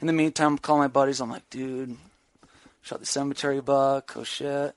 In 0.00 0.06
the 0.06 0.12
meantime, 0.12 0.52
I'm 0.52 0.58
calling 0.58 0.80
my 0.80 0.88
buddies. 0.88 1.20
I'm 1.20 1.30
like, 1.30 1.48
dude, 1.50 1.96
shot 2.82 3.00
the 3.00 3.06
cemetery 3.06 3.60
buck. 3.60 4.12
Oh 4.16 4.24
shit. 4.24 4.74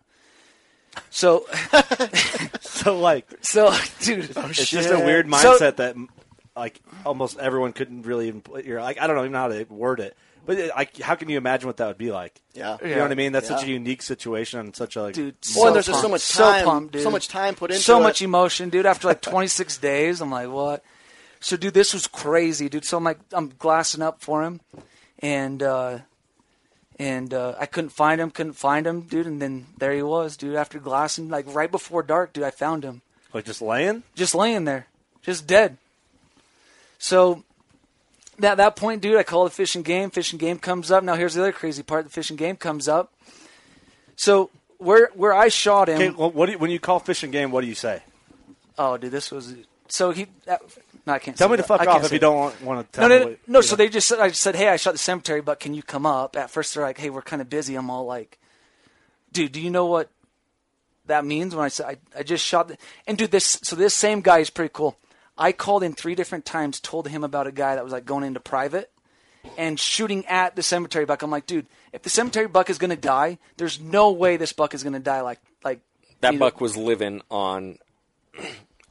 So, 1.09 1.45
so 2.61 2.99
like, 2.99 3.27
so 3.41 3.73
dude, 4.01 4.29
it's 4.35 4.69
just 4.69 4.91
a 4.91 4.99
weird 4.99 5.29
So- 5.31 5.57
mindset 5.57 5.77
that 5.77 5.95
like 6.55 6.81
almost 7.05 7.39
everyone 7.39 7.73
couldn't 7.73 8.03
really 8.03 8.27
even 8.27 8.41
put 8.41 8.65
your 8.65 8.81
like 8.81 8.99
I 8.99 9.07
don't 9.07 9.15
know 9.15 9.23
even 9.23 9.33
how 9.33 9.47
to 9.47 9.63
word 9.69 9.99
it. 9.99 10.15
But 10.45 10.57
it, 10.57 10.71
like, 10.75 10.97
how 10.99 11.15
can 11.15 11.29
you 11.29 11.37
imagine 11.37 11.67
what 11.67 11.77
that 11.77 11.87
would 11.87 11.97
be 11.97 12.11
like? 12.11 12.41
Yeah. 12.53 12.77
you 12.83 12.95
know 12.95 13.03
what 13.03 13.11
I 13.11 13.15
mean. 13.15 13.31
That's 13.31 13.47
such 13.47 13.63
a 13.63 13.67
unique 13.67 14.01
situation 14.01 14.59
and 14.59 14.75
such 14.75 14.95
a 14.97 15.03
like, 15.03 15.13
dude. 15.15 15.35
Well, 15.55 15.63
so 15.63 15.67
and 15.67 15.75
there's 15.75 15.85
just 15.85 16.01
so 16.01 16.09
pumped. 16.09 16.11
much 16.11 16.21
So 16.21 16.43
time, 16.43 16.65
pumped, 16.65 16.93
dude. 16.93 17.01
so 17.03 17.11
much 17.11 17.27
time 17.29 17.55
put 17.55 17.71
into 17.71 17.81
so 17.81 17.99
it. 17.99 18.03
much 18.03 18.21
emotion, 18.21 18.69
dude. 18.69 18.85
After 18.85 19.07
like 19.07 19.21
26 19.21 19.77
days, 19.89 20.19
I'm 20.21 20.31
like, 20.31 20.49
what? 20.49 20.83
So, 21.39 21.55
dude, 21.57 21.73
this 21.73 21.93
was 21.93 22.07
crazy, 22.07 22.67
dude. 22.69 22.83
So 22.85 22.97
I'm 22.97 23.03
like, 23.03 23.19
I'm 23.31 23.53
glassing 23.57 24.01
up 24.01 24.21
for 24.21 24.43
him, 24.43 24.59
and 25.19 25.61
uh, 25.63 25.99
and 26.99 27.33
uh, 27.33 27.55
I 27.59 27.65
couldn't 27.65 27.89
find 27.91 28.19
him, 28.19 28.29
couldn't 28.31 28.53
find 28.53 28.85
him, 28.85 29.01
dude. 29.01 29.25
And 29.27 29.41
then 29.41 29.67
there 29.77 29.93
he 29.93 30.03
was, 30.03 30.35
dude. 30.37 30.55
After 30.55 30.77
glassing, 30.79 31.29
like 31.29 31.45
right 31.53 31.71
before 31.71 32.03
dark, 32.03 32.33
dude, 32.33 32.43
I 32.43 32.51
found 32.51 32.83
him, 32.83 33.01
like 33.33 33.45
just 33.45 33.61
laying. 33.61 34.03
just 34.15 34.35
laying 34.35 34.65
there, 34.65 34.87
just 35.21 35.47
dead. 35.47 35.77
So. 36.97 37.43
At 38.45 38.57
that 38.57 38.75
point, 38.75 39.01
dude, 39.01 39.17
I 39.17 39.23
call 39.23 39.43
the 39.45 39.49
fish 39.49 39.75
and 39.75 39.83
game. 39.85 40.09
Fish 40.09 40.31
and 40.31 40.39
game 40.39 40.59
comes 40.59 40.91
up. 40.91 41.03
Now, 41.03 41.15
here's 41.15 41.33
the 41.33 41.41
other 41.41 41.51
crazy 41.51 41.83
part: 41.83 42.05
the 42.05 42.11
fish 42.11 42.29
and 42.29 42.37
game 42.39 42.55
comes 42.55 42.87
up. 42.87 43.13
So 44.15 44.49
where 44.77 45.09
where 45.15 45.33
I 45.33 45.47
shot 45.47 45.89
him, 45.89 45.95
Okay, 45.95 46.09
well, 46.11 46.31
what 46.31 46.47
do 46.47 46.53
you, 46.53 46.57
when 46.57 46.69
you 46.71 46.79
call 46.79 46.99
fish 46.99 47.23
and 47.23 47.31
game? 47.31 47.51
What 47.51 47.61
do 47.61 47.67
you 47.67 47.75
say? 47.75 48.03
Oh, 48.77 48.97
dude, 48.97 49.11
this 49.11 49.31
was 49.31 49.53
so 49.87 50.11
he. 50.11 50.27
Uh, 50.47 50.57
no, 51.05 51.13
I 51.13 51.19
can't. 51.19 51.35
Tell 51.37 51.47
say 51.47 51.51
me 51.51 51.57
to 51.57 51.63
fuck 51.63 51.81
I 51.81 51.85
off 51.85 52.05
if 52.05 52.11
you 52.13 52.19
don't 52.19 52.37
want, 52.37 52.61
want 52.61 52.93
to 52.93 53.01
No, 53.01 53.07
tell 53.07 53.09
no, 53.09 53.15
me. 53.15 53.25
no. 53.25 53.29
what- 53.31 53.39
no 53.47 53.61
so 53.61 53.73
know. 53.73 53.77
they 53.77 53.89
just 53.89 54.07
said, 54.07 54.19
I 54.19 54.29
just 54.29 54.41
said, 54.41 54.55
hey, 54.55 54.69
I 54.69 54.77
shot 54.77 54.93
the 54.93 54.97
cemetery, 54.99 55.41
but 55.41 55.59
can 55.59 55.73
you 55.73 55.83
come 55.83 56.05
up? 56.05 56.37
At 56.37 56.49
first, 56.49 56.73
they're 56.73 56.83
like, 56.83 56.97
hey, 56.97 57.09
we're 57.09 57.21
kind 57.21 57.41
of 57.41 57.49
busy. 57.49 57.75
I'm 57.75 57.89
all 57.89 58.05
like, 58.05 58.39
dude, 59.33 59.51
do 59.51 59.59
you 59.59 59.69
know 59.69 59.85
what 59.85 60.09
that 61.07 61.25
means 61.25 61.53
when 61.53 61.65
I 61.65 61.67
said 61.67 61.85
I, 62.15 62.19
I 62.19 62.23
just 62.23 62.45
shot? 62.45 62.69
The, 62.69 62.77
and 63.05 63.17
dude, 63.17 63.31
this 63.31 63.59
so 63.63 63.75
this 63.75 63.93
same 63.93 64.21
guy 64.21 64.39
is 64.39 64.49
pretty 64.49 64.71
cool. 64.73 64.97
I 65.37 65.51
called 65.51 65.83
in 65.83 65.93
three 65.93 66.15
different 66.15 66.45
times, 66.45 66.79
told 66.79 67.07
him 67.07 67.23
about 67.23 67.47
a 67.47 67.51
guy 67.51 67.75
that 67.75 67.83
was 67.83 67.93
like 67.93 68.05
going 68.05 68.23
into 68.23 68.39
private 68.39 68.91
and 69.57 69.79
shooting 69.79 70.25
at 70.27 70.55
the 70.55 70.63
cemetery 70.63 71.05
buck. 71.05 71.21
I'm 71.21 71.31
like, 71.31 71.45
dude, 71.47 71.65
if 71.91 72.01
the 72.03 72.09
cemetery 72.09 72.47
buck 72.47 72.69
is 72.69 72.77
gonna 72.77 72.95
die, 72.95 73.39
there's 73.57 73.79
no 73.79 74.11
way 74.11 74.37
this 74.37 74.53
buck 74.53 74.73
is 74.73 74.83
gonna 74.83 74.99
die 74.99 75.21
like 75.21 75.39
like 75.63 75.79
That 76.21 76.33
you 76.33 76.39
know- 76.39 76.45
buck 76.45 76.61
was 76.61 76.77
living 76.77 77.21
on 77.31 77.77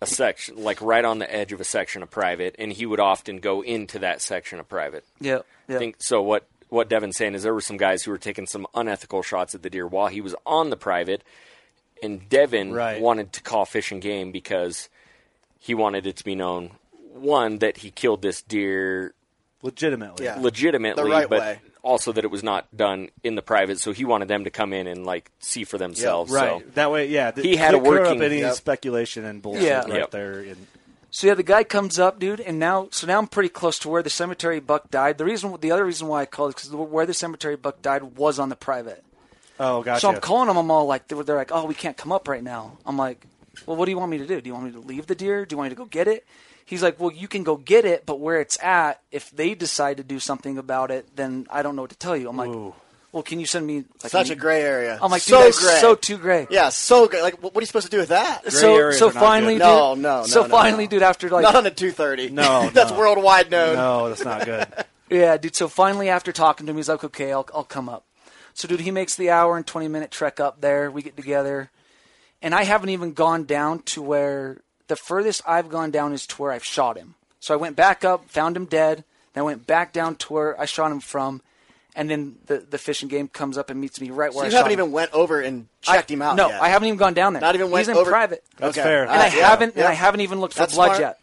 a 0.01 0.07
section, 0.07 0.57
like 0.63 0.81
right 0.81 1.05
on 1.05 1.19
the 1.21 1.33
edge 1.33 1.53
of 1.53 1.61
a 1.61 1.65
section 1.65 2.03
of 2.03 2.11
private, 2.11 2.57
and 2.59 2.73
he 2.73 2.87
would 2.87 3.01
often 3.01 3.39
go 3.39 3.63
into 3.63 3.99
that 4.01 4.21
section 4.21 4.59
of 4.59 4.69
private. 4.69 5.05
Yeah, 5.21 5.41
I 5.69 5.79
think 5.79 5.97
so. 6.01 6.21
What 6.23 6.47
what 6.69 6.89
Devin's 6.89 7.17
saying 7.19 7.35
is 7.35 7.43
there 7.43 7.53
were 7.55 7.61
some 7.61 7.77
guys 7.77 8.03
who 8.03 8.11
were 8.11 8.19
taking 8.19 8.47
some 8.47 8.67
unethical 8.75 9.23
shots 9.23 9.55
at 9.55 9.63
the 9.63 9.69
deer 9.71 9.87
while 9.87 10.09
he 10.09 10.21
was 10.23 10.35
on 10.47 10.71
the 10.71 10.77
private, 10.77 11.23
and 12.03 12.29
Devin 12.29 12.73
Right. 12.73 13.01
wanted 13.01 13.33
to 13.35 13.43
call 13.43 13.65
fish 13.65 13.93
and 13.93 14.01
game 14.03 14.33
because 14.33 14.89
he 15.63 15.75
wanted 15.75 16.07
it 16.07 16.17
to 16.17 16.25
be 16.25 16.35
known 16.35 16.71
one 17.15 17.59
that 17.59 17.79
he 17.79 17.91
killed 17.91 18.21
this 18.23 18.43
deer 18.43 19.15
legitimately. 19.63 20.25
Yeah. 20.25 20.39
legitimately, 20.41 21.05
The 21.05 21.09
right 21.11 21.29
but 21.29 21.41
way. 21.41 21.61
also 21.83 22.11
that 22.13 22.25
it 22.25 22.31
was 22.33 22.43
not 22.43 22.67
done 22.77 23.11
in 23.23 23.37
the 23.37 23.43
private. 23.43 23.79
So 23.79 23.93
he 23.93 24.05
wanted 24.05 24.27
them 24.29 24.43
to 24.45 24.51
come 24.51 24.73
in 24.73 24.87
and 24.89 25.07
like 25.07 25.31
see 25.39 25.63
for 25.65 25.79
themselves. 25.79 26.33
Right. 26.33 26.61
So 26.63 26.71
that 26.75 26.91
way, 26.91 27.07
yeah. 27.09 27.31
th- 27.31 27.47
He 27.47 27.55
had 27.57 27.75
a 27.75 27.81
clear 27.81 28.01
up 28.03 28.07
working- 28.09 28.23
any 28.23 28.41
Yep. 28.41 28.55
speculation 28.55 29.25
and 29.25 29.41
bullshit 29.41 29.63
Yeah. 29.63 29.81
right 29.83 29.93
Yep. 30.01 30.11
there. 30.11 30.33
And, 30.41 30.67
So 31.15 31.27
yeah, 31.29 31.35
the 31.35 31.43
guy 31.45 31.63
comes 31.63 31.99
up, 31.99 32.19
dude, 32.19 32.41
and 32.41 32.59
now 32.59 32.89
so 32.91 33.07
now 33.07 33.19
I'm 33.19 33.27
pretty 33.29 33.51
close 33.51 33.79
to 33.81 33.89
where 33.89 34.03
the 34.03 34.11
cemetery 34.11 34.59
buck 34.61 34.91
died. 34.91 35.19
The 35.19 35.25
reason, 35.27 35.55
the 35.61 35.71
other 35.71 35.85
reason 35.85 36.09
why 36.09 36.23
I 36.23 36.27
called 36.27 36.51
is 36.51 36.55
because 36.55 36.71
where 36.75 37.07
the 37.07 37.15
cemetery 37.15 37.55
buck 37.57 37.83
died 37.83 38.17
was 38.17 38.39
on 38.41 38.49
the 38.49 38.57
private. 38.57 39.05
oh, 39.61 39.83
gotcha. 39.83 40.01
So 40.01 40.09
I'm 40.09 40.21
calling 40.21 40.49
them. 40.49 40.57
I'm 40.57 40.71
all 40.73 40.87
like, 40.87 41.07
they're, 41.09 41.23
they're 41.23 41.37
like, 41.37 41.53
oh, 41.53 41.67
we 41.67 41.75
can't 41.75 41.97
come 41.97 42.11
up 42.11 42.27
right 42.27 42.43
now. 42.43 42.79
I'm 42.87 42.97
like, 42.97 43.27
well, 43.67 43.77
what 43.77 43.85
do 43.87 43.91
you 43.91 43.99
want 43.99 44.11
me 44.11 44.19
to 44.19 44.27
do? 44.27 44.41
Do 44.41 44.49
you 44.49 44.55
want 44.55 44.67
me 44.67 44.73
to 44.73 44.81
leave 44.81 45.07
the 45.07 45.15
deer? 45.15 45.45
Do 45.47 45.55
you 45.55 45.59
want 45.59 45.67
me 45.71 45.75
to 45.77 45.79
go 45.79 45.85
get 45.87 46.09
it? 46.09 46.25
He's 46.65 46.83
like, 46.83 46.99
well, 47.01 47.11
you 47.13 47.29
can 47.29 47.43
go 47.43 47.57
get 47.57 47.85
it, 47.85 48.07
but 48.07 48.21
where 48.21 48.41
it's 48.41 48.59
at, 48.63 49.01
if 49.11 49.31
they 49.31 49.55
decide 49.55 49.97
to 49.99 50.03
do 50.05 50.19
something 50.19 50.59
about 50.59 50.91
it, 50.91 51.17
then 51.17 51.47
I 51.51 51.63
don't 51.63 51.77
know 51.77 51.83
what 51.83 51.91
to 51.91 51.99
tell 51.99 52.17
you. 52.17 52.29
I'm 52.29 52.37
like, 52.37 52.51
well, 53.11 53.23
can 53.23 53.41
you 53.41 53.47
send 53.47 53.67
me 53.67 53.85
like 54.03 54.11
Such 54.13 54.31
an- 54.31 54.39
a 54.39 54.41
gray 54.41 54.63
area. 54.63 54.99
I'm 55.03 55.11
like, 55.11 55.21
so 55.23 55.43
dude, 55.45 55.55
gray. 55.57 55.79
so 55.81 55.95
too 55.95 56.17
gray. 56.17 56.47
Yeah, 56.51 56.71
so 56.71 57.09
gray. 57.09 57.21
Like, 57.21 57.43
what 57.43 57.53
what 57.55 57.61
are 57.61 57.63
you 57.63 57.67
supposed 57.67 57.87
to 57.87 57.91
do 57.91 57.99
with 57.99 58.09
that? 58.09 58.51
so 58.51 58.75
areas 58.77 58.99
so 58.99 59.11
are 59.11 59.13
not 59.13 59.21
finally, 59.21 59.55
good. 59.55 59.59
dude, 59.59 59.69
No, 59.69 59.95
no, 59.95 60.21
no, 60.21 60.27
So 60.27 60.43
no, 60.45 60.49
finally, 60.49 60.85
no. 60.85 60.91
dude, 60.91 61.03
after 61.03 61.29
like 61.29 61.43
Not 61.43 61.57
on 61.57 61.67
a 61.67 61.71
230. 61.71 62.31
No, 62.31 62.71
that's 62.73 62.91
no. 62.93 62.99
worldwide 62.99 63.51
known. 63.51 63.77
no, 63.77 64.09
that's 64.09 64.25
not 64.25 64.45
good. 64.47 64.67
Yeah, 65.11 65.37
dude. 65.37 65.55
So 65.55 65.69
finally, 65.69 66.09
after 66.09 66.33
talking 66.33 66.65
to 66.65 66.71
him, 66.71 66.79
he's 66.79 66.89
like, 66.89 67.05
"Okay, 67.05 67.33
I'll 67.33 67.47
I'll 67.55 67.65
come 67.65 67.87
up." 67.91 68.07
So, 68.55 68.67
dude, 68.67 68.81
he 68.81 68.91
makes 68.91 69.15
the 69.15 69.29
hour 69.29 69.59
and 69.59 69.67
twenty 69.67 69.87
minute 69.89 70.11
trek 70.11 70.41
up 70.41 70.63
there. 70.63 70.91
We 70.91 71.03
get 71.03 71.17
together, 71.19 71.71
and 72.43 72.55
I 72.55 72.65
haven't 72.65 72.91
even 72.91 73.13
gone 73.13 73.45
down 73.45 73.81
to 73.95 74.03
where 74.03 74.59
the 74.89 74.97
furthest 74.97 75.43
I've 75.47 75.69
gone 75.71 75.91
down 75.91 76.13
is 76.13 76.27
to 76.29 76.43
where 76.43 76.53
I've 76.53 76.65
shot 76.65 76.97
him. 76.99 77.15
So 77.41 77.55
I 77.55 77.57
went 77.57 77.77
back 77.77 78.05
up, 78.05 78.29
found 78.29 78.57
him 78.57 78.67
dead. 78.67 79.05
Then 79.33 79.43
I 79.43 79.45
went 79.45 79.67
back 79.67 79.93
down 79.93 80.17
to 80.17 80.33
where 80.33 80.61
I 80.61 80.65
shot 80.67 80.93
him 80.93 81.01
from, 81.01 81.41
and 81.97 82.11
then 82.11 82.37
the 82.47 82.59
the 82.59 82.79
fish 82.79 83.01
and 83.03 83.11
game 83.11 83.29
comes 83.29 83.57
up 83.57 83.71
and 83.71 83.81
meets 83.81 84.01
me 84.01 84.11
right 84.11 84.31
So 84.33 84.39
where 84.41 84.47
you 84.47 84.53
I 84.53 84.57
haven't 84.57 84.71
shot 84.71 84.73
him. 84.73 84.79
even 84.81 84.93
went 84.93 85.13
over 85.13 85.41
and 85.41 85.67
I- 85.89 85.97
checked 85.97 86.11
him 86.11 86.21
out. 86.23 86.37
No, 86.37 86.49
yet. 86.49 86.61
I 86.63 86.69
haven't 86.69 86.89
even 86.89 86.99
gone 86.99 87.15
down 87.15 87.33
there. 87.33 87.41
Not 87.41 87.55
even 87.55 87.71
went 87.71 87.87
He's 87.87 87.89
in 87.89 87.97
over- 87.97 88.11
private, 88.11 88.45
That's 88.59 88.77
Okay. 88.77 88.83
fair. 88.87 89.03
and 89.05 89.11
I 89.13 89.15
Uh, 89.29 89.31
yeah, 89.35 89.49
haven't 89.49 89.75
and. 89.77 89.85
I 89.85 89.93
haven't 89.93 90.21
even 90.21 90.41
looked 90.41 90.55
for 90.55 90.61
That's 90.61 90.75
blood 90.75 90.87
smart. 90.97 91.01
yet. 91.01 91.19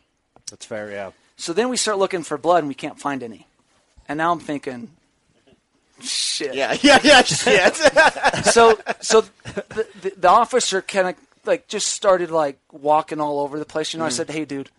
That's 0.50 0.66
fair. 0.66 0.90
Yeah. 0.92 1.12
So 1.38 1.54
then 1.54 1.70
we 1.70 1.78
start 1.78 1.98
looking 2.00 2.24
for 2.24 2.38
blood, 2.38 2.60
and 2.60 2.68
we 2.68 2.74
can't 2.74 3.00
find 3.00 3.22
any. 3.24 3.46
And 4.08 4.18
now 4.18 4.32
I'm 4.32 4.40
thinking, 4.40 4.90
shit. 6.02 6.54
Yeah, 6.54 6.76
yeah, 6.82 7.00
yeah. 7.04 7.22
Shit. 7.24 7.76
so 8.46 8.80
so 9.02 9.22
the, 9.22 9.88
the, 10.02 10.14
the 10.18 10.30
officer 10.30 10.82
kind 10.82 11.10
of 11.10 11.16
like 11.46 11.68
just 11.68 11.88
started 11.88 12.32
like 12.32 12.60
walking 12.72 13.20
all 13.20 13.40
over 13.40 13.60
the 13.60 13.66
place. 13.66 13.94
You 13.94 14.00
know, 14.00 14.06
I 14.06 14.10
mm. 14.10 14.14
said, 14.14 14.30
"Hey, 14.30 14.46
dude, 14.46 14.70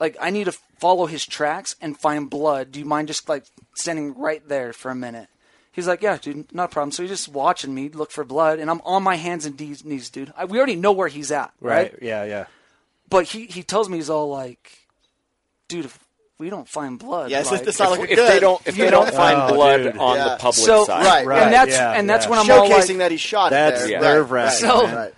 like 0.00 0.16
I 0.20 0.30
need 0.30 0.44
to 0.44 0.52
follow 0.52 1.06
his 1.06 1.26
tracks 1.26 1.76
and 1.80 1.98
find 1.98 2.28
blood. 2.28 2.72
Do 2.72 2.78
you 2.78 2.84
mind 2.84 3.08
just 3.08 3.28
like 3.28 3.44
standing 3.74 4.16
right 4.16 4.46
there 4.48 4.72
for 4.72 4.90
a 4.90 4.94
minute?" 4.94 5.28
He's 5.72 5.88
like, 5.88 6.02
"Yeah, 6.02 6.18
dude, 6.18 6.52
not 6.52 6.64
a 6.64 6.68
problem." 6.68 6.92
So 6.92 7.02
he's 7.02 7.10
just 7.10 7.28
watching 7.28 7.74
me 7.74 7.88
look 7.88 8.10
for 8.10 8.24
blood, 8.24 8.58
and 8.58 8.70
I'm 8.70 8.80
on 8.84 9.02
my 9.02 9.16
hands 9.16 9.46
and 9.46 9.58
knees, 9.58 9.84
knees 9.84 10.10
dude. 10.10 10.32
I, 10.36 10.44
we 10.44 10.58
already 10.58 10.76
know 10.76 10.92
where 10.92 11.08
he's 11.08 11.32
at, 11.32 11.52
right? 11.60 11.92
Right. 11.92 12.02
Yeah. 12.02 12.24
Yeah. 12.24 12.46
But 13.08 13.26
he 13.26 13.46
he 13.46 13.62
tells 13.62 13.88
me 13.88 13.96
he's 13.98 14.10
all 14.10 14.28
like, 14.28 14.86
"Dude, 15.68 15.86
if 15.86 15.98
we 16.38 16.50
don't 16.50 16.68
find 16.68 16.98
blood, 16.98 17.30
Yes, 17.30 17.46
it's- 17.46 17.60
like, 17.60 17.68
it's 17.68 17.78
not 17.78 17.92
if, 17.92 17.98
looking 17.98 18.12
if 18.12 18.16
good. 18.16 18.28
they 18.32 18.40
don't 18.40 18.66
if 18.66 18.76
You 18.76 18.84
they 18.84 18.90
know? 18.90 19.04
don't 19.04 19.14
find 19.14 19.40
Oh, 19.42 19.54
blood 19.54 19.76
dude. 19.78 19.96
on 19.98 20.16
Yeah. 20.16 20.24
the 20.30 20.36
public 20.36 20.54
so 20.66 20.84
side, 20.84 21.04
Right, 21.04 21.26
right. 21.26 21.42
and 21.44 21.52
that's 21.52 21.70
yeah, 21.72 21.92
and 21.92 22.10
that's 22.10 22.24
yeah. 22.24 22.30
when 22.30 22.38
I'm 22.40 22.50
all 22.50 22.68
Showcasing 22.68 22.88
like, 22.88 22.98
that 22.98 23.10
he 23.12 23.16
shot 23.16 23.50
That's 23.50 23.88
yeah. 23.88 23.96
Right, 23.96 24.02
nerve-wracking, 24.02 24.68
right, 24.68 24.84
man. 24.86 24.96
right. 24.96 25.14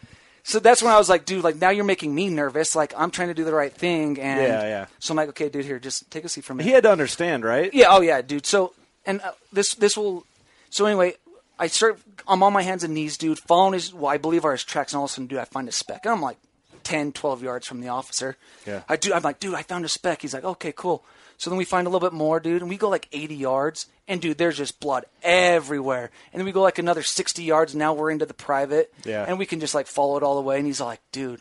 So 0.46 0.58
that's 0.58 0.82
when 0.82 0.92
I 0.92 0.98
was 0.98 1.08
like, 1.08 1.24
dude, 1.24 1.42
like 1.42 1.56
now 1.56 1.70
you're 1.70 1.84
making 1.84 2.14
me 2.14 2.28
nervous. 2.28 2.76
Like 2.76 2.92
I'm 2.96 3.10
trying 3.10 3.28
to 3.28 3.34
do 3.34 3.44
the 3.44 3.54
right 3.54 3.72
thing, 3.72 4.18
and 4.20 4.40
Yeah, 4.42 4.62
yeah. 4.62 4.86
So 4.98 5.12
I'm 5.12 5.16
like, 5.16 5.30
okay, 5.30 5.48
dude, 5.48 5.64
here, 5.64 5.78
just 5.78 6.10
take 6.10 6.24
a 6.24 6.28
seat 6.28 6.44
for 6.44 6.52
me. 6.52 6.64
He 6.64 6.70
had 6.70 6.82
to 6.82 6.90
understand, 6.92 7.44
right? 7.44 7.72
yeah, 7.72 7.86
oh 7.88 8.02
yeah, 8.02 8.20
dude. 8.20 8.44
So 8.44 8.74
and 9.06 9.22
uh, 9.22 9.32
this 9.52 9.74
this 9.74 9.96
will. 9.96 10.26
So 10.68 10.84
anyway, 10.84 11.14
I 11.58 11.68
start. 11.68 11.98
I'm 12.28 12.42
on 12.42 12.52
my 12.52 12.60
hands 12.62 12.84
and 12.84 12.92
knees, 12.92 13.16
dude, 13.16 13.38
following 13.38 13.72
his. 13.72 13.94
Well, 13.94 14.10
I 14.12 14.18
believe 14.18 14.44
are 14.44 14.52
his 14.52 14.64
tracks, 14.64 14.92
and 14.92 14.98
all 14.98 15.04
of 15.06 15.10
a 15.10 15.14
sudden, 15.14 15.28
dude, 15.28 15.38
I 15.38 15.44
find 15.46 15.66
a 15.66 15.72
speck, 15.72 16.04
and 16.04 16.12
I'm 16.12 16.20
like 16.20 16.36
10, 16.84 17.12
12 17.12 17.42
yards 17.42 17.66
from 17.66 17.80
the 17.80 17.88
officer. 17.88 18.36
Yeah. 18.66 18.82
I 18.88 18.96
do. 18.96 19.12
I'm 19.12 19.22
like, 19.22 19.40
dude, 19.40 19.54
I 19.54 19.62
found 19.62 19.84
a 19.84 19.88
speck. 19.88 20.22
He's 20.22 20.34
like, 20.34 20.44
okay, 20.44 20.72
cool. 20.72 21.04
So 21.36 21.50
then 21.50 21.56
we 21.58 21.64
find 21.64 21.86
a 21.86 21.90
little 21.90 22.08
bit 22.08 22.14
more, 22.16 22.38
dude, 22.38 22.60
and 22.62 22.68
we 22.70 22.76
go 22.76 22.88
like 22.88 23.08
80 23.12 23.34
yards, 23.34 23.86
and 24.06 24.20
dude, 24.20 24.38
there's 24.38 24.56
just 24.56 24.78
blood 24.78 25.04
everywhere. 25.22 26.10
And 26.32 26.38
then 26.38 26.44
we 26.46 26.52
go 26.52 26.62
like 26.62 26.78
another 26.78 27.02
60 27.02 27.42
yards, 27.42 27.72
and 27.72 27.80
now 27.80 27.92
we're 27.92 28.10
into 28.12 28.24
the 28.26 28.34
private, 28.34 28.94
Yeah. 29.04 29.24
and 29.26 29.38
we 29.38 29.44
can 29.46 29.58
just 29.58 29.74
like 29.74 29.88
follow 29.88 30.16
it 30.16 30.22
all 30.22 30.36
the 30.36 30.42
way. 30.42 30.58
And 30.58 30.66
he's 30.66 30.80
like, 30.80 31.00
dude, 31.10 31.40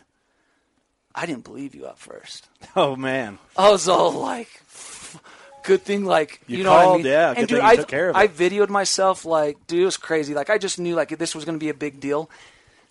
I 1.14 1.26
didn't 1.28 1.44
believe 1.44 1.76
you 1.76 1.86
at 1.88 1.98
first. 2.00 2.48
Oh 2.76 2.96
man. 2.96 3.38
I 3.56 3.70
was 3.70 3.88
all 3.88 4.12
like, 4.14 4.50
good 5.64 5.84
thing, 5.84 6.06
like 6.06 6.42
You 6.48 6.60
you, 6.60 6.64
know 6.64 6.72
what 6.74 6.88
I 6.88 6.98
mean? 6.98 7.06
yeah, 7.06 7.34
good 7.34 7.38
And 7.40 7.48
dude, 7.48 7.58
thing 7.60 7.66
you 7.68 7.72
I 7.72 7.76
took 7.76 7.88
care 7.88 8.10
of 8.10 8.16
I 8.16 8.28
videoed 8.28 8.70
myself 8.70 9.26
like, 9.26 9.68
dude, 9.68 9.82
it 9.84 9.86
was 9.86 9.98
crazy. 9.98 10.34
Like 10.34 10.50
I 10.50 10.58
just 10.58 10.80
knew 10.80 10.96
like 10.96 11.10
this 11.20 11.36
was 11.36 11.46
going 11.46 11.56
to 11.58 11.64
be 11.64 11.70
a 11.70 11.74
big 11.76 12.00
deal. 12.00 12.30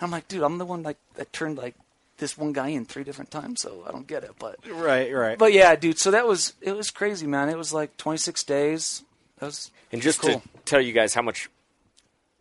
I'm 0.01 0.11
like, 0.13 0.29
dude, 0.29 0.43
I'm 0.43 0.59
the 0.59 0.65
one 0.65 0.83
like 0.85 0.99
that 1.15 1.33
turned 1.33 1.59
like 1.59 1.75
this 2.19 2.37
one 2.39 2.53
guy 2.53 2.69
in 2.69 2.85
three 2.85 3.05
different 3.05 3.31
times, 3.31 3.61
so 3.63 3.85
I 3.87 3.91
don't 3.93 4.07
get 4.07 4.25
it. 4.25 4.33
But 4.39 4.57
Right. 4.69 5.13
Right. 5.13 5.39
but 5.39 5.53
yeah, 5.53 5.75
dude. 5.77 5.99
So 5.99 6.11
that 6.11 6.27
was 6.27 6.55
it 6.61 6.77
was 6.77 6.91
crazy, 6.91 7.27
man. 7.27 7.49
It 7.49 7.59
was 7.59 7.73
like 7.73 7.97
26 7.97 8.45
days. 8.45 9.03
That 9.39 9.47
was 9.47 9.71
And 9.91 10.01
just 10.03 10.21
cool. 10.21 10.41
to 10.41 10.49
tell 10.65 10.81
you 10.81 10.93
guys 10.93 11.15
how 11.15 11.23
much 11.23 11.49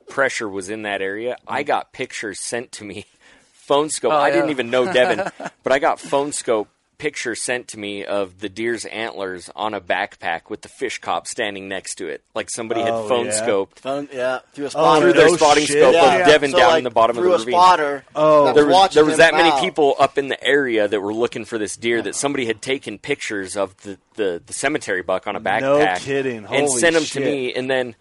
pressure 0.09 0.47
was 0.47 0.69
in 0.69 0.83
that 0.83 1.01
area, 1.01 1.37
I 1.47 1.63
mm. 1.63 1.67
got 1.67 1.93
pictures 1.93 2.39
sent 2.39 2.71
to 2.73 2.83
me 2.83 3.05
phone 3.53 3.89
scope. 3.89 4.13
Oh, 4.13 4.17
I 4.17 4.27
yeah. 4.27 4.35
didn't 4.35 4.49
even 4.51 4.69
know 4.69 4.91
Devin, 4.91 5.31
but 5.63 5.71
I 5.73 5.79
got 5.79 5.99
phone 5.99 6.31
scope 6.31 6.67
picture 7.01 7.33
sent 7.33 7.67
to 7.69 7.79
me 7.79 8.05
of 8.05 8.41
the 8.41 8.47
deer's 8.47 8.85
antlers 8.85 9.49
on 9.55 9.73
a 9.73 9.81
backpack 9.81 10.49
with 10.51 10.61
the 10.61 10.69
fish 10.69 10.99
cop 10.99 11.25
standing 11.25 11.67
next 11.67 11.95
to 11.95 12.07
it, 12.07 12.21
like 12.35 12.47
somebody 12.47 12.79
Oh, 12.81 12.85
had 13.01 13.09
phone 13.09 13.25
yeah. 13.25 13.31
scoped. 13.41 13.79
Phone, 13.79 14.07
yeah, 14.13 14.39
through 14.53 14.65
a 14.65 14.67
Oh, 14.67 14.69
spotter. 14.69 15.01
through 15.01 15.13
their 15.13 15.29
spotting 15.29 15.65
scope 15.65 15.93
Yeah. 15.95 16.15
of 16.17 16.27
Devin 16.27 16.51
So, 16.51 16.57
down 16.59 16.69
like, 16.69 16.77
in 16.77 16.83
the 16.83 16.89
bottom 16.91 17.17
of 17.17 17.23
through 17.23 17.31
the 17.31 17.35
a 17.35 17.39
ravine. 17.39 17.53
spotter 17.53 18.05
Oh, 18.15 18.45
that 18.45 18.53
there 18.55 18.65
was 18.65 18.71
was, 18.71 18.79
watching 18.81 18.95
there 18.95 19.05
was 19.05 19.13
him 19.15 19.17
that 19.19 19.33
many 19.33 19.49
out. 19.49 19.61
people 19.61 19.95
up 19.99 20.19
in 20.19 20.27
the 20.27 20.43
area 20.43 20.87
that 20.87 21.01
were 21.01 21.13
looking 21.13 21.43
for 21.43 21.57
this 21.57 21.75
deer 21.75 22.03
that 22.03 22.13
somebody 22.15 22.45
had 22.45 22.61
taken 22.61 22.99
pictures 22.99 23.57
of 23.57 23.75
the, 23.77 23.97
the, 24.13 24.41
the 24.45 24.53
cemetery 24.53 25.01
buck 25.01 25.25
on 25.25 25.35
a 25.35 25.41
backpack. 25.41 26.01
kidding. 26.01 26.37
and 26.37 26.45
Holy 26.45 26.79
sent 26.79 26.93
them 26.93 27.03
shit. 27.03 27.23
to 27.23 27.29
me. 27.29 27.51
And 27.53 27.67
then 27.67 27.95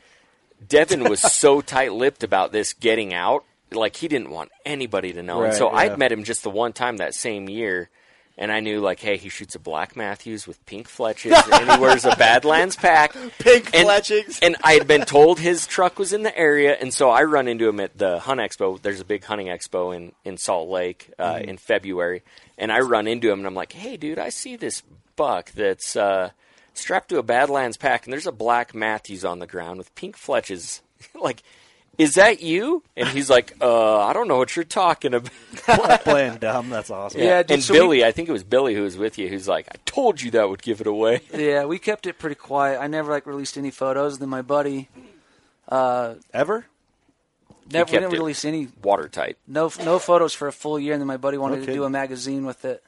Devin 0.68 1.08
was 1.08 1.20
so 1.32 1.62
tight 1.62 1.92
lipped 1.94 2.22
about 2.22 2.52
this 2.52 2.74
getting 2.74 3.14
out, 3.14 3.44
like 3.72 3.96
he 3.96 4.08
didn't 4.08 4.30
want 4.30 4.50
anybody 4.66 5.14
to 5.14 5.22
know. 5.22 5.36
and 5.36 5.44
Right, 5.44 5.54
so 5.54 5.70
yeah. 5.70 5.78
I'd 5.78 5.98
met 5.98 6.12
him 6.12 6.22
just 6.24 6.42
the 6.42 6.50
one 6.50 6.74
time 6.74 6.98
that 6.98 7.14
same 7.14 7.48
year. 7.48 7.88
And 8.40 8.50
I 8.50 8.60
knew, 8.60 8.80
like, 8.80 9.00
hey, 9.00 9.18
he 9.18 9.28
shoots 9.28 9.54
a 9.54 9.58
black 9.58 9.96
Mathews 9.96 10.46
with 10.46 10.64
pink 10.64 10.88
fletches, 10.88 11.32
and 11.52 11.70
he 11.70 11.78
wears 11.78 12.06
a 12.06 12.16
Badlands 12.16 12.74
pack. 12.74 13.12
Pink 13.38 13.66
and, 13.74 13.84
fletchings. 13.84 14.38
And 14.40 14.56
I 14.64 14.72
had 14.72 14.86
been 14.88 15.02
told 15.02 15.38
his 15.38 15.66
truck 15.66 15.98
was 15.98 16.14
in 16.14 16.22
the 16.22 16.34
area, 16.36 16.74
and 16.74 16.92
so 16.94 17.10
I 17.10 17.24
run 17.24 17.48
into 17.48 17.68
him 17.68 17.80
at 17.80 17.98
the 17.98 18.18
Hunt 18.18 18.40
Expo. 18.40 18.80
There's 18.80 18.98
a 19.00 19.04
big 19.04 19.24
hunting 19.24 19.48
expo 19.48 19.94
in, 19.94 20.12
in 20.24 20.38
Salt 20.38 20.70
Lake 20.70 21.10
uh, 21.18 21.34
Mhm. 21.34 21.44
in 21.44 21.56
February, 21.58 22.22
and 22.56 22.72
I 22.72 22.78
run 22.80 23.06
into 23.06 23.30
him, 23.30 23.40
and 23.40 23.46
I'm 23.46 23.54
like, 23.54 23.72
hey, 23.74 23.98
dude, 23.98 24.18
I 24.18 24.30
see 24.30 24.56
this 24.56 24.82
buck 25.16 25.50
that's 25.52 25.94
uh, 25.94 26.30
strapped 26.72 27.10
to 27.10 27.18
a 27.18 27.22
Badlands 27.22 27.76
pack, 27.76 28.06
and 28.06 28.12
there's 28.12 28.26
a 28.26 28.32
black 28.32 28.74
Mathews 28.74 29.22
on 29.22 29.40
the 29.40 29.46
ground 29.46 29.76
with 29.76 29.94
pink 29.94 30.16
fletches. 30.16 30.80
like, 31.14 31.42
is 32.00 32.14
that 32.14 32.40
you? 32.40 32.82
And 32.96 33.06
he's 33.08 33.28
like, 33.28 33.54
uh, 33.60 33.98
I 34.00 34.12
don't 34.14 34.26
know 34.26 34.38
what 34.38 34.56
you're 34.56 34.64
talking 34.64 35.12
about. 35.12 35.30
Playing 36.04 36.38
dumb. 36.38 36.70
That's 36.70 36.90
awesome. 36.90 37.20
Yeah, 37.20 37.42
dude, 37.42 37.50
and 37.56 37.62
so 37.62 37.74
we- 37.74 37.78
Billy, 37.78 38.04
I 38.04 38.10
think 38.12 38.28
it 38.28 38.32
was 38.32 38.42
Billy 38.42 38.74
who 38.74 38.82
was 38.82 38.96
with 38.96 39.18
you, 39.18 39.28
who's 39.28 39.46
like, 39.46 39.68
I 39.70 39.76
told 39.84 40.22
you 40.22 40.30
that 40.32 40.48
would 40.48 40.62
give 40.62 40.80
it 40.80 40.86
away. 40.86 41.20
Yeah, 41.34 41.66
we 41.66 41.78
kept 41.78 42.06
it 42.06 42.18
pretty 42.18 42.36
quiet. 42.36 42.80
I 42.80 42.86
never 42.86 43.10
like 43.10 43.26
released 43.26 43.58
any 43.58 43.70
photos. 43.70 44.18
Then 44.18 44.28
my 44.30 44.40
buddy, 44.42 44.88
uh, 45.68 46.14
ever, 46.32 46.66
never 47.70 47.84
we 47.84 47.90
kept 47.90 47.90
didn't 47.90 48.04
it 48.14 48.18
release 48.18 48.44
any 48.44 48.68
watertight. 48.82 49.36
No, 49.46 49.70
no 49.84 49.98
photos 49.98 50.32
for 50.34 50.48
a 50.48 50.52
full 50.52 50.78
year. 50.78 50.94
And 50.94 51.00
then 51.02 51.06
my 51.06 51.16
buddy 51.18 51.36
wanted 51.38 51.60
No 51.60 51.66
to 51.66 51.72
do 51.74 51.84
a 51.84 51.90
magazine 51.90 52.44
with 52.46 52.64
it. 52.64 52.82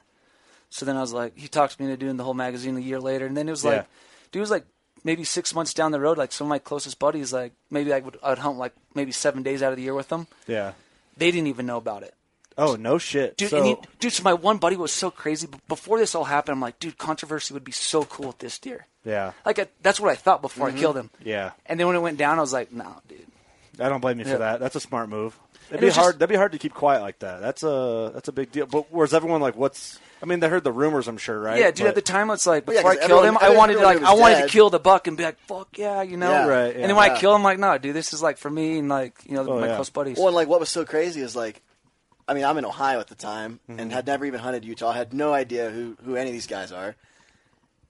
So 0.70 0.86
then 0.86 0.96
I 0.96 1.00
was 1.02 1.12
like, 1.12 1.36
he 1.36 1.48
talked 1.48 1.78
me 1.78 1.84
into 1.84 1.98
doing 1.98 2.16
the 2.16 2.24
whole 2.24 2.32
magazine 2.34 2.76
a 2.78 2.80
year 2.80 2.98
later. 2.98 3.26
And 3.26 3.36
then 3.36 3.46
it 3.46 3.50
was 3.50 3.62
like, 3.64 3.74
Yeah. 3.76 3.84
dude, 4.32 4.40
it 4.40 4.40
was 4.40 4.50
like 4.50 4.64
maybe 5.04 5.24
six 5.24 5.54
months 5.54 5.74
down 5.74 5.92
the 5.92 6.00
road. 6.00 6.18
Like 6.18 6.32
some 6.32 6.46
of 6.46 6.50
my 6.50 6.58
closest 6.58 6.98
buddies, 6.98 7.32
like 7.32 7.52
maybe 7.70 7.92
I 7.92 8.00
would 8.00 8.18
I'd 8.22 8.38
hunt 8.38 8.58
like 8.58 8.72
maybe 8.94 9.12
seven 9.12 9.42
days 9.42 9.62
out 9.62 9.72
of 9.72 9.76
the 9.76 9.82
year 9.82 9.94
with 9.94 10.08
them. 10.08 10.26
Yeah. 10.46 10.72
They 11.16 11.30
didn't 11.30 11.48
even 11.48 11.66
know 11.66 11.76
about 11.76 12.02
it. 12.02 12.14
Oh 12.58 12.76
no 12.76 12.98
shit, 12.98 13.38
Dude, 13.38 13.48
So, 13.48 13.56
and 13.58 13.66
he, 13.66 13.76
dude, 13.98 14.12
so 14.12 14.22
my 14.22 14.34
one 14.34 14.58
buddy 14.58 14.76
was 14.76 14.92
so 14.92 15.10
crazy. 15.10 15.46
But 15.46 15.66
before 15.68 15.98
this 15.98 16.14
all 16.14 16.24
happened, 16.24 16.54
I'm 16.56 16.60
like, 16.60 16.78
dude, 16.78 16.98
controversy 16.98 17.54
would 17.54 17.64
be 17.64 17.72
so 17.72 18.04
cool 18.04 18.26
with 18.26 18.38
this 18.38 18.58
deer. 18.58 18.86
yeah, 19.06 19.32
Like 19.46 19.58
I, 19.58 19.68
that's 19.82 19.98
what 19.98 20.10
I 20.10 20.14
thought 20.16 20.42
before 20.42 20.68
Mhm. 20.68 20.76
I 20.76 20.78
killed 20.78 20.96
him. 20.98 21.10
yeah. 21.24 21.52
And 21.64 21.80
then 21.80 21.86
when 21.86 21.96
it 21.96 22.00
went 22.00 22.18
down, 22.18 22.36
I 22.38 22.42
was 22.42 22.52
like, 22.52 22.70
no, 22.70 22.96
dude. 23.08 23.26
I 23.80 23.88
don't 23.88 24.00
blame 24.02 24.18
you 24.18 24.26
Yeah. 24.26 24.32
for 24.32 24.38
that. 24.38 24.60
That's 24.60 24.76
a 24.76 24.80
smart 24.80 25.08
move. 25.08 25.38
And 25.70 25.78
It'd 25.78 25.80
be 25.80 25.86
was 25.86 25.94
just- 25.94 26.04
hard. 26.04 26.14
that'd 26.18 26.28
be 26.28 26.36
hard 26.36 26.52
to 26.52 26.58
keep 26.58 26.74
quiet 26.74 27.00
like 27.02 27.18
that. 27.20 27.40
That's 27.40 27.62
a 27.62 28.10
that's 28.14 28.28
a 28.28 28.32
big 28.32 28.52
deal. 28.52 28.66
But 28.66 28.86
whereas 28.90 29.14
everyone 29.14 29.40
like, 29.40 29.56
what's? 29.56 29.98
I 30.22 30.26
mean, 30.26 30.40
they 30.40 30.48
heard 30.48 30.62
the 30.64 30.70
rumors. 30.72 31.08
I'm 31.08 31.16
sure, 31.18 31.40
right? 31.40 31.58
Yeah, 31.58 31.70
dude. 31.70 31.84
But- 31.84 31.88
At 31.88 31.94
the 31.96 32.02
time, 32.02 32.30
it's 32.30 32.46
like 32.46 32.66
Well, 32.66 32.76
yeah, 32.76 32.86
I 32.88 32.96
killed 32.96 33.02
everyone- 33.24 33.24
him, 33.28 33.38
I 33.40 33.50
wanted 33.56 33.74
to 33.74 33.80
like 33.80 34.02
I 34.02 34.14
wanted 34.14 34.34
dead. 34.36 34.42
to 34.46 34.52
kill 34.52 34.70
the 34.70 34.78
buck 34.78 35.06
and 35.06 35.16
be 35.16 35.22
like, 35.24 35.38
"Fuck 35.48 35.78
yeah," 35.78 36.02
you 36.02 36.16
know. 36.16 36.30
Yeah. 36.30 36.46
Right, 36.46 36.74
And 36.74 36.82
then 36.84 36.90
yeah. 36.90 36.96
when 36.96 37.10
I 37.10 37.14
Yeah. 37.14 37.20
kill 37.20 37.34
him, 37.34 37.42
like, 37.42 37.58
no, 37.58 37.78
dude, 37.78 37.94
this 37.96 38.12
is 38.12 38.22
like 38.22 38.38
for 38.38 38.50
me 38.50 38.78
and 38.78 38.88
like 38.88 39.14
you 39.24 39.34
know 39.34 39.46
Oh, 39.48 39.60
my 39.60 39.66
yeah. 39.68 39.74
close 39.76 39.90
buddies. 39.90 40.18
Well, 40.18 40.28
and 40.28 40.36
like 40.36 40.48
what 40.48 40.60
was 40.60 40.68
so 40.68 40.84
crazy 40.84 41.20
is 41.22 41.34
like, 41.34 41.62
I 42.28 42.34
mean, 42.34 42.44
I'm 42.44 42.56
in 42.58 42.64
Ohio 42.64 43.00
at 43.00 43.08
the 43.08 43.14
time 43.16 43.60
Mm-hmm. 43.68 43.80
and 43.80 43.92
had 43.92 44.06
never 44.06 44.24
even 44.26 44.40
hunted 44.40 44.64
Utah. 44.64 44.90
I 44.90 44.96
had 44.96 45.12
no 45.14 45.32
idea 45.32 45.70
who 45.70 45.96
who 46.04 46.16
any 46.16 46.30
of 46.30 46.34
these 46.34 46.46
guys 46.46 46.70
are. 46.72 46.94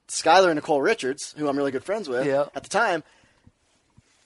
Skylar 0.07 0.47
and 0.47 0.55
Nicole 0.55 0.81
Richards, 0.81 1.33
who 1.37 1.47
I'm 1.47 1.57
really 1.57 1.71
good 1.71 1.83
friends 1.83 2.07
with 2.09 2.25
Yeah. 2.25 2.45
at 2.55 2.63
the 2.63 2.69
time. 2.69 3.03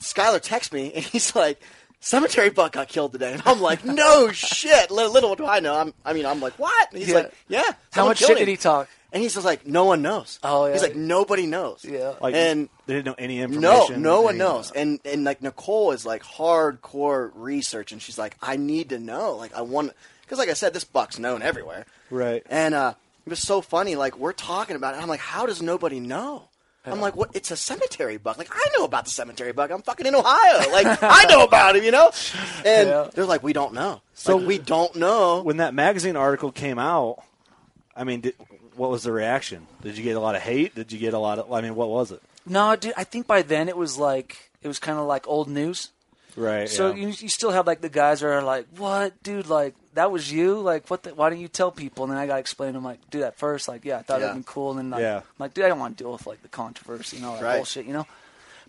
Skylar 0.02 0.40
texts 0.42 0.72
me 0.72 0.92
and 0.94 1.04
he's 1.12 1.36
like, 1.36 1.60
"Cemetery 2.00 2.50
buck 2.50 2.74
got 2.74 2.88
killed 2.88 3.12
today," 3.14 3.34
and 3.34 3.42
I'm 3.46 3.60
like, 3.62 3.84
"No 3.86 4.32
shit!" 4.32 4.92
Little, 4.92 5.12
little 5.12 5.36
do 5.36 5.46
I 5.46 5.60
know. 5.60 5.76
I'm, 5.76 5.94
I 6.06 6.14
mean, 6.14 6.26
I'm 6.26 6.40
like, 6.40 6.58
"What?" 6.60 6.90
And 6.92 7.00
he's 7.00 7.10
Yeah. 7.10 7.16
like, 7.16 7.34
"Yeah." 7.48 7.64
How 7.92 8.06
much 8.06 8.20
shit 8.20 8.30
him." 8.30 8.38
did 8.38 8.48
he 8.48 8.58
talk? 8.58 8.88
And 9.14 9.24
he's 9.24 9.34
just 9.34 9.46
like, 9.46 9.66
"No 9.66 9.86
one 9.86 10.02
knows." 10.02 10.38
Oh 10.44 10.66
yeah. 10.66 10.74
He's 10.74 10.82
like, 10.84 10.96
"Nobody 10.96 11.46
knows." 11.46 11.84
yeah. 11.84 12.14
like, 12.22 12.36
and 12.36 12.68
they 12.86 12.94
didn't 12.94 13.06
know 13.06 13.16
any 13.18 13.40
information. 13.40 14.02
no 14.02 14.16
no 14.18 14.22
one 14.22 14.36
any- 14.36 14.40
knows. 14.40 14.72
And 14.72 15.00
and 15.06 15.24
like 15.24 15.42
Nicole 15.42 15.92
is 15.92 16.06
like 16.06 16.24
hardcore 16.24 17.32
research, 17.34 17.92
and 17.92 18.02
she's 18.02 18.18
like, 18.18 18.36
I 18.42 18.58
need 18.58 18.90
to 18.90 19.00
know. 19.00 19.36
Like 19.36 19.54
I 19.56 19.62
want 19.62 19.94
because 20.22 20.38
like 20.40 20.50
I 20.50 20.54
said, 20.54 20.74
this 20.74 20.84
buck's 20.84 21.20
known 21.20 21.42
everywhere. 21.42 21.86
Right. 22.10 22.44
And 22.50 22.74
uh, 22.76 22.94
it 23.26 23.30
was 23.30 23.40
so 23.40 23.62
funny. 23.62 23.96
Like 23.96 24.18
we're 24.18 24.34
talking 24.34 24.76
about 24.76 24.94
it, 24.94 24.96
and 24.98 25.04
I'm 25.04 25.10
like, 25.10 25.20
how 25.22 25.46
does 25.46 25.62
nobody 25.62 26.00
know? 26.00 26.50
I'm 26.94 27.02
like, 27.02 27.16
what? 27.16 27.30
It's 27.36 27.52
a 27.52 27.58
cemetery 27.58 28.18
bug. 28.18 28.38
Like 28.38 28.50
I 28.52 28.66
know 28.78 28.86
about 28.86 29.06
the 29.06 29.12
cemetery 29.12 29.52
bug. 29.54 29.72
I'm 29.72 29.82
fucking 29.82 30.06
in 30.06 30.16
Ohio. 30.16 30.70
Like 30.72 31.00
I 31.02 31.26
know 31.30 31.44
about 31.44 31.76
him, 31.76 31.84
you 31.84 31.92
know. 31.92 32.12
And 32.66 32.88
Yeah. 32.90 33.10
they're 33.14 33.26
like, 33.26 33.44
we 33.44 33.54
don't 33.54 33.74
know. 33.74 34.02
So- 34.14 34.40
So 34.40 34.46
we 34.46 34.58
don't 34.58 34.96
know. 34.96 35.42
When 35.44 35.58
that 35.58 35.74
magazine 35.74 36.16
article 36.16 36.52
came 36.52 36.80
out, 36.80 37.24
I 37.96 38.04
mean, 38.04 38.22
did, 38.22 38.36
what 38.76 38.90
was 38.90 39.04
the 39.04 39.12
reaction? 39.12 39.68
Did 39.82 39.98
you 39.98 40.04
get 40.04 40.16
a 40.16 40.20
lot 40.20 40.36
of 40.36 40.42
hate? 40.42 40.76
Did 40.76 40.92
you 40.92 41.00
get 41.00 41.14
a 41.14 41.20
lot 41.20 41.40
of? 41.40 41.52
I 41.52 41.62
mean, 41.62 41.76
what 41.76 41.90
was 41.90 42.12
it? 42.12 42.22
No, 42.46 42.76
dude. 42.76 42.94
I 42.96 43.04
think 43.04 43.28
by 43.28 43.42
then 43.42 43.68
it 43.70 43.76
was 43.78 43.98
like 43.98 44.52
it 44.62 44.68
was 44.68 44.80
kind 44.80 44.98
of 45.00 45.06
like 45.06 45.28
old 45.28 45.48
news. 45.50 45.92
Right. 46.36 46.70
So 46.70 46.90
yeah. 46.94 47.08
you, 47.08 47.08
you 47.08 47.30
still 47.30 47.50
have 47.52 47.66
like 47.66 47.82
the 47.82 47.90
guys 47.90 48.20
that 48.20 48.28
are 48.28 48.44
like, 48.44 48.68
"What, 48.78 49.22
dude? 49.24 49.48
Like 49.48 49.74
that 49.98 50.12
was 50.12 50.32
you? 50.32 50.60
Like 50.60 50.90
what? 50.90 51.04
The, 51.04 51.14
why 51.14 51.30
don't 51.30 51.40
you 51.40 51.48
tell 51.50 51.72
people?" 51.72 52.06
And 52.06 52.14
then 52.14 52.18
I 52.20 52.26
got 52.26 52.36
to 52.36 52.40
explain 52.40 52.70
to 52.70 52.74
them 52.74 52.84
like, 52.86 53.00
"Dude, 53.10 53.24
at 53.24 53.38
first, 53.38 53.68
like, 53.68 53.84
yeah, 53.86 53.98
I 54.00 54.02
thought 54.02 54.22
Yeah. 54.22 54.32
it'd 54.32 54.38
be 54.38 54.44
cool." 54.48 54.72
And 54.72 54.80
then 54.80 54.90
like, 54.90 55.02
Yeah. 55.02 55.18
I'm 55.18 55.24
like, 55.40 55.54
"Dude, 55.54 55.66
I 55.66 55.70
don't 55.70 55.80
want 55.80 55.98
to 55.98 56.04
deal 56.04 56.12
with 56.14 56.26
like 56.26 56.42
the 56.42 56.48
controversy 56.50 57.18
and 57.18 57.26
all 57.26 57.36
that 57.36 57.44
Right. 57.44 57.56
bullshit, 57.58 57.86
you 57.86 57.94
know." 57.94 58.08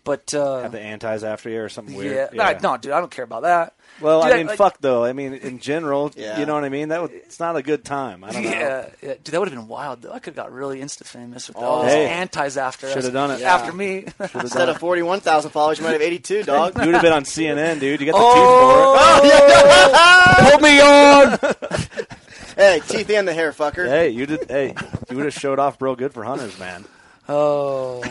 But 0.09 0.33
uh, 0.35 0.63
Have 0.63 0.73
the 0.73 0.81
antis 0.81 1.23
after 1.23 1.51
you 1.51 1.61
or 1.61 1.69
something 1.69 1.95
weird? 1.95 2.31
yeah, 2.33 2.53
Nah, 2.53 2.59
no, 2.63 2.77
dude, 2.79 2.93
I 2.93 3.01
don't 3.01 3.11
care 3.11 3.25
about 3.25 3.43
that. 3.43 3.75
Well, 4.01 4.23
Dude, 4.23 4.33
I 4.33 4.37
mean, 4.39 4.47
like- 4.47 4.57
fuck 4.59 4.79
though. 4.81 5.05
I 5.05 5.13
mean, 5.13 5.35
in 5.35 5.59
general, 5.59 6.11
Yeah. 6.17 6.39
you 6.41 6.47
know 6.47 6.55
what 6.55 6.65
I 6.65 6.69
mean. 6.71 6.89
That 6.89 7.03
was, 7.03 7.11
it's 7.11 7.39
not 7.41 7.57
a 7.57 7.63
good 7.63 7.85
time. 7.85 8.25
I 8.25 8.31
don't 8.33 8.43
know. 8.45 8.51
Yeah, 8.51 8.89
yeah, 9.03 9.09
dude, 9.15 9.25
that 9.27 9.39
would 9.41 9.49
have 9.51 9.59
been 9.59 9.69
wild. 9.69 10.01
though. 10.03 10.13
I 10.13 10.19
could 10.19 10.35
have 10.35 10.47
got 10.47 10.51
really 10.53 10.81
insta 10.81 11.05
famous 11.05 11.49
with 11.49 11.59
Oh. 11.59 11.65
all 11.65 11.83
these 11.83 11.93
Hey. 11.93 12.07
antis 12.09 12.57
after. 12.57 12.91
Should've 12.91 13.13
done 13.13 13.33
it. 13.33 13.43
after 13.43 13.71
me. 13.73 14.07
Instead 14.35 14.69
of 14.71 14.79
41,000 14.79 15.51
followers, 15.51 15.79
you 15.79 15.85
might 15.85 15.93
have 15.93 16.01
82, 16.03 16.43
dog. 16.45 16.79
You 16.79 16.87
would 16.87 16.95
have 16.95 17.03
been 17.03 17.13
on 17.13 17.25
CNN, 17.25 17.79
dude. 17.81 18.01
You 18.01 18.07
got 18.11 18.17
the 18.19 18.25
Oh! 18.25 20.49
Put 20.53 20.63
me 20.63 20.81
on. 20.81 21.39
hey, 22.57 22.81
teeth 22.89 23.11
and 23.11 23.29
the 23.29 23.35
hair, 23.35 23.53
fucker. 23.53 23.67
teeth 23.67 23.75
for 23.75 23.85
it. 23.85 23.89
Hey, 23.91 24.09
you 24.11 24.25
did. 24.27 24.49
Hey, 24.51 24.75
you 25.11 25.17
would 25.17 25.27
have 25.27 25.35
showed 25.35 25.59
off 25.59 25.83
real 25.83 25.97
good 25.97 26.15
for 26.15 26.25
hunters, 26.25 26.59
man. 26.59 26.85
Oh, 27.29 28.03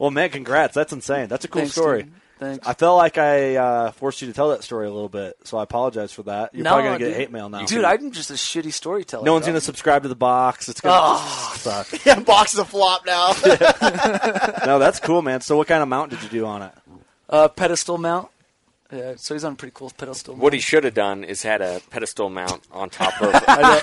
Well, 0.00 0.10
man, 0.10 0.30
congrats. 0.30 0.74
That's 0.74 0.92
insane. 0.92 1.28
That's 1.28 1.44
a 1.44 1.48
cool 1.48 1.60
Thanks, 1.60 1.72
story. 1.74 2.02
dude. 2.04 2.12
Thanks. 2.38 2.66
I 2.66 2.72
felt 2.72 2.96
like 2.96 3.18
I 3.18 3.56
uh, 3.56 3.90
forced 3.90 4.22
you 4.22 4.28
to 4.28 4.32
tell 4.32 4.48
that 4.48 4.64
story 4.64 4.86
a 4.86 4.90
little 4.90 5.10
bit, 5.10 5.36
so 5.44 5.58
I 5.58 5.62
apologize 5.62 6.10
for 6.10 6.22
that. 6.22 6.54
You're 6.54 6.64
no, 6.64 6.70
probably 6.70 6.84
gonna 6.86 6.98
get 7.00 7.14
hate 7.14 7.30
mail 7.30 7.50
now, 7.50 7.66
Dude, 7.66 7.84
I'm 7.84 8.10
just 8.12 8.30
a 8.30 8.34
shitty 8.34 8.72
storyteller. 8.72 9.26
No 9.26 9.34
one's 9.34 9.44
bro. 9.44 9.50
gonna 9.52 9.60
subscribe 9.60 10.04
to 10.04 10.08
the 10.08 10.16
box. 10.16 10.70
It's 10.70 10.80
gonna 10.80 10.96
Oh. 11.18 11.54
suck. 11.58 11.86
Yeah, 12.06 12.18
box 12.20 12.54
is 12.54 12.58
a 12.60 12.64
flop 12.64 13.04
now. 13.04 13.32
no, 14.66 14.78
that's 14.78 15.00
cool, 15.00 15.20
man. 15.20 15.42
So, 15.42 15.58
what 15.58 15.66
kind 15.68 15.82
of 15.82 15.88
mount 15.90 16.12
did 16.12 16.22
you 16.22 16.30
do 16.30 16.46
on 16.46 16.62
it? 16.62 16.72
uh, 17.28 17.48
pedestal 17.48 17.98
mount. 17.98 18.28
Yeah, 18.90 19.12
so 19.18 19.34
he's 19.34 19.44
on 19.44 19.52
a 19.52 19.56
pretty 19.56 19.72
cool 19.76 19.92
pedestal. 19.96 20.34
What 20.34 20.44
mount. 20.44 20.54
he 20.54 20.60
should 20.60 20.84
have 20.84 20.94
done 20.94 21.24
is 21.24 21.42
had 21.42 21.60
a 21.60 21.82
pedestal 21.90 22.30
mount 22.30 22.62
on 22.72 22.88
top 22.88 23.20
of 23.20 23.34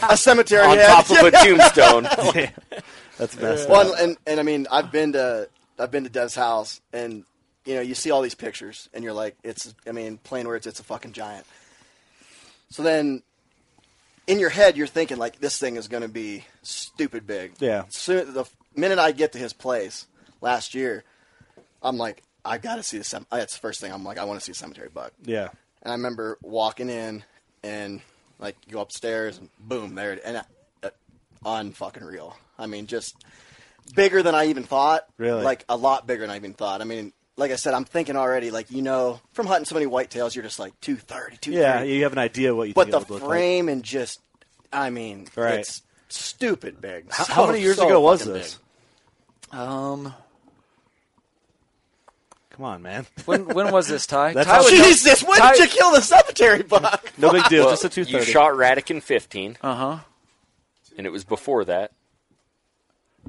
a 0.09 0.17
cemetery 0.17 0.65
on 0.65 0.77
head. 0.77 0.87
top 0.87 1.11
of 1.11 1.17
a 1.27 1.31
tombstone. 1.31 2.03
That's 3.19 3.39
messed 3.39 3.69
Well, 3.69 3.93
up. 3.93 3.99
and 3.99 4.17
and 4.25 4.39
I 4.39 4.43
mean, 4.43 4.65
I've 4.71 4.91
been 4.91 5.13
to 5.13 5.47
I've 5.79 5.91
been 5.91 6.03
to 6.03 6.09
Dev's 6.09 6.35
house, 6.35 6.81
and 6.93 7.23
you 7.65 7.75
know, 7.75 7.81
you 7.81 7.95
see 7.95 8.11
all 8.11 8.21
these 8.21 8.35
pictures, 8.35 8.89
and 8.93 9.03
you're 9.03 9.13
like, 9.13 9.35
it's. 9.43 9.73
I 9.87 9.91
mean, 9.91 10.17
plain 10.17 10.47
words, 10.47 10.67
it's 10.67 10.79
a 10.79 10.83
fucking 10.83 11.13
giant. 11.13 11.45
So 12.69 12.83
then, 12.83 13.23
in 14.25 14.39
your 14.39 14.49
head, 14.49 14.77
you're 14.77 14.87
thinking 14.87 15.17
like, 15.17 15.39
this 15.39 15.57
thing 15.57 15.75
is 15.75 15.87
going 15.87 16.03
to 16.03 16.09
be 16.09 16.45
stupid 16.63 17.25
big. 17.25 17.53
Yeah. 17.59 17.83
Soon, 17.89 18.33
the 18.33 18.45
minute 18.75 18.99
I 18.99 19.11
get 19.11 19.33
to 19.33 19.37
his 19.37 19.53
place 19.53 20.07
last 20.41 20.73
year, 20.73 21.03
I'm 21.81 21.97
like, 21.97 22.23
I 22.43 22.57
got 22.57 22.75
to 22.75 22.83
see 22.83 22.97
the. 22.97 23.03
cemetery. 23.03 23.39
That's 23.41 23.53
the 23.53 23.61
first 23.61 23.81
thing. 23.81 23.91
I'm 23.91 24.03
like, 24.03 24.17
I 24.17 24.25
want 24.25 24.39
to 24.39 24.45
see 24.45 24.51
a 24.51 24.55
cemetery 24.55 24.89
buck. 24.93 25.11
Yeah. 25.23 25.49
And 25.83 25.91
I 25.91 25.95
remember 25.95 26.37
walking 26.41 26.89
in 26.89 27.23
and 27.63 28.01
like 28.39 28.55
you 28.65 28.73
go 28.73 28.81
upstairs 28.81 29.37
and 29.37 29.49
boom, 29.59 29.95
there 29.95 30.13
it 30.13 30.21
and 30.25 30.43
uh, 30.83 30.89
unfucking 31.45 32.03
real. 32.03 32.37
I 32.57 32.65
mean, 32.65 32.87
just 32.87 33.15
bigger 33.95 34.23
than 34.23 34.35
I 34.35 34.45
even 34.47 34.63
thought. 34.63 35.05
Really? 35.17 35.43
Like 35.43 35.65
a 35.69 35.77
lot 35.77 36.07
bigger 36.07 36.21
than 36.21 36.29
I 36.31 36.35
even 36.37 36.53
thought. 36.53 36.81
I 36.81 36.83
mean, 36.83 37.13
like 37.35 37.51
I 37.51 37.55
said, 37.55 37.73
I'm 37.73 37.85
thinking 37.85 38.15
already. 38.15 38.51
Like 38.51 38.71
you 38.71 38.81
know, 38.81 39.19
from 39.33 39.45
hunting 39.47 39.65
so 39.65 39.75
many 39.75 39.85
whitetails, 39.87 40.35
you're 40.35 40.43
just 40.43 40.59
like 40.59 40.79
230, 40.81 41.37
230. 41.37 41.51
Yeah, 41.57 41.83
you 41.83 42.03
have 42.03 42.11
an 42.13 42.17
idea 42.19 42.53
what 42.55 42.67
you 42.67 42.73
But 42.73 42.89
think 42.89 42.91
the 42.91 42.97
it 42.97 43.09
would 43.09 43.13
look 43.15 43.21
like. 43.23 43.29
frame 43.29 43.69
and 43.69 43.83
just, 43.83 44.19
I 44.73 44.89
mean, 44.89 45.27
Right. 45.35 45.59
it's 45.59 45.81
stupid 46.09 46.79
big. 46.81 47.11
How, 47.11 47.23
So- 47.25 47.33
how 47.33 47.47
many 47.47 47.61
years 47.61 47.75
so 47.77 47.85
ago 47.87 48.01
was 48.01 48.23
this? 48.25 48.57
big. 49.51 49.59
Um, 49.59 50.13
Come 52.49 52.65
on, 52.65 52.81
man. 52.81 53.05
When 53.25 53.45
when 53.49 53.71
was 53.71 53.87
this, 53.87 54.07
Ty? 54.07 54.33
That's 54.33 54.47
Ty 54.47 54.55
how- 54.55 54.67
Jesus, 54.69 55.23
when 55.23 55.37
Ty- 55.37 55.53
did 55.53 55.59
you 55.71 55.77
kill 55.77 55.91
the 55.91 56.01
cemetery 56.01 56.63
buck? 56.63 57.11
No 57.19 57.31
big 57.31 57.43
deal. 57.45 57.65
Well, 57.65 57.73
just 57.73 57.85
a 57.85 57.89
two 57.89 58.01
you 58.01 58.23
shot 58.23 58.53
Radic 58.53 58.89
in 58.89 58.99
15, 59.01 59.57
Uh 59.61 59.75
huh. 59.75 59.97
and 60.97 61.05
it 61.05 61.11
was 61.11 61.23
before 61.23 61.65
that. 61.65 61.91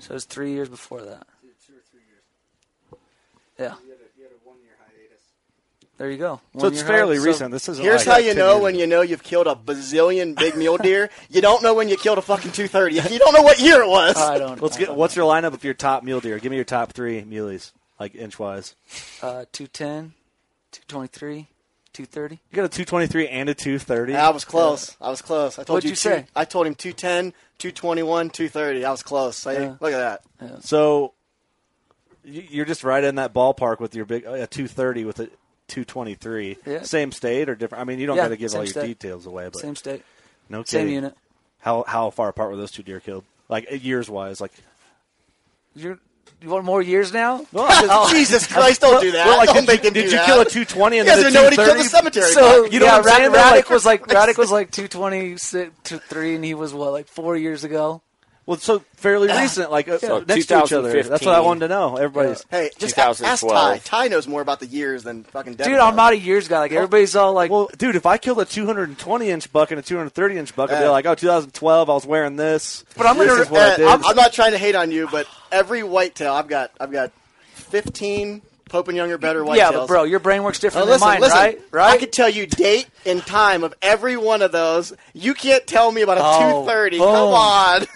So 0.00 0.10
it 0.10 0.14
was 0.14 0.24
three 0.24 0.52
years 0.52 0.68
before 0.68 1.02
that. 1.02 1.26
Yeah. 3.58 3.74
There 5.96 6.08
you 6.12 6.16
go. 6.16 6.40
So 6.56 6.68
it's 6.68 6.76
year 6.76 6.86
fairly 6.86 7.16
high- 7.16 7.22
so- 7.22 7.26
recent. 7.26 7.50
This 7.50 7.68
isn't. 7.68 7.84
Here's 7.84 8.06
like 8.06 8.14
how 8.14 8.18
you 8.24 8.32
know 8.34 8.52
years 8.52 8.62
when 8.62 8.74
you 8.76 8.86
know 8.86 9.00
you've 9.00 9.24
killed 9.24 9.48
a 9.48 9.56
bazillion 9.56 10.36
big 10.36 10.56
mule 10.56 10.76
deer. 10.78 11.10
You 11.28 11.40
don't 11.40 11.60
know 11.60 11.74
when 11.74 11.88
you 11.88 11.96
killed 11.96 12.18
a 12.18 12.22
fucking 12.22 12.52
230. 12.52 13.12
You 13.12 13.18
don't 13.18 13.34
know 13.34 13.42
what 13.42 13.58
year 13.58 13.82
it 13.82 13.88
was. 13.88 14.16
I 14.16 14.38
don't. 14.38 14.62
Let's 14.62 14.76
I 14.76 14.80
get. 14.80 14.86
don't 14.86 14.96
What's 14.98 15.16
your 15.16 15.26
lineup 15.28 15.54
of 15.54 15.64
your 15.64 15.74
top 15.74 16.04
mule 16.04 16.20
deer? 16.20 16.38
Give 16.38 16.50
me 16.50 16.56
your 16.56 16.64
top 16.64 16.92
three 16.92 17.22
muleys, 17.24 17.72
like 17.98 18.14
inch 18.14 18.38
wise. 18.38 18.76
Uh, 19.20 19.44
210, 19.50 20.12
223, 20.70 21.48
230. 22.06 22.38
You 22.50 22.56
got 22.56 22.64
a 22.64 22.68
two 22.68 22.84
twenty 22.84 23.06
three 23.08 23.26
and 23.28 23.48
a 23.48 23.54
two 23.54 23.78
thirty. 23.78 24.14
I 24.14 24.30
was 24.30 24.44
close. 24.44 24.96
I 25.00 25.10
was 25.10 25.20
close. 25.20 25.58
I 25.58 25.64
told 25.64 25.76
What'd 25.78 25.84
you, 25.84 25.90
you 25.90 25.96
two- 25.96 26.00
say? 26.00 26.26
I 26.36 26.44
told 26.44 26.66
him 26.68 26.74
210, 26.76 27.32
221, 27.58 28.30
230. 28.30 28.84
I 28.84 28.90
was 28.90 29.02
close. 29.02 29.36
So, 29.36 29.50
Yeah. 29.50 29.74
Look 29.80 29.92
at 29.92 30.20
that. 30.40 30.62
So 30.64 31.12
you- 32.24 32.46
you're 32.50 32.64
just 32.64 32.84
right 32.84 33.02
in 33.02 33.16
that 33.16 33.34
ballpark 33.34 33.80
with 33.80 33.94
your 33.96 34.04
big 34.04 34.24
uh, 34.26 34.46
two 34.48 34.68
thirty 34.68 35.04
with 35.04 35.18
a 35.18 35.28
two 35.66 35.84
twenty 35.84 36.14
three. 36.14 36.56
Yeah. 36.64 36.82
Same 36.82 37.10
state 37.10 37.48
or 37.48 37.56
different? 37.56 37.82
I 37.82 37.84
mean, 37.84 37.98
you 37.98 38.06
don't 38.06 38.16
Yeah, 38.16 38.24
got 38.24 38.28
to 38.28 38.36
give 38.36 38.54
all 38.54 38.60
your 38.60 38.66
state. 38.68 38.86
details 39.00 39.26
away, 39.26 39.46
but 39.52 39.56
Same 39.60 39.74
state. 39.76 40.02
no 40.48 40.58
kidding. 40.62 40.86
Same 40.86 40.88
unit. 40.88 41.14
How 41.58 41.84
how 41.88 42.10
far 42.10 42.28
apart 42.28 42.50
were 42.50 42.56
those 42.56 42.70
two 42.70 42.84
deer 42.84 43.00
killed? 43.00 43.24
Like 43.48 43.66
years 43.82 44.08
wise, 44.08 44.40
like 44.40 44.52
You're, 45.74 45.98
you 46.40 46.50
want 46.50 46.64
more 46.64 46.80
years 46.82 47.12
now? 47.12 47.44
Oh, 47.54 48.08
Jesus 48.10 48.46
Christ, 48.46 48.80
don't 48.80 49.00
do 49.00 49.12
that. 49.12 49.26
Well, 49.26 49.38
like, 49.38 49.46
don't 49.48 49.56
did, 49.56 49.66
make 49.66 49.84
him 49.84 49.92
did 49.92 50.04
you 50.06 50.10
that. 50.12 50.26
kill 50.26 50.40
a 50.40 50.44
220 50.44 50.98
and 50.98 51.06
You 51.06 51.12
guys 51.12 51.22
then 51.22 51.32
didn't 51.32 51.34
know 51.34 51.50
killed 51.50 51.78
the 51.78 51.82
230? 51.82 51.88
cemetery 51.88 52.32
So. 52.32 52.64
You 52.66 52.80
know 52.80 52.86
yeah, 52.86 52.98
what 52.98 53.06
I'm 53.10 53.16
saying, 53.16 53.30
Radic. 53.30 53.34
Like- 53.34 53.66
Radic 53.66 53.70
was 53.70 53.86
like 53.86 54.06
Radic 54.06 54.38
was 54.38 54.50
like 54.52 54.70
220 54.70 55.70
to 55.84 55.98
three, 55.98 56.34
and 56.34 56.44
he 56.44 56.54
was 56.54 56.72
what 56.74 56.92
like 56.92 57.08
four 57.08 57.36
years 57.36 57.64
ago. 57.64 58.02
Well, 58.48 58.56
so 58.56 58.78
fairly 58.96 59.28
recent, 59.28 59.70
like 59.70 59.88
uh, 59.88 59.98
So 59.98 60.20
next 60.20 60.46
to 60.46 60.54
each 60.64 60.72
other. 60.72 60.88
2015. 60.90 61.10
That's 61.10 61.26
what 61.26 61.34
I 61.34 61.40
wanted 61.40 61.60
to 61.60 61.68
know. 61.68 61.96
Everybody's 61.98 62.46
Hey, 62.50 62.70
just 62.78 62.96
a- 62.96 63.02
ask 63.02 63.20
Ty. 63.20 63.26
2012. 63.42 63.84
Ty 63.84 64.08
knows 64.08 64.26
more 64.26 64.40
about 64.40 64.58
the 64.60 64.66
years 64.66 65.02
than 65.02 65.24
fucking 65.24 65.56
Devin 65.56 65.70
Dude, 65.74 65.78
I'm 65.80 65.90
does. 65.90 65.96
not 65.98 66.12
a 66.14 66.16
years 66.18 66.48
guy. 66.48 66.60
Like 66.60 66.72
everybody's 66.72 67.14
all 67.14 67.34
like, 67.34 67.50
well, 67.50 67.68
dude. 67.76 67.94
If 67.94 68.06
I 68.06 68.16
killed 68.16 68.40
a 68.40 68.46
220 68.46 69.28
inch 69.28 69.52
buck 69.52 69.70
and 69.70 69.78
a 69.78 69.82
230 69.82 70.38
inch 70.38 70.56
buck, 70.56 70.70
I'd 70.72 70.78
be 70.80 70.86
Uh, 70.86 70.90
like, 70.92 71.04
oh, 71.04 71.14
2012, 71.14 71.90
I 71.90 71.92
was 71.92 72.06
wearing 72.06 72.36
this. 72.36 72.86
But 72.96 73.04
I'm 73.06 73.18
this 73.18 73.28
gonna- 73.28 73.42
is 73.42 73.50
what 73.50 73.80
I 73.80 73.84
Uh. 73.84 73.88
I'm, 73.90 74.06
I'm 74.06 74.16
not 74.16 74.32
trying 74.32 74.52
to 74.52 74.58
hate 74.58 74.74
on 74.74 74.90
you, 74.92 75.08
but 75.12 75.26
every 75.52 75.82
whitetail 75.82 76.32
I've 76.32 76.48
got, 76.48 76.70
I've 76.80 76.90
got 76.90 77.12
15 77.52 78.40
Pope 78.70 78.88
and 78.88 78.96
Young 78.96 79.10
or 79.10 79.18
better 79.18 79.42
whitetails. 79.44 79.56
yeah, 79.56 79.70
but 79.72 79.86
bro, 79.88 80.04
your 80.04 80.20
brain 80.20 80.42
works 80.42 80.62
Now, 80.62 80.66
different 80.68 80.86
listen, 80.88 81.00
than 81.06 81.08
mine, 81.16 81.20
listen. 81.20 81.38
right? 81.38 81.60
Right? 81.70 81.94
I 81.94 81.98
could 81.98 82.12
tell 82.12 82.28
you 82.30 82.46
date 82.46 82.86
and 83.04 83.20
time 83.26 83.62
of 83.62 83.74
every 83.82 84.16
one 84.16 84.40
of 84.40 84.52
those. 84.52 84.94
You 85.12 85.34
can't 85.34 85.66
tell 85.66 85.90
me 85.92 86.00
about 86.02 86.16
a 86.16 86.22
Oh, 86.24 86.38
230. 86.64 86.98
boom. 86.98 87.06
Come 87.06 87.34
on. 87.34 87.86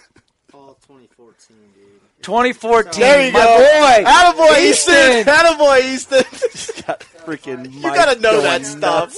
2014. 2.22 3.00
There 3.00 3.26
you 3.26 3.32
my 3.32 3.38
go. 3.40 3.56
boy. 3.58 4.10
Attaboy, 4.10 4.70
Easton. 4.70 5.24
Attaboy, 5.24 5.94
Easton. 5.94 6.84
Got 6.86 7.00
freaking. 7.26 7.72
you 7.72 7.82
gotta 7.82 8.20
know 8.20 8.40
that 8.42 8.64
stuff. 8.66 9.14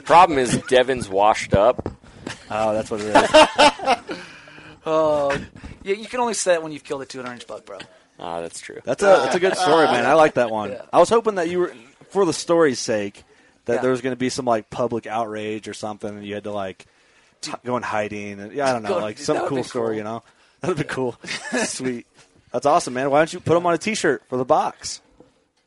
Problem 0.04 0.38
is, 0.38 0.56
Devin's 0.68 1.08
washed 1.08 1.54
up. 1.54 1.90
Oh, 2.50 2.72
that's 2.74 2.90
what 2.90 3.00
it 3.00 3.14
is. 4.10 4.18
Oh, 4.84 5.30
yeah, 5.84 5.94
you 5.94 6.06
can 6.06 6.18
only 6.18 6.34
say 6.34 6.52
that 6.54 6.62
when 6.64 6.72
you've 6.72 6.82
killed 6.82 7.02
a 7.02 7.06
200 7.06 7.32
inch 7.34 7.46
buck, 7.46 7.64
bro. 7.64 7.78
Ah, 8.18 8.40
that's 8.40 8.60
true. 8.60 8.80
That's 8.84 9.00
a 9.02 9.06
that's 9.06 9.36
a 9.36 9.40
good 9.40 9.56
story, 9.56 9.86
man. 9.86 10.04
I 10.04 10.14
like 10.14 10.34
that 10.34 10.50
one. 10.50 10.72
Yeah. 10.72 10.82
I 10.92 10.98
was 10.98 11.08
hoping 11.08 11.36
that 11.36 11.48
you 11.48 11.60
were, 11.60 11.74
for 12.10 12.24
the 12.26 12.32
story's 12.32 12.80
sake, 12.80 13.22
that 13.66 13.74
Yeah. 13.74 13.80
there 13.82 13.90
was 13.92 14.00
going 14.00 14.12
to 14.12 14.18
be 14.18 14.28
some 14.28 14.44
like 14.44 14.70
public 14.70 15.06
outrage 15.06 15.68
or 15.68 15.74
something, 15.74 16.08
and 16.10 16.26
you 16.26 16.34
had 16.34 16.42
to 16.44 16.50
like 16.52 16.86
h- 17.46 17.54
go 17.64 17.76
in 17.76 17.84
hiding. 17.84 18.40
And, 18.40 18.52
yeah, 18.52 18.68
I 18.68 18.72
don't 18.72 18.82
know, 18.82 18.88
Go- 18.88 18.98
like 18.98 19.18
some 19.18 19.46
cool 19.46 19.62
story, 19.62 19.90
cool. 19.90 19.96
you 19.98 20.02
know? 20.02 20.22
That'd 20.62 20.76
be 20.78 20.84
cool. 20.84 21.16
Sweet. 21.64 22.06
That's 22.52 22.64
awesome, 22.66 22.94
man. 22.94 23.10
Why 23.10 23.18
don't 23.20 23.32
you 23.32 23.40
put 23.40 23.54
them 23.54 23.66
on 23.66 23.74
a 23.74 23.78
T-shirt 23.78 24.22
for 24.28 24.36
the 24.38 24.44
box? 24.44 25.00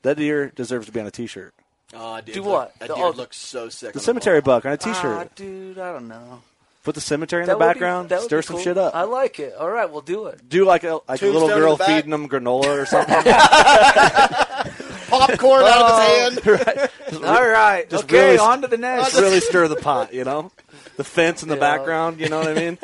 That 0.01 0.17
deer 0.17 0.51
deserves 0.55 0.85
to 0.87 0.91
be 0.91 0.99
on 0.99 1.05
a 1.07 1.11
T-shirt. 1.11 1.53
Oh, 1.93 2.19
dude, 2.21 2.35
Do 2.35 2.41
look, 2.43 2.51
what? 2.51 2.79
That 2.79 2.87
The- 2.89 2.95
deer 2.95 3.05
oh, 3.05 3.09
looks 3.11 3.37
so 3.37 3.69
sick. 3.69 3.93
The 3.93 3.99
on 3.99 4.03
cemetery 4.03 4.41
ball. 4.41 4.55
buck 4.57 4.65
on 4.65 4.71
a 4.73 4.77
T-shirt. 4.77 5.27
Ah, 5.27 5.33
dude, 5.35 5.77
I 5.79 5.91
don't 5.93 6.07
know. 6.07 6.41
Put 6.83 6.93
the 6.95 7.01
cemetery 7.01 7.41
in 7.43 7.47
That 7.47 7.53
the 7.53 7.57
would 7.57 7.63
be- 7.65 7.67
background. 7.73 8.09
that 8.09 8.19
would 8.19 8.25
Stir 8.25 8.37
be 8.39 8.43
some 8.45 8.55
cool. 8.57 8.63
shit 8.63 8.77
up. 8.77 8.95
I 8.95 9.03
like 9.03 9.39
it. 9.39 9.55
All 9.59 9.69
right, 9.69 9.89
we'll 9.89 10.01
do 10.01 10.27
it. 10.27 10.47
Do 10.47 10.65
like 10.65 10.83
a 10.83 10.99
like 11.07 11.21
a 11.21 11.25
little 11.25 11.49
in 11.49 11.57
girl 11.57 11.75
the 11.77 11.83
back. 11.83 11.87
feeding 11.87 12.11
them 12.11 12.29
granola 12.29 12.65
or 12.81 12.85
something. 12.85 13.15
Popcorn 15.09 15.63
out 15.63 15.71
Oh. 15.77 16.27
of 16.27 16.33
his 16.33 16.43
hand. 16.43 16.89
All 17.25 17.47
right. 17.47 17.89
Just 17.89 18.03
okay, 18.05 18.25
really- 18.33 18.37
on 18.37 18.61
to 18.61 18.67
the 18.67 18.77
next. 18.77 19.15
Really 19.19 19.39
stir 19.39 19.67
the 19.67 19.75
pot, 19.77 20.13
you 20.13 20.23
know? 20.23 20.51
The 20.97 21.03
fence 21.03 21.41
in 21.43 21.49
the 21.49 21.55
Yeah. 21.55 21.59
background, 21.59 22.19
you 22.19 22.29
know 22.29 22.39
what 22.39 22.49
I 22.49 22.53
mean? 22.53 22.77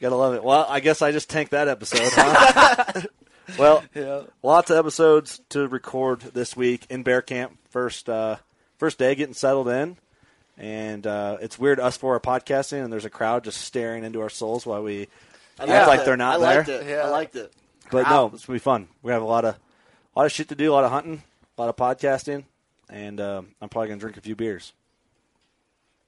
Gotta 0.00 0.16
love 0.16 0.34
it. 0.34 0.44
Well, 0.44 0.64
I 0.68 0.80
guess 0.80 1.02
I 1.02 1.10
just 1.12 1.28
tanked 1.28 1.50
that 1.52 1.66
episode, 1.68 2.10
huh? 2.12 3.02
well, 3.58 3.82
Yeah. 3.94 4.22
lots 4.42 4.70
of 4.70 4.76
episodes 4.76 5.40
to 5.50 5.66
record 5.66 6.20
this 6.20 6.56
week 6.56 6.86
in 6.88 7.02
Bear 7.02 7.20
Camp. 7.22 7.58
First, 7.70 8.08
uh, 8.08 8.36
first 8.78 8.98
day 8.98 9.14
getting 9.14 9.34
settled 9.34 9.68
in. 9.68 9.96
And 10.56 11.06
uh, 11.06 11.38
it's 11.40 11.58
weird, 11.58 11.78
us 11.80 11.96
four 11.96 12.14
are 12.16 12.20
podcasting, 12.20 12.82
and 12.82 12.92
there's 12.92 13.04
a 13.04 13.10
crowd 13.10 13.44
just 13.44 13.60
staring 13.60 14.02
into 14.04 14.20
our 14.20 14.28
souls 14.28 14.66
while 14.66 14.82
we 14.82 15.08
I 15.58 15.66
act 15.66 15.88
like 15.88 16.00
it. 16.00 16.04
they're 16.06 16.16
not 16.16 16.36
I 16.40 16.46
there. 16.46 16.56
liked 16.58 16.68
it. 16.68 16.86
Yeah. 16.88 16.96
I 17.04 17.08
liked 17.10 17.36
it. 17.36 17.52
But 17.90 18.08
no, 18.08 18.30
it's 18.34 18.44
gonna 18.44 18.56
be 18.56 18.60
fun. 18.60 18.88
We 19.02 19.12
have 19.12 19.22
a 19.22 19.26
lot 19.26 19.44
of 19.44 19.54
a 19.54 20.18
lot 20.18 20.26
of 20.26 20.32
shit 20.32 20.48
to 20.48 20.54
do, 20.56 20.72
a 20.72 20.74
lot 20.74 20.84
of 20.84 20.90
hunting, 20.90 21.22
a 21.56 21.60
lot 21.60 21.68
of 21.70 21.76
podcasting, 21.76 22.44
and 22.90 23.20
um, 23.20 23.48
I'm 23.62 23.68
probably 23.68 23.88
gonna 23.88 24.00
drink 24.00 24.16
a 24.16 24.20
few 24.20 24.34
beers. 24.36 24.72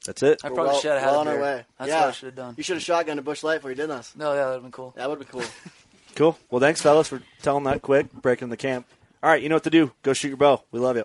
That's 0.06 0.22
it. 0.22 0.40
I 0.42 0.48
We're 0.48 0.54
probably 0.54 0.72
well, 0.72 0.80
should 0.80 0.90
have 0.92 1.00
had 1.00 1.10
well 1.10 1.16
a 1.16 1.20
on 1.20 1.28
our 1.28 1.40
way. 1.40 1.64
That's 1.78 1.88
yeah. 1.88 2.00
what 2.00 2.08
I 2.08 2.12
should 2.12 2.26
have 2.26 2.36
done. 2.36 2.54
You 2.56 2.62
should 2.62 2.76
have 2.76 2.82
shotgunned 2.82 3.18
a 3.18 3.22
Busch 3.22 3.42
Light 3.42 3.56
before 3.56 3.70
you 3.70 3.76
did 3.76 3.90
this. 3.90 4.14
No, 4.16 4.32
yeah, 4.32 4.38
that 4.38 4.46
would 4.46 4.52
have 4.54 4.62
been 4.62 4.72
cool. 4.72 4.94
That 4.96 5.10
would 5.10 5.18
be 5.18 5.24
cool. 5.26 5.42
Cool. 6.16 6.36
Well, 6.50 6.60
thanks, 6.60 6.82
fellas, 6.82 7.08
for 7.08 7.22
telling 7.42 7.64
that 7.64 7.82
quick, 7.82 8.12
breaking 8.12 8.48
the 8.48 8.56
camp. 8.56 8.86
All 9.22 9.30
right, 9.30 9.40
you 9.42 9.48
know 9.48 9.56
what 9.56 9.64
to 9.64 9.70
do. 9.70 9.92
Go 10.02 10.12
shoot 10.12 10.28
your 10.28 10.36
bow. 10.36 10.62
We 10.72 10.80
love 10.80 10.96
you. 10.96 11.04